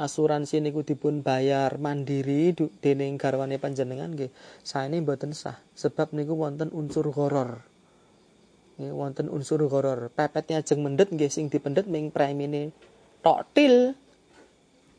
Asuransi 0.00 0.64
niku 0.64 0.84
dipun 0.86 1.20
bayar 1.20 1.76
mandiri 1.76 2.56
dening 2.80 3.20
garwane 3.20 3.60
panjenengan 3.60 4.12
nggih. 4.12 4.32
Saene 4.64 5.00
mboten 5.04 5.36
sah. 5.36 5.60
Sebab 5.76 6.16
niku 6.16 6.36
wonten 6.36 6.72
unsur 6.72 7.08
horor. 7.12 7.60
Nggih 8.80 8.92
wonten 8.94 9.26
unsur 9.28 9.60
horor. 9.68 10.08
Pepetnya 10.14 10.64
ajeng 10.64 10.80
mendet 10.80 11.12
nggih 11.12 11.28
sing 11.28 11.52
dipendet 11.52 11.88
ming 11.88 12.08
premine 12.08 12.72
toktil 13.20 13.94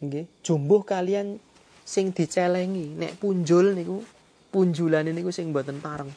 nggih 0.03 0.27
jumbuh 0.45 0.85
kalian 0.85 1.41
sing 1.81 2.13
dicelengi. 2.13 2.93
Nek 2.93 3.17
punjul 3.17 3.73
niku 3.73 4.03
punjulan 4.53 5.09
ini 5.09 5.25
sing 5.33 5.49
mboten 5.49 5.81
pareng. 5.81 6.11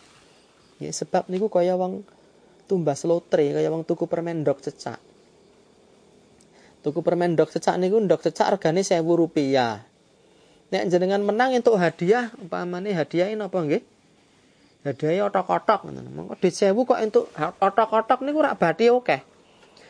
Ya, 0.77 0.93
sebab 0.93 1.33
niku 1.33 1.49
kaya 1.49 1.73
wong 1.73 2.05
tumbas 2.69 3.09
lotre, 3.09 3.57
kaya 3.57 3.73
wong 3.73 3.89
tuku 3.89 4.05
permen 4.05 4.45
dok 4.45 4.61
cecak. 4.61 5.01
Tuku 6.87 7.03
permen 7.03 7.35
dok 7.35 7.51
cecak 7.51 7.83
niku 7.83 7.99
dok 8.07 8.23
cecak 8.23 8.55
regane 8.55 8.87
1000 8.87 9.03
rupiah. 9.03 9.83
Nek 10.71 10.87
jenengan 10.87 11.19
menang 11.19 11.51
untuk 11.59 11.75
hadiah, 11.83 12.31
umpamane 12.39 12.95
hadiah 12.95 13.27
ini 13.27 13.43
apa 13.43 13.59
nggih? 13.59 13.83
Hadiah 14.87 15.27
otok-otok 15.27 15.91
ngoten. 15.91 16.07
Mongko 16.15 16.39
di 16.39 16.51
1000 16.55 16.79
kok 16.79 16.99
entuk 17.03 17.27
otok-otok 17.59 18.23
niku 18.23 18.39
rak 18.39 18.55
bathi 18.63 18.87
oke. 18.95 19.19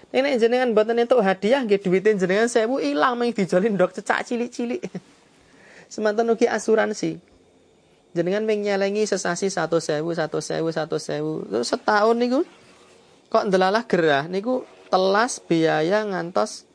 Nek 0.09 0.21
nek 0.25 0.35
jenengan 0.41 0.73
mboten 0.73 0.97
entuk 0.97 1.21
hadiah 1.21 1.61
nggih 1.69 1.85
duwite 1.85 2.17
jenengan 2.17 2.49
1000 2.49 2.65
ilang 2.89 3.21
mung 3.21 3.29
dijolin 3.29 3.77
dok 3.77 3.93
cecak 3.93 4.25
cilik-cilik. 4.25 4.81
Semanten 5.93 6.33
ugi 6.33 6.49
asuransi 6.49 7.37
jenengan 8.17 8.49
ming 8.49 8.65
nyelengi 8.65 9.05
sesasi 9.05 9.53
satu 9.53 9.77
sewu 9.77 10.17
satu 10.17 10.41
sewu 10.41 10.73
satu 10.73 10.97
sewu 10.97 11.45
terus 11.53 11.69
setahun 11.69 12.17
niku 12.17 12.41
kok 13.29 13.53
ndelalah 13.53 13.85
gerah 13.85 14.25
niku 14.25 14.65
telas 14.89 15.37
biaya 15.45 16.01
ngantos 16.09 16.66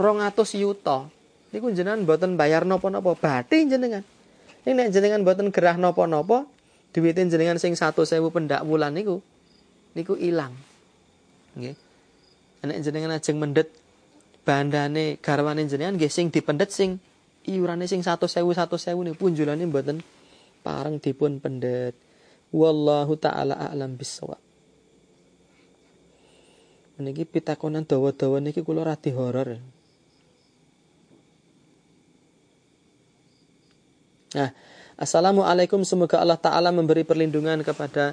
rong 0.00 0.24
atus 0.24 0.56
yuto 0.56 1.12
niku 1.52 1.68
jenengan 1.76 2.08
boten 2.08 2.40
bayar 2.40 2.64
nopo-nopo 2.64 3.12
bati 3.20 3.68
jenengan 3.68 4.02
ini 4.64 4.72
nek 4.76 4.88
jenengan 4.92 5.20
boten 5.20 5.52
gerah 5.52 5.76
nopo-nopo 5.76 6.48
duitin 6.90 7.30
jenengan 7.30 7.56
sing 7.56 7.78
satu 7.78 8.02
sewu 8.02 8.34
pendak 8.34 8.66
bulan 8.66 8.92
niku 8.92 9.22
niku 9.94 10.14
ilang. 10.18 10.54
Nggih. 11.54 11.74
Nek 12.60 12.78
jenengan 12.84 13.16
ajeng 13.16 13.40
mendet 13.40 13.72
bandane 14.44 15.16
garwane 15.22 15.64
jenengan 15.64 15.96
nggih 15.96 16.12
sing 16.12 16.28
dipendet 16.28 16.68
sing 16.74 17.00
iurane 17.48 17.88
sing 17.88 18.04
satu 18.04 18.28
sewu 18.28 18.52
satu 18.52 18.76
sewu 18.76 19.00
nih 19.06 19.16
punjulane 19.16 19.64
boten 19.70 20.04
parang 20.60 21.00
dipun 21.00 21.40
pendet 21.40 21.96
wallahu 22.52 23.16
taala 23.16 23.56
a'lam 23.56 23.96
bisawab 23.96 24.40
niki 27.00 27.24
pitakonan 27.24 27.88
dawa-dawa 27.88 28.44
niki 28.44 28.60
kula 28.60 28.84
radi 28.84 29.08
horor 29.16 29.56
Nah, 34.34 34.50
Assalamualaikum 35.00 35.80
semoga 35.80 36.20
Allah 36.20 36.36
Ta'ala 36.36 36.68
memberi 36.68 37.08
perlindungan 37.08 37.64
kepada 37.64 38.12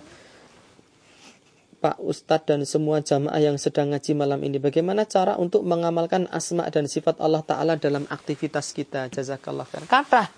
Pak 1.84 2.00
Ustadz 2.00 2.48
dan 2.48 2.64
semua 2.64 3.04
jamaah 3.04 3.44
yang 3.44 3.60
sedang 3.60 3.92
ngaji 3.92 4.16
malam 4.16 4.40
ini. 4.40 4.56
Bagaimana 4.56 5.04
cara 5.04 5.36
untuk 5.36 5.68
mengamalkan 5.68 6.32
asma 6.32 6.64
dan 6.72 6.88
sifat 6.88 7.20
Allah 7.20 7.44
Ta'ala 7.44 7.76
dalam 7.76 8.08
aktivitas 8.08 8.72
kita? 8.72 9.12
Jazakallah 9.12 9.68
khair. 9.68 9.84
Kata 9.84 10.32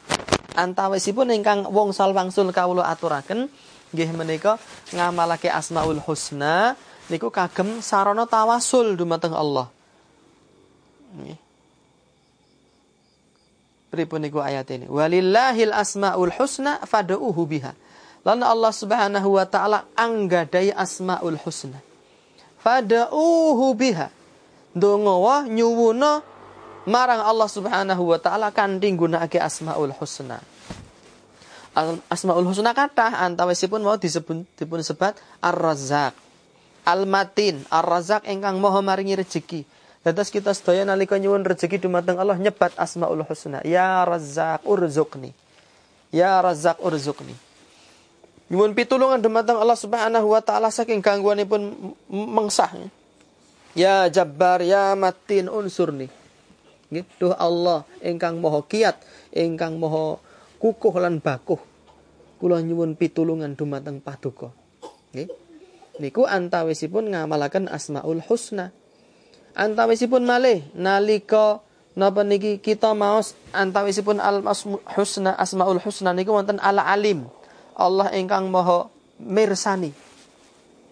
antawisipun 0.58 1.30
ingkang 1.38 1.70
wong 1.70 1.94
sal 1.94 2.18
wangsul 2.18 2.50
aturaken 2.50 3.46
nggih 3.94 4.10
menika 4.18 4.58
ngamalake 4.90 5.54
asmaul 5.54 6.02
husna 6.02 6.74
niku 7.14 7.30
kagem 7.30 7.78
sarana 7.86 8.26
tawasul 8.26 8.98
dumateng 8.98 9.38
Allah. 9.38 9.70
Nggih. 11.14 11.49
Pripun 13.90 14.22
niku 14.22 14.38
ayat 14.38 14.70
ini? 14.70 14.86
Walillahil 14.86 15.74
asmaul 15.74 16.34
husna 16.38 16.78
fad'uhu 16.86 17.42
biha. 17.50 17.74
Lan 18.22 18.46
Allah 18.46 18.70
Subhanahu 18.70 19.36
wa 19.36 19.46
taala 19.50 19.90
anggadai 19.98 20.70
asmaul 20.74 21.42
husna. 21.42 21.82
Fad'uhu 22.62 23.74
biha. 23.74 24.14
Donga 24.70 25.16
wa 25.18 25.38
nyuwuna 25.50 26.22
marang 26.86 27.22
Allah 27.26 27.50
Subhanahu 27.50 28.14
wa 28.14 28.18
taala 28.22 28.54
kanthi 28.54 28.94
nggunakake 28.94 29.42
Asmaul 29.42 29.94
Husna. 29.98 30.38
Asmaul 32.10 32.46
Husna 32.46 32.74
kathah 32.74 33.26
antawisipun 33.26 33.82
mau 33.82 33.98
disebut 33.98 34.46
dipun 34.58 34.82
sebat 34.86 35.18
Ar-Razzaq. 35.42 36.14
Al-Matin, 36.86 37.62
Ar-Razzaq 37.70 38.26
ingkang 38.26 38.58
maha 38.58 38.82
maringi 38.82 39.18
rezeki. 39.18 39.66
Dados 40.00 40.32
kita 40.32 40.56
sedaya 40.56 40.88
nalika 40.88 41.20
nyuwun 41.20 41.44
rezeki 41.44 41.84
dumateng 41.84 42.16
Allah 42.16 42.40
nyebat 42.40 42.72
Asmaul 42.80 43.20
Husna. 43.28 43.60
Ya 43.68 44.00
Razzaq 44.08 44.64
urzuqni. 44.64 45.36
Ya 46.16 46.40
Razzaq 46.40 46.80
urzuqni. 46.80 47.36
Nyuwun 48.48 48.74
pitulungan 48.74 49.20
dumateng 49.20 49.60
Allah 49.60 49.76
Subhanahu 49.76 50.32
wa 50.32 50.40
taala 50.40 50.72
saking 50.72 51.04
gangguanipun 51.04 51.94
mengsah. 52.10 52.72
Ya 53.76 54.08
Jabbar, 54.08 54.64
ya 54.64 54.96
Matin 54.96 55.52
unsurni. 55.52 56.08
Gitu 56.90 57.30
Allah 57.38 57.86
ingkang 58.02 58.42
moho 58.42 58.66
kiat, 58.66 58.98
ingkang 59.36 59.78
moho 59.78 60.24
kukuh 60.64 60.96
lan 60.98 61.22
bakuh. 61.22 61.60
Kula 62.40 62.64
nyuwun 62.64 62.96
pitulungan 62.96 63.54
dumateng 63.54 64.00
paduka. 64.00 64.56
Nggih. 65.12 65.28
Niku 66.00 66.24
antawisipun 66.24 67.12
ngamalaken 67.12 67.68
Asmaul 67.68 68.24
Husna. 68.24 68.72
Antawisipun 69.58 70.24
malih 70.24 70.66
nalika 70.78 71.62
napa 71.98 72.24
niki 72.24 72.62
kita 72.62 72.94
maos 72.94 73.36
antawisipun 73.52 74.22
al 74.22 74.46
husna 74.96 75.36
asmaul 75.36 75.82
husna 75.82 76.14
niku 76.14 76.34
wonten 76.34 76.62
al 76.62 76.80
alim. 76.80 77.26
Allah 77.74 78.12
ingkang 78.14 78.52
moho 78.52 78.92
mirsani. 79.20 79.92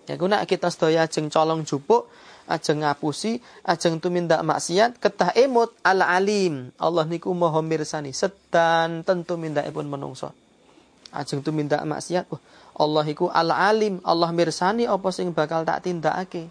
Ya 0.08 0.16
guna 0.16 0.43
kita 0.47 0.72
sedaya 0.72 1.03
jeng 1.05 1.28
colong 1.28 1.68
jupuk 1.68 2.08
ajeng 2.47 2.82
ngapusi, 2.82 3.43
ajeng 3.68 3.99
tumindak 3.99 4.41
maksiat, 4.41 4.97
ketah 4.97 5.36
emut 5.36 5.76
al 5.84 5.99
alim. 6.01 6.72
Allah 6.80 7.03
niku 7.03 7.36
maha 7.36 7.60
mirsani 7.60 8.16
sedan 8.16 9.03
tentu 9.03 9.36
mindakipun 9.36 9.86
menungso. 9.86 10.32
Ajeng 11.12 11.43
tumindak 11.43 11.84
maksiat, 11.84 12.28
oh, 12.32 12.39
Allah 12.80 13.03
iku 13.08 13.28
al 13.28 13.51
alim, 13.51 13.99
Allah 14.01 14.32
mirsani 14.32 14.88
apa 14.88 15.08
sing 15.12 15.36
bakal 15.36 15.68
tak 15.68 15.86
tindakake. 15.86 16.47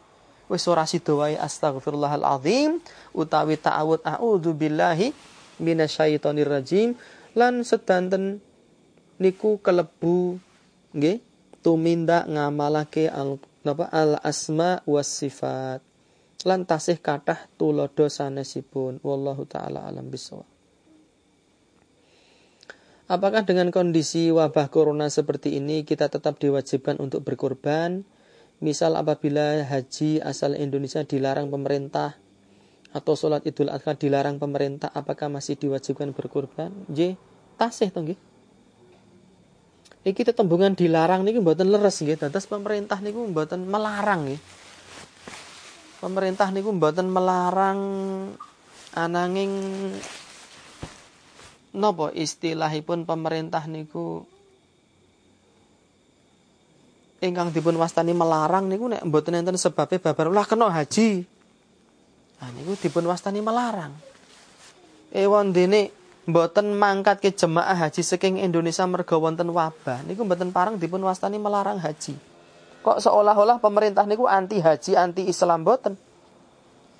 Wis 0.46 0.66
ora 0.70 0.86
sida 0.86 1.12
wae 1.14 1.34
astagfirullahal 1.34 2.22
azim 2.22 2.78
utawi 3.10 3.58
ta'awud 3.58 4.06
a'udzu 4.06 4.54
billahi 4.54 5.10
minasyaitonir 5.58 6.46
rajim 6.46 6.94
lan 7.34 7.66
sedanten 7.66 8.38
niku 9.18 9.58
kelebu 9.58 10.38
nggih 10.94 11.18
tumindak 11.66 12.30
ngamalake 12.30 13.10
al 13.10 13.42
napa 13.66 13.90
al 13.90 14.22
asma 14.22 14.78
was 14.86 15.10
sifat 15.10 15.82
lan 16.46 16.62
tasih 16.62 17.02
kathah 17.02 17.50
tulodo 17.58 18.06
sanesipun. 18.06 19.02
Wallahu 19.02 19.50
taala 19.50 19.82
alam 19.82 20.06
bisawab. 20.06 20.46
Apakah 23.06 23.46
dengan 23.46 23.70
kondisi 23.70 24.34
wabah 24.34 24.66
corona 24.70 25.06
seperti 25.06 25.58
ini 25.58 25.86
kita 25.86 26.10
tetap 26.10 26.42
diwajibkan 26.42 26.98
untuk 26.98 27.22
berkorban? 27.22 28.02
Misal 28.56 28.96
apabila 28.96 29.60
haji 29.68 30.24
asal 30.24 30.56
Indonesia 30.56 31.04
dilarang 31.04 31.52
pemerintah 31.52 32.16
atau 32.96 33.12
sholat 33.12 33.44
idul 33.44 33.68
adha 33.68 33.92
dilarang 33.92 34.40
pemerintah, 34.40 34.88
apakah 34.96 35.28
masih 35.28 35.60
diwajibkan 35.60 36.16
berkorban? 36.16 36.72
J, 36.88 37.20
tasih 37.60 37.92
toh 37.92 38.00
Iki 40.06 40.22
tetembungan 40.22 40.78
dilarang 40.78 41.26
niki 41.26 41.42
mboten 41.42 41.66
leres 41.66 41.98
nggih, 41.98 42.14
dados 42.14 42.46
pemerintah 42.46 43.02
niku 43.02 43.26
mboten 43.26 43.66
melarang 43.66 44.30
nggih. 44.30 44.40
Pemerintah 45.98 46.48
niku 46.54 46.70
mboten 46.70 47.10
melarang 47.10 47.80
ananging 48.94 49.52
nopo 51.74 52.14
istilahipun 52.14 53.02
pemerintah 53.02 53.66
niku 53.66 54.22
ingkang 57.20 57.48
dipun 57.52 57.76
wastani 57.80 58.12
melarang 58.12 58.68
niku 58.68 58.92
nek 58.92 59.02
mboten 59.06 59.40
enten 59.40 59.56
sebabe 59.56 59.96
babar 59.96 60.28
lah 60.28 60.44
kena 60.44 60.68
haji. 60.68 61.24
Nah 62.36 62.48
niku 62.52 62.76
dipun 62.76 63.08
wastani 63.08 63.40
melarang. 63.40 63.96
Ewon 65.14 65.56
dene 65.56 65.88
mboten 66.28 66.74
mangkat 66.76 67.22
ke 67.22 67.30
jemaah 67.32 67.72
haji 67.72 68.02
saking 68.04 68.42
Indonesia 68.42 68.84
merga 68.84 69.16
wonten 69.16 69.48
wabah 69.48 70.04
niku 70.04 70.26
mboten 70.28 70.52
parang 70.52 70.76
dipun 70.76 71.00
wastani 71.06 71.40
melarang 71.40 71.80
haji. 71.80 72.18
Kok 72.84 73.02
seolah-olah 73.02 73.58
pemerintah 73.58 74.06
niku 74.06 74.30
anti 74.30 74.62
haji, 74.62 74.94
anti 74.94 75.26
Islam 75.26 75.66
boten. 75.66 75.98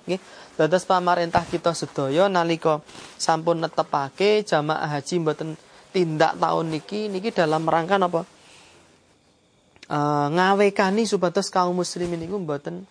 Nggih. 0.03 0.19
Dados 0.57 0.89
pamarentah 0.89 1.45
kita 1.45 1.69
sedaya 1.77 2.25
nalika 2.25 2.81
sampun 3.21 3.61
netepake 3.61 4.41
jamaah 4.41 4.89
haji 4.89 5.21
mboten 5.21 5.53
tindak 5.93 6.33
tahun 6.41 6.73
niki 6.73 7.13
niki 7.13 7.29
dalam 7.29 7.61
rangka 7.69 8.01
napa? 8.01 8.25
Uh, 9.87 10.27
ngawekani 10.35 11.07
supados 11.07 11.47
kaum 11.47 11.71
muslimin 11.79 12.19
niku 12.19 12.35
mboten 12.35 12.83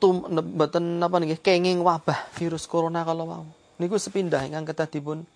tum 0.00 0.24
mboten 0.24 0.96
napa 0.96 1.20
niki 1.20 1.36
kenging 1.36 1.84
wabah 1.84 2.32
virus 2.40 2.64
corona 2.64 3.04
kalau 3.04 3.28
mau. 3.28 3.44
Niku 3.76 4.00
sepindah 4.00 4.40
ingkang 4.48 4.72
kedah 4.72 4.88
dipun 4.88 5.28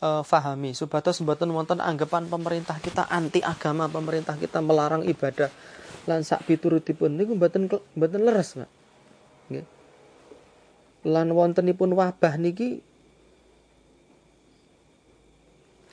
uh, 0.00 0.24
fahami. 0.24 0.72
Supados 0.72 1.20
mboten 1.20 1.52
wonten 1.52 1.84
anggapan 1.84 2.26
pemerintah 2.32 2.80
kita 2.80 3.12
anti 3.12 3.44
agama 3.44 3.92
pemerintah 3.92 4.40
kita 4.40 4.64
melarang 4.64 5.04
ibadah 5.04 5.52
lan 6.08 6.24
sak 6.24 6.48
piturutipun. 6.48 7.12
Niku 7.12 7.36
mboten 7.36 7.68
mboten 7.68 8.20
leres 8.24 8.56
Pak 8.56 8.70
nggih. 9.52 9.66
Lan 11.12 11.28
wontenipun 11.36 11.92
wabah 11.92 12.40
niki 12.40 12.87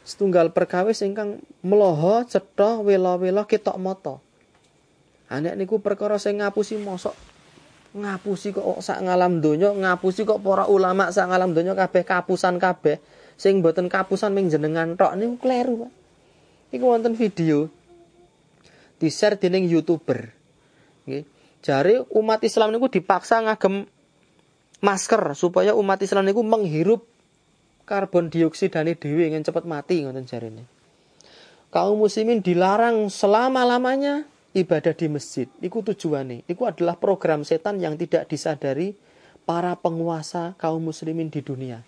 setunggal 0.06 0.54
perkawis 0.54 1.02
ingkang 1.02 1.42
meloho 1.66 2.22
cetha 2.30 2.80
wela-wela 2.80 3.50
ketok 3.50 3.76
mata. 3.82 4.16
Anek 5.26 5.58
niku 5.58 5.82
perkara 5.82 6.22
sing 6.22 6.40
ngapusi 6.40 6.78
mosok 6.78 7.18
ngapusi 7.96 8.52
kok 8.52 8.84
sak 8.84 9.08
ngalam 9.08 9.40
donya 9.40 9.72
ngapusi 9.72 10.28
kok 10.28 10.44
para 10.44 10.68
ulama 10.68 11.16
sak 11.16 11.32
ngalam 11.32 11.56
donya 11.56 11.72
kabeh 11.80 12.04
kapusan 12.04 12.60
kabeh 12.60 13.00
sing 13.40 13.64
boten 13.64 13.88
kapusan 13.88 14.36
ming 14.36 14.52
jenengan 14.52 15.00
tok 15.00 15.16
niku 15.16 15.36
kleru. 15.40 15.88
Iku 16.76 16.86
wonten 16.92 17.16
video 17.16 17.72
di-share 19.00 19.40
dening 19.40 19.68
YouTuber. 19.72 20.28
Nggih. 21.08 21.24
Jare 21.66 22.06
umat 22.14 22.46
Islam 22.46 22.76
niku 22.76 22.92
dipaksa 22.92 23.42
ngagem 23.42 23.90
masker 24.86 25.34
supaya 25.34 25.74
umat 25.74 25.98
Islam 26.04 26.30
niku 26.30 26.46
menghirup 26.46 27.08
karbon 27.86 28.34
dioksidane 28.34 28.98
dhewe 28.98 29.30
ingin 29.30 29.46
cepet 29.46 29.64
mati 29.64 30.04
ngoten 30.04 30.26
jarene. 30.26 30.66
Kaum 31.70 32.02
muslimin 32.02 32.42
dilarang 32.42 33.08
selama-lamanya 33.14 34.26
ibadah 34.56 34.96
di 34.96 35.08
masjid. 35.12 35.48
Iku 35.60 35.84
tujuannya. 35.84 36.48
Iku 36.48 36.66
adalah 36.66 36.96
program 36.98 37.44
setan 37.44 37.78
yang 37.78 38.00
tidak 38.00 38.32
disadari 38.32 38.96
para 39.46 39.78
penguasa 39.78 40.58
kaum 40.58 40.82
muslimin 40.82 41.30
di 41.30 41.44
dunia. 41.44 41.84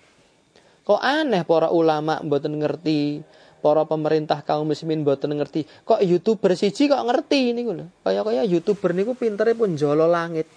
Kok 0.83 1.01
aneh 1.01 1.43
para 1.43 1.71
ulama 1.71 2.19
mboten 2.23 2.59
ngerti, 2.59 3.23
para 3.59 3.83
pemerintah 3.83 4.43
kaum 4.45 4.69
muslimin 4.69 5.01
mboten 5.01 5.33
ngerti. 5.35 5.65
Kok 5.83 6.03
YouTuber 6.03 6.53
siji 6.53 6.87
kok 6.87 7.03
ngerti 7.03 7.55
niku 7.55 7.71
lho. 7.75 7.87
Kaya-kaya 8.05 8.45
YouTuber 8.45 8.91
niku 8.93 9.15
pintere 9.17 9.55
pun 9.57 9.73
jolo 9.79 10.05
langit. 10.05 10.47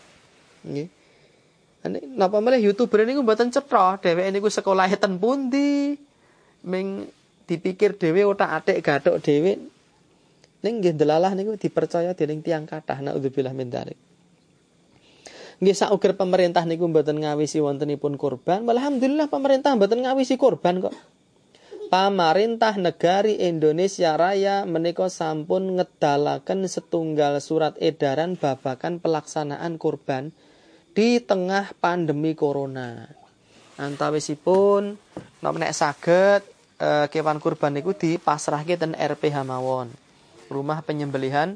Nggih. 0.66 0.99
Napa 1.88 2.44
malah 2.44 2.60
YouTuber 2.60 3.08
niku 3.08 3.24
mboten 3.24 3.48
cetha, 3.48 3.96
dheweke 3.96 4.28
niku 4.28 4.52
sekolah 4.52 4.88
ten 5.00 5.16
pundi? 5.16 5.96
Ming 6.60 7.08
dipikir 7.48 7.96
dhewe 7.96 8.28
otak-atik 8.28 8.84
gathuk 8.84 9.16
dhewe 9.24 9.56
Ning 10.60 10.84
nggih 10.84 10.92
delalah 10.92 11.32
niku 11.32 11.56
dipercaya 11.56 12.12
dening 12.12 12.44
tiang 12.44 12.68
kathah 12.68 13.00
naudzubillah 13.00 13.56
min 13.56 13.72
dzalik. 13.72 13.96
Nggih 15.60 15.76
sauger 15.76 16.12
pemerintah 16.16 16.68
niku 16.68 16.84
mboten 16.88 17.20
ngawisi 17.20 17.64
wontenipun 17.64 18.20
kurban, 18.20 18.68
alhamdulillah 18.68 19.32
pemerintah 19.32 19.72
mboten 19.76 20.04
ngawisi 20.04 20.36
kurban 20.36 20.84
kok. 20.84 20.92
Pamarintah 21.90 22.78
negari 22.78 23.40
Indonesia 23.40 24.14
Raya 24.14 24.62
menika 24.62 25.10
sampun 25.10 25.80
ngedalaken 25.80 26.62
setunggal 26.68 27.42
surat 27.42 27.74
edaran 27.82 28.38
babakan 28.38 29.02
pelaksanaan 29.02 29.74
kurban 29.74 30.30
di 30.90 31.22
tengah 31.22 31.74
pandemi 31.78 32.34
corona. 32.34 33.06
Antawisipun 33.80 34.82
nek 35.40 35.72
saged 35.72 36.42
eh, 36.76 37.06
kewan 37.08 37.40
kurban 37.40 37.72
niku 37.72 37.96
dipasrahke 37.96 38.76
ten 38.76 38.92
RPH 38.92 39.40
mawon 39.46 39.88
rumah 40.50 40.82
penyembelihan 40.82 41.54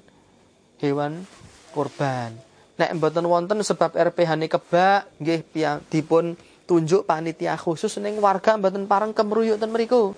hewan 0.78 1.26
kurban. 1.74 2.39
Nek 2.74 2.95
mboten 2.99 3.26
wonten 3.26 3.59
sebab 3.61 3.95
RPH 3.95 4.30
ini 4.39 4.47
kebak 4.51 5.11
nggih 5.18 5.41
dipun 5.91 6.39
tunjuk 6.64 7.05
panitia 7.05 7.59
khusus 7.59 7.99
ning 8.01 8.18
warga 8.22 8.57
mboten 8.57 8.87
pareng 8.87 9.12
kemruyuk 9.12 9.59
ten 9.59 9.70
mriku. 9.74 10.14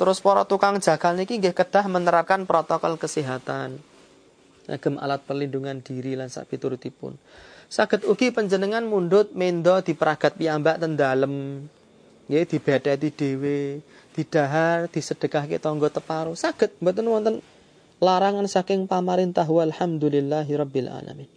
Terus 0.00 0.18
para 0.24 0.48
tukang 0.48 0.80
jagal 0.80 1.14
niki 1.14 1.38
nggih 1.38 1.54
kedah 1.54 1.86
menerapkan 1.86 2.48
protokol 2.48 2.96
kesehatan. 2.96 3.78
Agem 4.70 4.94
alat 4.96 5.22
perlindungan 5.26 5.82
diri 5.82 6.14
lan 6.14 6.30
sak 6.30 6.46
piturutipun. 6.50 7.18
Saged 7.72 8.04
ugi 8.04 8.28
panjenengan 8.28 8.84
mundut 8.84 9.32
mendo 9.32 9.80
diperagat 9.80 10.36
piyambak 10.36 10.76
ten 10.76 10.92
dalem. 10.92 11.64
Nggih 12.28 12.44
dibedheti 12.44 13.08
dhewe, 13.08 13.80
didahar, 14.12 14.92
disedekahke 14.92 15.56
tangga 15.56 15.88
teparo. 15.88 16.36
Saged 16.36 16.76
mboten 16.84 17.08
wonten 17.08 17.34
larangan 17.96 18.44
saking 18.44 18.84
pamarintah 18.84 19.48
walhamdulillahi 19.48 20.52
rabbil 20.52 20.88
alamin. 20.92 21.30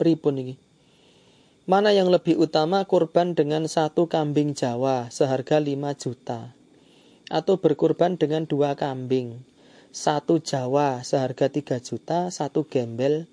Pripun 0.00 0.34
ini? 0.40 0.54
Mana 1.68 1.92
yang 1.92 2.08
lebih 2.08 2.40
utama 2.40 2.88
kurban 2.88 3.36
dengan 3.36 3.68
satu 3.68 4.08
kambing 4.08 4.56
Jawa 4.56 5.12
seharga 5.12 5.60
5 5.60 5.76
juta 6.00 6.56
atau 7.28 7.60
berkurban 7.60 8.16
dengan 8.16 8.48
dua 8.48 8.72
kambing 8.72 9.55
satu 9.96 10.44
Jawa 10.44 11.00
seharga 11.00 11.48
3 11.48 11.80
juta 11.80 12.28
satu 12.28 12.68
gembel 12.68 13.24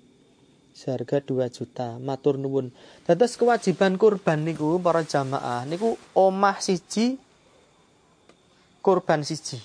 seharga 0.72 1.20
2 1.20 1.44
juta. 1.52 2.00
Matur 2.00 2.40
nuwun. 2.40 2.72
Dados 3.04 3.36
kewajiban 3.36 4.00
kurban 4.00 4.48
niku 4.48 4.80
para 4.80 5.04
jamaah 5.04 5.68
niku 5.68 6.00
omah 6.16 6.64
siji 6.64 7.20
kurban 8.80 9.20
siji. 9.28 9.60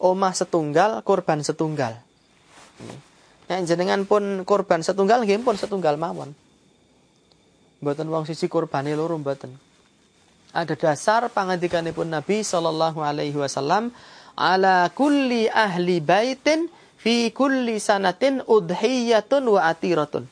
Omah 0.00 0.32
setunggal 0.32 1.04
kurban 1.04 1.44
setunggal. 1.44 2.00
Nek 3.52 3.68
jenengan 3.68 4.08
pun 4.08 4.48
kurban 4.48 4.80
setunggal 4.80 5.28
nggih 5.28 5.44
pun 5.44 5.60
setunggal 5.60 6.00
mawon. 6.00 6.32
Mboten 7.84 8.08
wong 8.08 8.24
siji 8.24 8.48
kurbane 8.48 8.96
loro 8.96 9.20
mboten. 9.20 9.52
Ada 10.52 10.80
dasar 10.80 11.28
pangandikanipun 11.28 12.08
Nabi 12.08 12.40
sallallahu 12.44 13.00
alaihi 13.00 13.36
wasallam 13.36 13.92
ala 14.36 14.88
kulli 14.92 15.48
ahli 15.48 16.00
baitin 16.00 16.70
fi 16.96 17.34
kulli 17.34 17.82
sanatin 17.82 18.40
udhiyatun 18.46 19.44
wa 19.50 19.68
atiratun. 19.68 20.24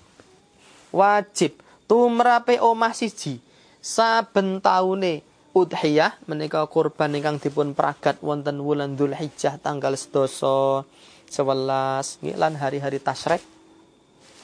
Wajib 0.91 1.59
tumrape 1.91 2.59
omah 2.63 2.95
siji 2.95 3.39
saben 3.83 4.63
taune 4.63 5.23
udhiyah 5.51 6.15
menika 6.31 6.63
kurban 6.71 7.15
ingkang 7.19 7.43
dipun 7.43 7.75
pragat 7.75 8.23
wonten 8.23 8.63
wulan 8.63 8.95
Dzulhijjah 8.95 9.59
tanggal 9.59 9.99
11 9.99 10.87
11 11.31 12.23
nggih 12.23 12.37
lan 12.39 12.55
hari-hari 12.59 13.03
tasyrik. 13.03 13.43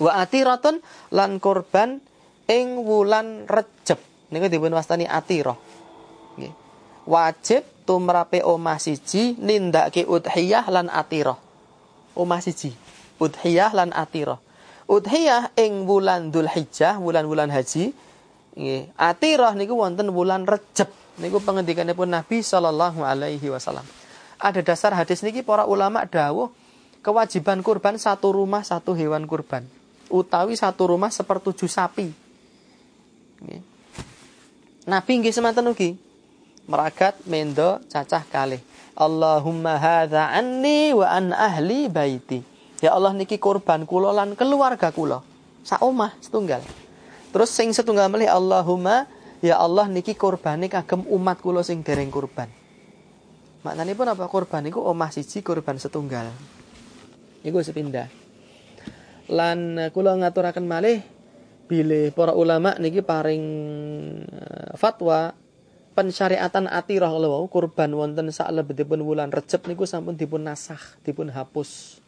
Wa 0.02 0.22
atiratun 0.22 0.82
lan 1.14 1.38
kurban 1.38 2.02
ing 2.46 2.78
wulan 2.82 3.46
Recep 3.46 3.98
niku 4.30 4.50
dipun 4.50 4.74
wastani 4.74 5.06
atirah. 5.06 5.58
Nggih. 6.38 6.65
Wajib 7.06 7.62
tumrape 7.86 8.42
omah 8.42 8.82
siji 8.82 9.38
nindakake 9.38 10.04
udhiyah 10.04 10.66
lan 10.68 10.90
atirah 10.90 11.46
omah 12.16 12.40
siji. 12.40 12.72
Udhiyah 13.20 13.70
lan 13.76 13.92
atirah. 13.92 14.40
Udhiyah 14.88 15.52
ing 15.60 15.84
wulan 15.84 16.32
Dzulhijjah, 16.32 16.96
wulan-wulan 16.96 17.52
haji. 17.52 17.92
Nggih, 18.56 18.88
atirah 18.96 19.52
niku 19.52 19.76
wonten 19.76 20.08
wulan 20.10 20.48
Recep. 20.48 20.88
Niku 21.20 21.40
pengendikanipun 21.44 22.08
Nabi 22.08 22.40
sallallahu 22.40 23.04
alaihi 23.04 23.52
wasallam. 23.52 23.84
Ada 24.40 24.64
dasar 24.64 24.92
hadis 24.96 25.24
niki 25.24 25.40
para 25.40 25.64
ulama 25.64 26.04
dawuh 26.04 26.52
kewajiban 27.00 27.60
kurban 27.64 27.96
satu 27.96 28.32
rumah 28.32 28.64
satu 28.64 28.96
hewan 28.96 29.24
kurban. 29.24 29.64
Utawi 30.12 30.56
satu 30.56 30.92
rumah 30.92 31.12
sepertujuh 31.12 31.68
sapi. 31.68 32.12
Nggih. 33.44 33.62
Nabi 34.86 35.12
nggih 35.20 35.34
semanten 35.34 35.66
ugi. 35.66 36.05
Meragat 36.66 37.22
mendo 37.30 37.78
cacah 37.86 38.26
kalih. 38.26 38.58
Allahumma 38.98 39.78
hadza 39.78 40.30
anni 40.34 40.90
wa 40.90 41.06
an 41.06 41.30
ahli 41.30 41.86
baiti. 41.86 42.42
Ya 42.82 42.92
Allah 42.92 43.14
niki 43.14 43.38
kurban 43.38 43.86
kula 43.86 44.10
lan 44.10 44.34
keluarga 44.34 44.90
kula. 44.90 45.22
Sak 45.62 45.80
omah 45.80 46.12
setunggal. 46.18 46.60
Terus 47.30 47.50
sing 47.54 47.70
setunggal 47.70 48.10
melih 48.10 48.28
Allahumma 48.28 49.06
ya 49.44 49.62
Allah 49.62 49.86
niki 49.86 50.16
kurbane 50.16 50.66
kagem 50.66 51.06
umat 51.06 51.38
kula 51.38 51.62
sing 51.62 51.86
dereng 51.86 52.10
kurban. 52.10 52.50
Maknanya 53.62 53.92
pun 53.98 54.08
apa 54.10 54.24
kurban 54.26 54.62
niku 54.66 54.82
omah 54.82 55.10
siji 55.14 55.42
kurban 55.42 55.78
setunggal. 55.78 56.30
Iku 57.46 57.62
sepindah. 57.62 58.10
Lan 59.30 59.90
kula 59.94 60.18
ngaturaken 60.18 60.66
malih 60.66 61.02
bilih 61.66 62.14
para 62.14 62.30
ulama 62.30 62.78
niki 62.78 63.02
paring 63.02 63.44
uh, 64.22 64.72
fatwa 64.78 65.34
pensyariatan 65.96 66.68
atirah 66.68 67.08
kalau 67.08 67.48
kurban 67.48 67.88
wonten 67.96 68.28
saklebetipun 68.28 69.00
wulan 69.00 69.32
Recep 69.32 69.64
niku 69.64 69.88
sampun 69.88 70.20
dipun 70.20 70.44
nasah, 70.44 70.78
dipun 71.00 71.32
hapus. 71.32 71.98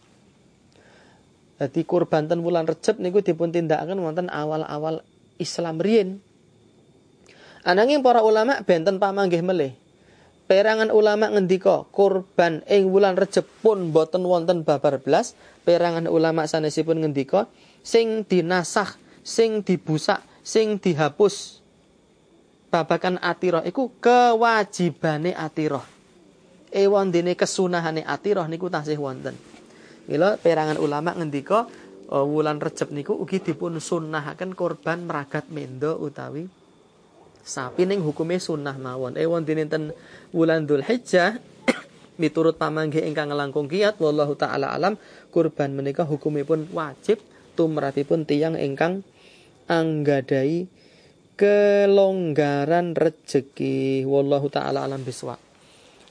Jadi 1.56 1.82
kurban 1.88 2.28
ten 2.28 2.44
wulan 2.44 2.68
Recep 2.68 3.00
niku 3.00 3.24
dipun 3.24 3.48
tindakaken 3.48 3.96
wonten 3.98 4.28
awal-awal 4.28 5.00
Islam 5.40 5.80
riyin. 5.80 6.20
Ananging 7.64 8.04
para 8.04 8.20
ulama 8.20 8.60
benten 8.62 9.00
pamanggih 9.00 9.40
melih. 9.40 9.72
Perangan 10.48 10.92
ulama 10.92 11.28
ngendika 11.32 11.88
kurban 11.88 12.60
ing 12.68 12.92
wulan 12.92 13.16
Recep 13.16 13.48
pun 13.64 13.88
boten 13.90 14.22
wonten 14.28 14.68
babar 14.68 15.00
belas. 15.00 15.32
Perangan 15.64 16.04
ulama 16.06 16.44
sanesipun 16.44 17.00
ngendika 17.00 17.48
sing 17.80 18.24
dinasah, 18.24 18.96
sing 19.24 19.64
dibusak, 19.64 20.20
sing 20.44 20.76
dihapus 20.76 21.57
babakan 22.68 23.16
atiroh 23.20 23.64
iku 23.64 23.92
kewajibane 24.00 25.32
atiroh. 25.32 25.84
Ewon 26.68 27.08
dene 27.08 27.32
kesunahane 27.32 28.04
atiroh 28.04 28.44
niku 28.44 28.68
tasih 28.68 29.00
wonten. 29.00 29.32
Mila 30.08 30.36
perangan 30.36 30.76
ulama 30.80 31.16
ngendika 31.16 31.68
uh, 32.12 32.24
wulan 32.24 32.60
Recep 32.60 32.92
niku 32.92 33.16
ugi 33.16 33.40
dipun 33.40 33.80
sunnahaken 33.80 34.56
korban 34.56 35.04
meragat 35.04 35.48
mendo 35.52 36.00
utawi 36.00 36.48
Sapi 37.48 37.88
ning 37.88 38.04
hukume 38.04 38.36
sunnah 38.36 38.76
mawon. 38.76 39.16
Ewon 39.16 39.48
dinten 39.48 39.96
wulan 40.36 40.68
Dzulhijjah 40.68 41.40
miturut 42.20 42.60
pamangge 42.60 43.00
ingkang 43.00 43.32
langkung 43.32 43.72
kiat 43.72 43.96
wallahu 43.96 44.36
taala 44.36 44.76
alam 44.76 45.00
kurban 45.32 45.72
menika 45.72 46.04
hukumipun 46.04 46.68
wajib 46.76 47.16
tumrapipun 47.56 48.28
tiang 48.28 48.52
ingkang 48.52 49.00
anggadai 49.64 50.68
kelonggaran 51.38 52.98
rejeki. 52.98 54.02
Wallahu 54.02 54.50
taala 54.50 54.82
alam 54.82 55.06
biswa 55.06 55.38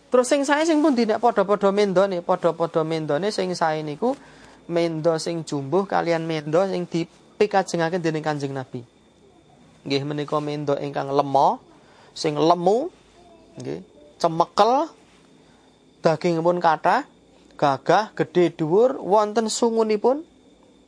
terus 0.08 0.28
sing 0.32 0.48
saya 0.48 0.64
sing 0.64 0.80
pun 0.80 0.96
tidak 0.96 1.20
podo-podo 1.20 1.76
mendo 1.76 2.08
nih 2.08 2.24
podo-podo 2.24 2.88
mendo 2.88 3.20
nih 3.20 3.32
sing 3.32 3.52
saya 3.52 3.84
niku 3.84 4.16
mendo 4.72 5.20
sing 5.20 5.44
jumbuh 5.44 5.84
kalian 5.84 6.24
mendo 6.24 6.64
sing 6.68 6.88
dipikajengaken 6.88 8.04
dening 8.04 8.24
Kanjeng 8.24 8.56
Nabi. 8.56 8.84
Nggih 9.88 10.04
menika 10.08 10.40
mendo 10.40 10.76
ingkang 10.80 11.12
lemo 11.12 11.60
sing 12.16 12.40
lemu 12.40 12.88
nggih 13.60 13.80
cemekel 14.20 14.92
dagingipun 16.04 16.64
kathah 16.64 17.04
gagah 17.60 18.16
gede 18.16 18.56
dhuwur 18.56 19.00
wonten 19.04 19.52
sungunipun. 19.52 20.24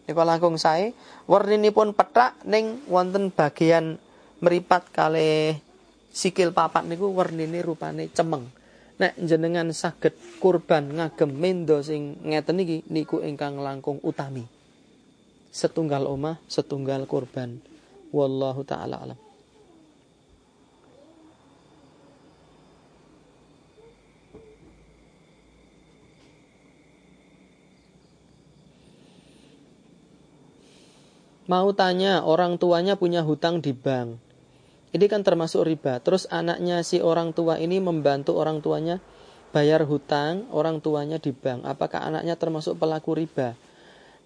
Nika 0.08 0.26
langkung 0.26 0.58
sae 0.58 0.96
werninipun 1.30 1.94
pethak 1.94 2.40
ning 2.48 2.82
wonten 2.90 3.30
bagian 3.30 4.02
meripat 4.40 4.88
kali 4.92 5.56
sikil 6.10 6.52
papat 6.56 6.88
niku 6.88 7.12
wernine 7.12 7.62
rupane 7.64 8.10
cemeng. 8.12 8.48
Nek 9.00 9.16
jenengan 9.16 9.72
saged 9.72 10.12
kurban 10.44 10.92
ngagem 11.00 11.32
mendo 11.32 11.80
sing 11.80 12.20
ngeten 12.20 12.60
iki 12.60 12.84
niku 12.92 13.24
ingkang 13.24 13.64
langkung 13.64 14.04
utami. 14.04 14.44
Setunggal 15.56 16.04
omah 16.04 16.36
setunggal 16.52 17.08
kurban. 17.08 17.64
Wallahu 18.12 18.68
taala 18.68 19.00
alam. 19.00 19.20
Mau 31.50 31.74
tanya, 31.74 32.22
orang 32.22 32.62
tuanya 32.62 32.94
punya 32.94 33.26
hutang 33.26 33.58
di 33.58 33.74
bank. 33.74 34.29
Ini 34.90 35.06
kan 35.06 35.22
termasuk 35.22 35.66
riba. 35.66 36.02
Terus 36.02 36.26
anaknya 36.34 36.82
si 36.82 36.98
orang 36.98 37.30
tua 37.36 37.62
ini 37.62 37.78
membantu 37.78 38.42
orang 38.42 38.62
tuanya 38.64 38.98
bayar 39.54 39.86
hutang 39.86 40.50
orang 40.50 40.82
tuanya 40.82 41.22
di 41.22 41.30
bank. 41.30 41.66
Apakah 41.66 42.10
anaknya 42.10 42.34
termasuk 42.38 42.78
pelaku 42.78 43.18
riba? 43.18 43.54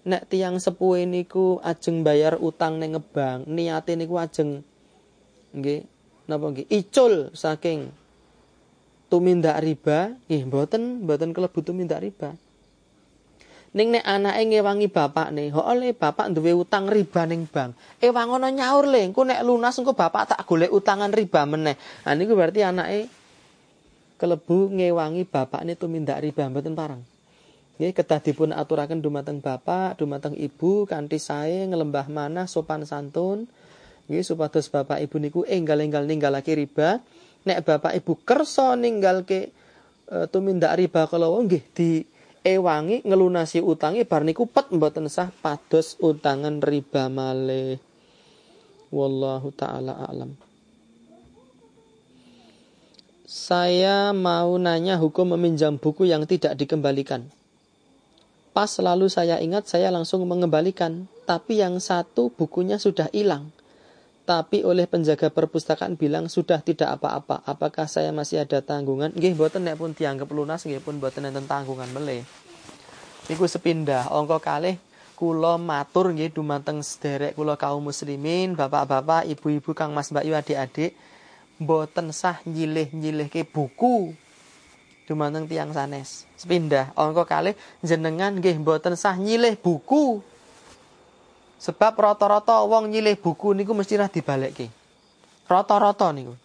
Nek 0.04 0.28
tiang 0.28 0.60
sepuh 0.60 1.00
ini 1.00 1.24
ku 1.24 1.60
ajeng 1.64 2.04
bayar 2.04 2.36
utang 2.36 2.76
neng 2.76 3.00
niat 3.48 3.84
ini 3.88 4.04
ku 4.04 4.20
ajeng 4.20 4.60
nggih 5.56 5.84
napa 6.28 6.44
nggih 6.52 6.68
icul 6.68 7.32
saking 7.32 7.88
tumindak 9.08 9.60
riba, 9.64 10.12
nggih 10.28 10.42
mboten 10.48 11.04
mboten 11.08 11.32
kelebu 11.32 11.60
tumindak 11.64 12.04
riba. 12.04 12.36
Ning 13.74 13.90
nek 13.90 14.06
anake 14.06 14.42
ngewangi 14.54 14.86
bapak 14.86 15.34
nih, 15.34 15.50
ho 15.50 15.58
oleh 15.66 15.90
bapak 15.90 16.30
duwe 16.30 16.54
utang 16.54 16.86
riba 16.86 17.26
ning 17.26 17.50
bank. 17.50 17.74
Ewangono 17.98 18.46
nyaur 18.46 18.86
le, 18.86 19.10
engko 19.10 19.26
nek 19.26 19.42
lunas 19.42 19.74
engko 19.74 19.98
bapak 19.98 20.30
tak 20.30 20.46
golek 20.46 20.70
utangan 20.70 21.10
riba 21.10 21.42
meneh. 21.42 21.74
Nah 22.06 22.14
niku 22.14 22.38
berarti 22.38 22.62
anake 22.62 23.10
kelebu 24.14 24.78
ngewangi 24.78 25.26
bapak 25.26 25.66
nih 25.66 25.74
tumindak 25.74 26.22
riba 26.22 26.46
mboten 26.46 26.78
parang. 26.78 27.02
Nggih 27.74 27.90
kedah 27.90 28.22
dipun 28.22 28.54
aturaken 28.54 29.02
dumateng 29.02 29.42
bapak, 29.42 29.98
dumateng 29.98 30.38
ibu 30.38 30.86
kanthi 30.86 31.18
sae 31.18 31.66
ngelembah 31.66 32.06
mana 32.06 32.46
sopan 32.46 32.86
santun. 32.86 33.50
Nggih 34.06 34.22
supados 34.22 34.70
bapak 34.70 35.02
ibu 35.02 35.18
niku 35.18 35.42
enggal-enggal 35.42 36.06
ninggalake 36.06 36.54
riba. 36.54 37.02
Nek 37.42 37.66
bapak 37.66 37.98
ibu 37.98 38.14
kersa 38.22 38.78
ninggalke 38.78 39.50
e, 40.06 40.16
tumindak 40.30 40.78
riba 40.78 41.10
kalau 41.10 41.42
nggih 41.42 41.66
di 41.74 42.13
ewangi 42.44 43.00
ngelunasi 43.02 43.64
utangi 43.64 44.04
bar 44.04 44.22
niku 44.22 44.44
pet 44.44 44.68
mboten 44.68 45.08
sah 45.08 45.32
pados 45.32 45.96
utangan 45.98 46.60
riba 46.60 47.08
malih. 47.08 47.80
Wallahu 48.92 49.48
taala 49.56 49.96
alam. 50.04 50.36
Saya 53.24 54.14
mau 54.14 54.54
nanya 54.60 55.00
hukum 55.00 55.34
meminjam 55.34 55.74
buku 55.80 56.06
yang 56.06 56.22
tidak 56.28 56.54
dikembalikan. 56.54 57.26
Pas 58.54 58.70
lalu 58.78 59.10
saya 59.10 59.42
ingat 59.42 59.66
saya 59.66 59.90
langsung 59.90 60.22
mengembalikan, 60.30 61.10
tapi 61.26 61.58
yang 61.58 61.82
satu 61.82 62.30
bukunya 62.30 62.78
sudah 62.78 63.10
hilang 63.10 63.50
tapi 64.24 64.64
oleh 64.64 64.88
penjaga 64.88 65.28
perpustakaan 65.28 66.00
bilang 66.00 66.32
sudah 66.32 66.64
tidak 66.64 66.96
apa-apa. 66.96 67.44
Apakah 67.44 67.84
saya 67.84 68.08
masih 68.08 68.40
ada 68.40 68.64
tanggungan? 68.64 69.12
Nggih, 69.12 69.36
mboten 69.36 69.68
nek 69.68 69.76
pun 69.76 69.92
dianggap 69.92 70.28
lunas 70.32 70.64
nggih 70.64 70.80
pun 70.80 70.96
mboten 70.96 71.28
enten 71.28 71.44
tanggungan 71.44 71.92
meleh. 71.92 72.24
Niku 73.28 73.44
sepindah 73.44 74.08
angka 74.08 74.40
kalih 74.40 74.80
kula 75.14 75.60
matur 75.60 76.10
nggih 76.10 76.32
dumateng 76.32 76.80
sederek 76.80 77.36
kula 77.36 77.54
kaum 77.54 77.84
muslimin, 77.84 78.56
bapak-bapak, 78.58 79.28
ibu-ibu, 79.30 79.76
Kang 79.76 79.94
Mas 79.94 80.10
Mbak 80.10 80.26
adik-adik, 80.26 80.96
mboten 81.60 82.10
sah 82.10 82.40
nyilih-nyilihke 82.48 83.46
buku 83.46 84.16
dumateng 85.04 85.44
tiang 85.44 85.70
sanes. 85.76 86.24
Sepindah 86.40 86.96
angka 86.96 87.28
kalih 87.28 87.54
jenengan 87.84 88.40
nggih 88.40 88.56
mboten 88.56 88.96
sah 88.96 89.14
nyilih 89.20 89.60
buku 89.60 90.24
Sebab 91.64 91.96
rata-rata 91.96 92.60
wong 92.60 92.92
nyilih 92.92 93.16
buku 93.16 93.56
niku 93.56 93.72
mesti 93.72 93.96
lah 93.96 94.12
dibalekke. 94.12 94.68
Rata-rata 95.48 96.12
niku. 96.12 96.36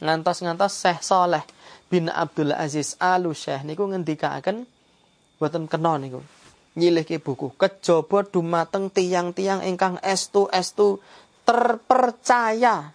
Ngantos-ngantos 0.00 0.72
Syekh 0.72 1.04
Saleh 1.04 1.44
bin 1.92 2.08
Abdul 2.08 2.56
Aziz 2.56 2.96
Alu 2.96 3.36
Syekh 3.36 3.60
niku 3.68 3.84
ngendikaken 3.92 4.64
boten 5.36 5.68
kena 5.68 6.00
niku. 6.00 6.24
Nyilihke 6.80 7.20
buku 7.20 7.52
kejaba 7.60 8.24
dumateng 8.24 8.88
tiang-tiang 8.88 9.60
ingkang 9.68 10.00
estu-estu 10.00 10.96
terpercaya. 11.44 12.88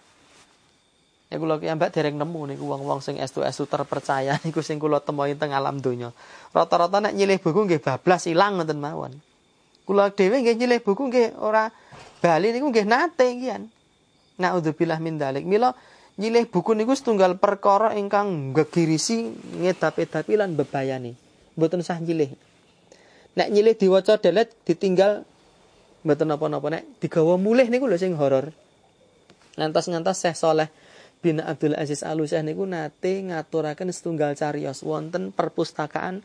Ya 1.28 1.36
kula 1.38 1.62
ki 1.62 1.70
ambek 1.70 1.94
dereng 1.94 2.18
nemu 2.18 2.50
niku 2.50 2.66
wong-wong 2.66 2.98
sing 2.98 3.22
estu-estu 3.22 3.70
terpercaya 3.70 4.34
niku 4.44 4.58
sing 4.58 4.82
kula 4.82 4.98
temui 4.98 5.38
teng 5.38 5.54
alam 5.54 5.78
donya. 5.78 6.10
Rata-rata 6.50 6.98
nek 6.98 7.14
nyilih 7.14 7.38
buku 7.38 7.70
nggih 7.70 7.78
bablas 7.78 8.26
ilang 8.26 8.58
ngoten 8.58 8.82
mawon. 8.82 9.27
Kula 9.88 10.12
dhewe 10.12 10.44
nggih 10.44 10.60
nyilih 10.60 10.84
buku 10.84 11.08
nggih 11.08 11.40
ora 11.40 11.72
bali 12.20 12.52
niku 12.52 12.68
nggih 12.68 12.84
nate 12.84 13.24
kian. 13.40 13.72
Naudzubillah 14.36 15.00
min 15.00 15.16
dalik. 15.16 15.48
Mila 15.48 15.72
nyilih 16.20 16.44
buku 16.52 16.76
niku 16.76 16.92
setunggal 16.92 17.40
perkara 17.40 17.96
ingkang 17.96 18.52
gegirisi 18.52 19.32
ngedap-edapi 19.64 20.36
lan 20.36 20.60
bebayani. 20.60 21.16
Mboten 21.56 21.80
sah 21.80 21.96
nyilih. 22.04 22.36
Nek 23.32 23.48
nyilih 23.48 23.80
diwaca 23.80 24.20
delet 24.20 24.52
ditinggal 24.68 25.24
mboten 26.04 26.28
napa-napa 26.28 26.68
nek 26.68 26.84
digawa 27.00 27.40
mulih 27.40 27.72
niku 27.72 27.88
lho 27.88 27.96
sing 27.96 28.12
horor. 28.12 28.52
Ngantos-ngantos 29.56 30.20
Syekh 30.20 30.36
Saleh 30.36 30.68
bin 31.24 31.40
Abdul 31.40 31.72
Aziz 31.80 32.04
Alusah 32.04 32.44
niku 32.44 32.68
nate 32.68 33.24
ngaturaken 33.24 33.88
setunggal 33.88 34.36
cariyos 34.36 34.84
wonten 34.84 35.32
perpustakaan 35.32 36.20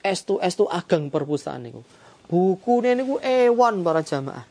estu 0.00 0.40
estu 0.40 0.64
ageng 0.72 1.12
perpustakaan 1.12 1.68
niku. 1.68 1.84
Buku 2.30 2.78
ini 2.86 3.02
niku 3.02 3.18
ewan 3.18 3.82
para 3.82 4.06
jamaah. 4.06 4.46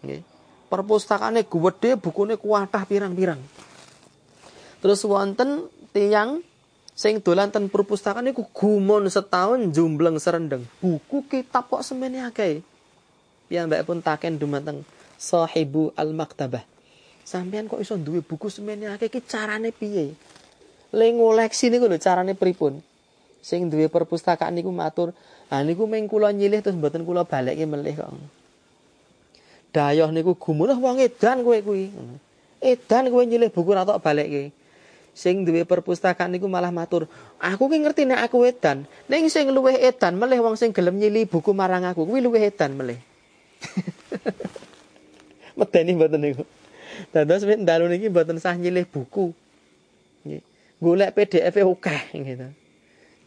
Nggih. 0.00 0.24
Perpustakaane 0.72 1.44
gede, 1.44 2.00
bukune 2.00 2.40
kuatah 2.40 2.88
pirang-pirang. 2.88 3.36
Terus 4.80 5.04
wonten 5.04 5.68
tiang 5.92 6.40
sing 6.96 7.20
dolan 7.20 7.52
ten 7.52 7.68
perpustakaan 7.68 8.32
niku 8.32 8.48
gumon 8.48 9.12
setahun 9.12 9.68
jumbleng 9.76 10.16
serendeng. 10.16 10.64
Buku 10.80 11.28
kitab 11.28 11.68
kok 11.68 11.84
semene 11.84 12.24
akeh. 12.24 12.64
Piyambake 13.52 13.84
pun 13.84 14.00
taken 14.00 14.40
dumateng 14.40 14.80
sahibu 15.20 15.92
al-maktabah. 15.92 16.64
Sampean 17.28 17.68
kok 17.68 17.84
iso 17.84 18.00
duwe 18.00 18.24
buku 18.24 18.48
semene 18.48 18.88
akeh 18.88 19.12
iki 19.12 19.20
carane 19.20 19.68
piye? 19.68 20.16
Le 20.96 21.06
ngoleksi 21.12 21.68
niku 21.68 21.92
lho 21.92 22.00
carane 22.00 22.32
pripun? 22.32 22.80
Sing 23.44 23.68
duwe 23.68 23.92
perpustakaan 23.92 24.56
niku 24.56 24.72
matur, 24.72 25.12
Nah 25.52 25.60
niku 25.60 25.84
meng 25.84 26.08
kula 26.08 26.32
nyilih 26.32 26.64
terus 26.64 26.80
mboten 26.80 27.04
kula 27.04 27.28
balekke 27.28 27.68
melih 27.68 28.00
kok. 28.00 28.08
Dayoh 29.68 30.08
niku 30.08 30.32
gumunuh 30.32 30.80
wong 30.80 31.04
edan 31.04 31.44
kowe 31.44 31.60
kuwi. 31.60 31.92
Edan 32.56 33.12
kowe 33.12 33.20
nyilih 33.20 33.52
buku 33.52 33.76
ra 33.76 33.84
tok 33.84 34.00
balekke. 34.00 34.48
Sing 35.12 35.44
duwe 35.44 35.68
perpustakaan 35.68 36.32
niku 36.32 36.48
malah 36.48 36.72
matur, 36.72 37.04
"Aku 37.36 37.68
ki 37.68 37.84
ngerti 37.84 38.08
nek 38.08 38.32
aku 38.32 38.48
edan, 38.48 38.88
ning 39.12 39.28
sing 39.28 39.52
luwih 39.52 39.76
edan 39.76 40.16
melih 40.16 40.40
wong 40.40 40.56
sing 40.56 40.72
gelem 40.72 40.96
nyilih 40.96 41.28
buku 41.28 41.52
marang 41.52 41.84
aku 41.84 42.08
kuwi 42.08 42.24
luwih 42.24 42.48
edan 42.48 42.72
melih." 42.72 42.96
Medeni 45.60 46.00
mboten 46.00 46.16
niku. 46.16 46.48
Dados 47.12 47.44
mek 47.44 47.60
dalu 47.60 47.92
niki 47.92 48.08
mboten 48.08 48.40
sah 48.40 48.56
nyilih 48.56 48.88
buku. 48.88 49.36
Nggih. 50.24 50.40
Golek 50.80 51.12
PDF-e 51.12 51.60
akeh 51.60 52.02
gitu 52.24 52.48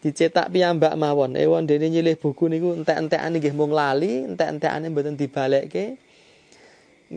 dicetak 0.06 0.54
piyambak 0.54 0.94
mawon. 0.94 1.34
Ewon 1.34 1.66
dene 1.66 1.90
nyilih 1.90 2.14
buku 2.22 2.46
niku 2.46 2.78
entek-entekane 2.78 3.42
nggih 3.42 3.58
mung 3.58 3.74
lali, 3.74 4.22
entek-entekane 4.30 4.94
mboten 4.94 5.18
dibalekke. 5.18 5.98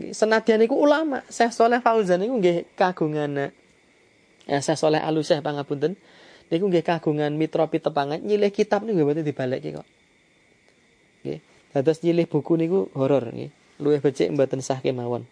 Senadyan 0.09 0.65
niku 0.65 0.73
ulama, 0.73 1.21
Syekh 1.29 1.53
Saleh 1.53 1.85
Fauzan 1.85 2.25
niku 2.25 2.41
nggih 2.41 2.65
kagungan 2.73 3.53
ya 4.49 4.57
Syekh 4.57 4.81
Saleh 4.81 4.97
Aluseh 5.05 5.37
pangapunten. 5.45 5.93
Niku 6.49 6.65
nggih 6.65 6.81
kagungan 6.81 7.29
mitra 7.37 7.69
pitepangan 7.69 8.25
nyilih 8.25 8.49
kitab 8.49 8.81
niku 8.81 9.05
mboten 9.05 9.21
dibalekke 9.21 9.69
kok. 9.77 9.87
Nggih. 11.21 11.39
Dados 11.69 12.01
nyilih 12.01 12.25
buku 12.25 12.57
niku 12.57 12.89
horor 12.97 13.29
nggih. 13.29 13.53
Luwih 13.77 14.01
becik 14.01 14.33
mboten 14.33 14.65
sah 14.65 14.81
kemawon. 14.81 15.29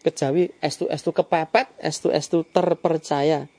Kejawi 0.00 0.48
estu-estu 0.64 1.12
kepepet, 1.12 1.76
estu-estu 1.76 2.48
terpercaya. 2.48 3.52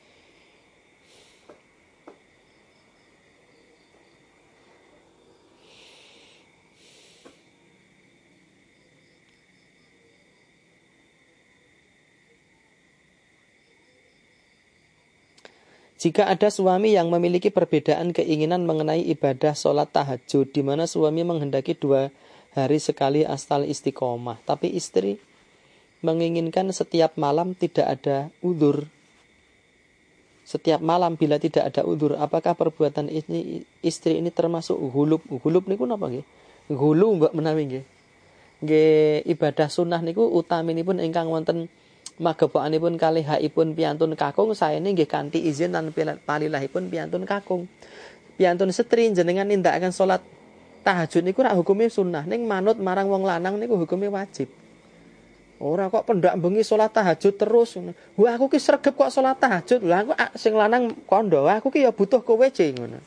Jika 16.05 16.29
ada 16.29 16.53
suami 16.53 16.93
yang 16.93 17.09
memiliki 17.09 17.49
perbedaan 17.49 18.13
keinginan 18.13 18.61
mengenai 18.69 19.01
ibadah 19.09 19.57
sholat 19.57 19.89
tahajud, 19.89 20.53
di 20.53 20.61
mana 20.61 20.85
suami 20.85 21.25
menghendaki 21.25 21.73
dua 21.73 22.13
hari 22.53 22.77
sekali 22.77 23.25
asal 23.25 23.65
istiqomah, 23.65 24.37
tapi 24.45 24.69
istri 24.69 25.17
menginginkan 26.05 26.69
setiap 26.69 27.17
malam 27.17 27.57
tidak 27.57 27.89
ada 27.89 28.29
udur. 28.45 28.85
Setiap 30.45 30.77
malam 30.77 31.17
bila 31.17 31.41
tidak 31.41 31.73
ada 31.73 31.81
udur, 31.81 32.21
apakah 32.21 32.53
perbuatan 32.53 33.09
ini 33.09 33.65
istri 33.81 34.21
ini 34.21 34.29
termasuk 34.29 34.77
hulub? 34.77 35.25
Hulub 35.25 35.65
niku 35.65 35.89
napa 35.89 36.05
nggih? 36.05 36.25
Hulu 36.69 37.17
mbak 37.17 37.33
menawi 37.33 37.61
nggih. 37.65 37.85
Nggih 38.61 39.25
ibadah 39.25 39.73
sunnah 39.73 40.05
niku 40.05 40.21
utaminipun 40.21 41.01
ingkang 41.01 41.33
wonten 41.33 41.65
magepokanipun 42.15 42.95
kalih 42.95 43.27
hakipun 43.27 43.75
piantun 43.75 44.15
kakung 44.15 44.55
saene 44.55 44.95
nggih 44.95 45.07
kanthi 45.07 45.43
izin 45.43 45.75
lan 45.75 45.91
palilahipun 46.23 46.87
piantun 46.87 47.23
kakung. 47.27 47.67
Piantun 48.35 48.71
setri 48.71 49.11
jenengan 49.11 49.47
nindakaken 49.47 49.91
salat 49.95 50.23
tahajud 50.83 51.23
niku 51.23 51.43
rak 51.43 51.55
hukume 51.55 51.87
sunnah 51.87 52.27
ning 52.27 52.43
manut 52.45 52.77
marang 52.79 53.07
wong 53.07 53.23
lanang 53.23 53.55
niku 53.59 53.79
hukume 53.79 54.11
wajib. 54.11 54.51
Ora 55.55 55.87
kok 55.87 56.03
pendak 56.03 56.35
bengi 56.35 56.67
salat 56.67 56.91
tahajud 56.91 57.33
terus. 57.39 57.79
Wah 58.19 58.35
aku 58.35 58.51
ki 58.51 58.59
sregep 58.59 58.91
kok 58.91 59.07
salat 59.07 59.39
tahajud. 59.39 59.87
Lah 59.87 60.03
aku 60.03 60.11
sing 60.35 60.51
lanang 60.51 60.91
kondo, 61.07 61.47
aku 61.47 61.71
ki 61.71 61.87
ya 61.87 61.95
butuh 61.95 62.19
kowe 62.19 62.43
ce 62.51 62.75
ngono. 62.75 62.99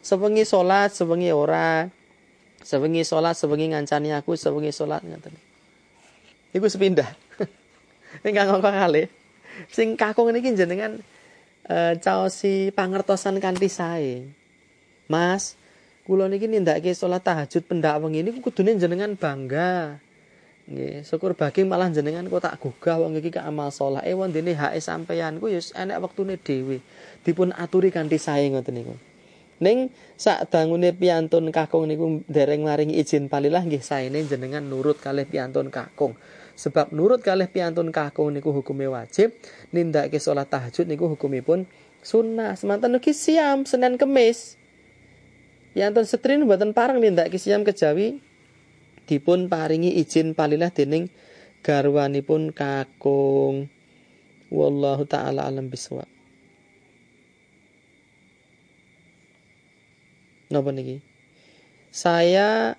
Sewengi 0.00 0.46
salat, 0.46 0.94
sewengi 0.94 1.34
ora. 1.34 1.90
Sewengi 2.62 3.02
salat, 3.02 3.34
sewengi 3.34 3.74
ngancani 3.74 4.14
aku, 4.14 4.38
sewengi 4.38 4.70
salat 4.70 5.02
ngoten. 5.02 5.34
Iku 6.54 6.66
sepindah. 6.70 7.10
Ingkang 8.20 8.60
kok 8.60 8.64
kalih. 8.64 9.08
Sing 9.72 9.96
kakung 9.96 10.32
niki 10.32 10.52
jenengan 10.52 11.00
e, 11.64 11.96
caosi 12.00 12.68
pangertosan 12.72 13.40
kanthi 13.40 13.68
sae. 13.68 14.28
Mas, 15.08 15.56
kula 16.04 16.28
niki 16.28 16.48
nindakake 16.48 16.92
salat 16.92 17.24
tahajud 17.24 17.64
pendak 17.64 17.96
wengi 18.00 18.20
niku 18.24 18.44
kudune 18.44 18.76
jenengan 18.76 19.16
bangga. 19.16 20.00
Nggih, 20.70 21.02
syukur 21.02 21.34
bagi 21.34 21.66
malah 21.66 21.90
jenengan 21.90 22.28
kok 22.30 22.46
tak 22.46 22.62
gugah 22.62 23.02
wong 23.02 23.18
iki 23.18 23.34
ke 23.34 23.40
amal 23.42 23.74
saleh. 23.74 24.04
Eh 24.06 24.14
wondene 24.14 24.54
hake 24.54 24.78
sampeyanku 24.78 25.50
ya 25.50 25.60
enek 25.80 25.98
wektune 25.98 26.38
dhewe. 26.38 26.78
Dipun 27.26 27.50
aturi 27.56 27.90
kanthi 27.90 28.20
sae 28.20 28.46
ngoten 28.52 28.74
niku. 28.76 28.94
Ning 29.60 29.92
sak 30.16 30.48
dangune 30.48 30.96
piantun 30.96 31.52
kakung 31.52 31.84
niku 31.84 32.24
dereng 32.24 32.64
maringi 32.64 32.96
izin 32.96 33.28
palilah 33.28 33.60
nggih 33.60 33.84
saene 33.84 34.24
jenengan 34.24 34.64
nurut 34.64 34.96
kalih 34.96 35.28
piantun 35.28 35.68
kakung. 35.68 36.16
Sebab 36.60 36.92
nurut 36.92 37.24
kalih 37.24 37.48
piantun 37.48 37.88
kakung 37.88 38.36
niku 38.36 38.52
hukume 38.52 38.84
wajib, 38.92 39.32
nindakake 39.72 40.20
salat 40.20 40.52
tahajud 40.52 40.84
niku 40.84 41.08
hukumipun 41.08 41.64
sunnah. 42.04 42.52
Semanten 42.52 42.92
ugi 43.00 43.16
siam 43.16 43.64
Senin 43.64 43.96
Kemis. 43.96 44.60
Piantun 45.72 46.04
setrin 46.04 46.44
mboten 46.44 46.76
pareng 46.76 47.00
nindakake 47.00 47.40
siam 47.40 47.64
kejawi 47.64 48.20
dipun 49.08 49.48
paringi 49.48 49.96
izin 50.04 50.36
palilah 50.36 50.68
dening 50.68 51.08
garwanipun 51.64 52.52
kakung. 52.52 53.72
Wallahu 54.52 55.08
taala 55.08 55.48
alam 55.48 55.72
biswa. 55.72 56.04
Napa 60.52 60.76
niki? 60.76 61.00
Saya 61.88 62.76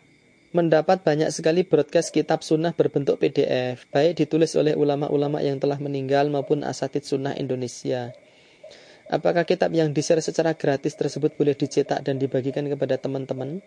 mendapat 0.51 1.03
banyak 1.03 1.31
sekali 1.31 1.63
broadcast 1.63 2.11
kitab 2.11 2.43
sunnah 2.43 2.75
berbentuk 2.75 3.19
PDF, 3.23 3.87
baik 3.87 4.19
ditulis 4.19 4.51
oleh 4.59 4.75
ulama-ulama 4.75 5.39
yang 5.39 5.57
telah 5.63 5.79
meninggal 5.79 6.27
maupun 6.27 6.67
asatid 6.67 7.07
sunnah 7.07 7.31
Indonesia. 7.39 8.11
Apakah 9.11 9.43
kitab 9.43 9.71
yang 9.75 9.91
di-share 9.91 10.23
secara 10.23 10.55
gratis 10.55 10.95
tersebut 10.95 11.35
boleh 11.35 11.55
dicetak 11.55 11.99
dan 12.03 12.19
dibagikan 12.19 12.67
kepada 12.67 12.95
teman-teman? 12.95 13.59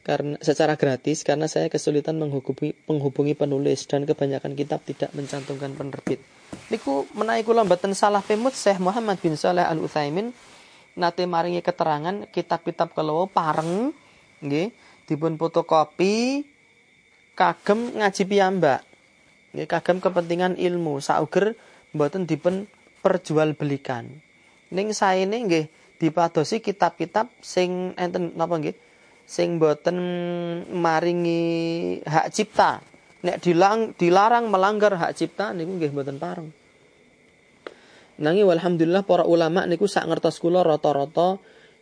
Karena 0.00 0.40
secara 0.40 0.80
gratis 0.80 1.20
karena 1.20 1.44
saya 1.44 1.68
kesulitan 1.68 2.16
menghubungi, 2.16 2.72
menghubungi 2.88 3.36
penulis 3.36 3.84
dan 3.84 4.08
kebanyakan 4.08 4.56
kitab 4.56 4.80
tidak 4.88 5.12
mencantumkan 5.12 5.76
penerbit. 5.76 6.24
Niku 6.72 7.04
menaiki 7.12 7.44
kula 7.44 7.68
mboten 7.68 7.92
salah 7.92 8.24
pemut 8.24 8.56
Syekh 8.56 8.80
Muhammad 8.80 9.20
bin 9.20 9.36
Saleh 9.36 9.64
Al 9.64 9.76
Utsaimin 9.76 10.32
nate 10.96 11.24
maringi 11.28 11.60
keterangan 11.60 12.26
kitab-kitab 12.32 12.96
kalau 12.96 13.28
pareng 13.28 13.92
nggih 14.40 14.72
dipun 15.10 15.34
fotokopi 15.34 16.46
kagem 17.34 17.98
ngaji 17.98 18.22
piyambak. 18.30 18.86
Nggih 19.50 19.66
kagem 19.66 19.98
kepentingan 19.98 20.54
ilmu 20.54 21.02
sauger 21.02 21.58
mboten 21.90 22.30
dipun 22.30 22.70
perjualbelikan. 23.02 24.06
Ning 24.70 24.94
saene 24.94 25.42
nggih 25.42 25.66
dipadosi 25.98 26.62
kitab-kitab 26.62 27.26
sing 27.42 27.98
enten 27.98 28.38
napa 28.38 28.62
nggih? 28.62 28.78
Sing 29.26 29.58
mboten 29.58 29.98
maringi 30.70 31.42
hak 32.06 32.30
cipta. 32.30 32.78
Nek 33.20 33.42
dilang, 33.42 33.92
dilarang 33.98 34.46
melanggar 34.46 34.94
hak 34.94 35.18
cipta 35.18 35.50
niku 35.50 35.74
nggih 35.74 35.90
mboten 35.90 36.22
pareng. 36.22 36.48
Nangi 38.20 38.46
walhamdulillah 38.46 39.02
para 39.02 39.26
ulama 39.26 39.66
niku 39.66 39.90
sak 39.90 40.06
ngertos 40.06 40.38
kula 40.38 40.62
rata-rata 40.62 41.40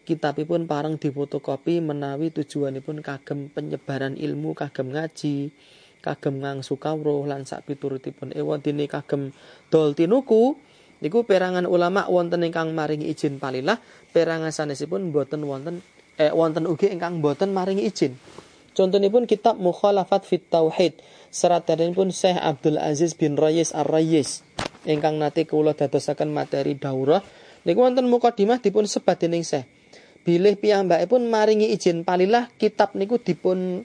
kitabipun 0.08 0.64
parang 0.64 0.96
difotokopi 0.96 1.84
menawi 1.84 2.32
tujuanipun 2.32 3.04
kagem 3.04 3.52
penyebaran 3.52 4.16
ilmu 4.16 4.56
kagem 4.56 4.96
ngaji 4.96 5.52
kagem 6.00 6.40
ngangsu 6.40 6.80
kawruh 6.80 7.28
lan 7.28 7.44
sak 7.44 7.68
piturutipun 7.68 8.32
ewon 8.32 8.64
dene 8.64 8.88
kagem 8.88 9.36
dol 9.68 9.92
tinuku. 9.92 10.56
Niku 10.98 11.22
perangan 11.22 11.62
ulama 11.62 12.10
wonten 12.10 12.42
ingkang 12.42 12.74
maringi 12.74 13.06
izin 13.12 13.38
palilah. 13.38 13.78
Perangan 14.10 14.50
sanesipun 14.50 15.14
boten 15.14 15.44
wonten 15.44 15.84
eh 16.18 16.32
wonten 16.32 16.66
ugi 16.66 16.90
ingkang 16.90 17.20
boten 17.22 17.54
maringi 17.54 17.86
izin. 17.86 18.16
Contohipun 18.74 19.28
kitab 19.28 19.60
Mukhalafat 19.60 20.24
fit 20.24 20.42
Tauhid 20.48 20.98
pun 21.92 22.08
Syekh 22.14 22.38
Abdul 22.38 22.78
Aziz 22.78 23.14
bin 23.14 23.34
Rayis 23.34 23.74
Ar-Rayis 23.74 24.46
ingkang 24.86 25.18
nate 25.18 25.44
kula 25.44 25.76
dadosaken 25.76 26.32
materi 26.32 26.74
daurah. 26.74 27.20
Niku 27.62 27.84
wonten 27.84 28.08
mukadimah 28.08 28.58
dipun 28.58 28.88
sebat 28.88 29.22
dening 29.22 29.46
Syekh 29.46 29.77
bilih 30.28 30.60
pun 31.08 31.24
maringi 31.24 31.72
izin 31.72 32.04
palilah 32.04 32.52
kitab 32.60 32.92
niku 32.92 33.16
dipun 33.16 33.80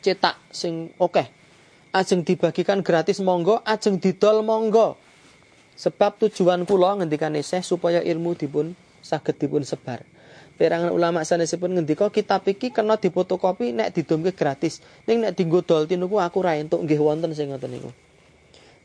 cetak 0.00 0.40
sing 0.48 0.88
oke. 0.96 1.12
Okay. 1.12 1.26
Ajeng 1.90 2.24
dibagikan 2.24 2.80
gratis 2.80 3.20
monggo, 3.20 3.60
ajeng 3.66 4.00
didol 4.00 4.40
monggo. 4.40 4.96
Sebab 5.76 6.22
tujuan 6.22 6.64
kula 6.64 7.02
ngendikan 7.02 7.34
Syekh 7.36 7.66
supaya 7.66 8.00
ilmu 8.00 8.38
dipun 8.38 8.72
saged 9.04 9.36
dipun 9.36 9.66
sebar. 9.66 10.00
Perangan 10.56 10.92
ulama 10.92 11.24
sanesipun 11.24 11.72
ngendika 11.72 12.08
kitab 12.12 12.44
iki 12.46 12.70
kena 12.70 12.96
difotokopi 12.96 13.72
nek 13.72 13.96
didomke 13.96 14.32
gratis. 14.32 14.80
Ning 15.08 15.24
nek 15.24 15.32
dienggo 15.36 15.64
dol 15.64 15.88
tinuku 15.88 16.20
aku 16.20 16.38
ra 16.40 16.56
entuk 16.56 16.84
nggih 16.84 17.00
wonten 17.00 17.32
sing 17.32 17.50
ngoten 17.50 17.68
niku. 17.74 17.90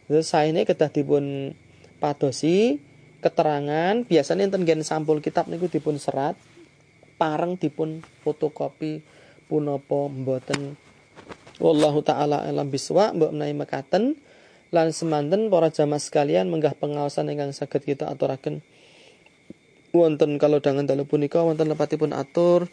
Terus 0.08 0.26
saene 0.28 0.64
kedah 0.64 0.90
dipun 0.90 1.54
padosi 2.00 2.80
keterangan 3.22 4.08
biasanya 4.08 4.50
enten 4.50 4.64
gen 4.64 4.82
sampul 4.82 5.20
kitab 5.20 5.52
niku 5.52 5.68
dipun 5.68 6.00
serat 6.00 6.40
pareng 7.16 7.56
dipun 7.60 8.04
fotokopi 8.24 9.02
punapa 9.48 10.12
mboten. 10.12 10.76
Wallahu 11.58 12.04
taala 12.04 12.44
alam 12.44 12.68
biswa 12.68 13.16
mbok 13.16 13.32
menawi 13.32 13.56
mekaten. 13.56 14.20
Lan 14.74 14.92
semanten 14.92 15.48
para 15.48 15.72
jamaah 15.72 16.02
sekalian 16.02 16.52
menggah 16.52 16.76
pengawasan 16.76 17.32
ingkang 17.32 17.56
saged 17.56 17.86
kita 17.86 18.12
aturaken. 18.12 18.60
Wonten 19.96 20.36
kalau 20.36 20.60
dangan 20.60 20.84
dalu 20.84 21.08
punika 21.08 21.40
wonten 21.40 21.72
lepatipun 21.72 22.12
atur. 22.12 22.68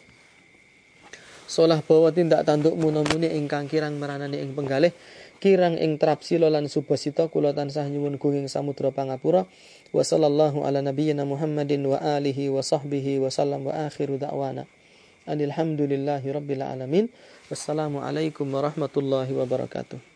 Solah 1.47 1.79
bawa 1.79 2.11
tindak 2.11 2.43
tanduk 2.43 2.75
munamuni 2.75 3.31
ingkang 3.31 3.71
kirang 3.71 3.95
meranani 4.01 4.41
ing 4.41 4.51
penggalih 4.51 4.91
kirang 5.43 5.75
ing 5.75 5.99
trapsila 5.99 6.47
lan 6.47 6.71
subasita 6.71 7.27
kula 7.27 7.51
tansah 7.51 7.83
nyuwun 7.91 8.15
gunging 8.15 8.47
samudra 8.47 8.95
pangapura. 8.95 9.43
Wa 9.91 9.99
sallallahu 9.99 10.63
ala 10.63 10.79
nabiyyina 10.79 11.27
Muhammadin 11.27 11.83
wa 11.83 11.99
alihi 11.99 12.47
wa 12.47 12.63
sahbihi 12.63 13.19
wa 13.19 13.27
sallam 13.27 13.67
wa 13.67 13.75
akhiru 13.83 14.15
da'wana. 14.15 14.63
Alhamdulillahi 15.27 16.31
rabbil 16.31 16.63
alamin. 16.63 17.11
Wassalamu 17.51 17.99
alaikum 17.99 18.47
warahmatullahi 18.47 19.35
wabarakatuh 19.35 20.12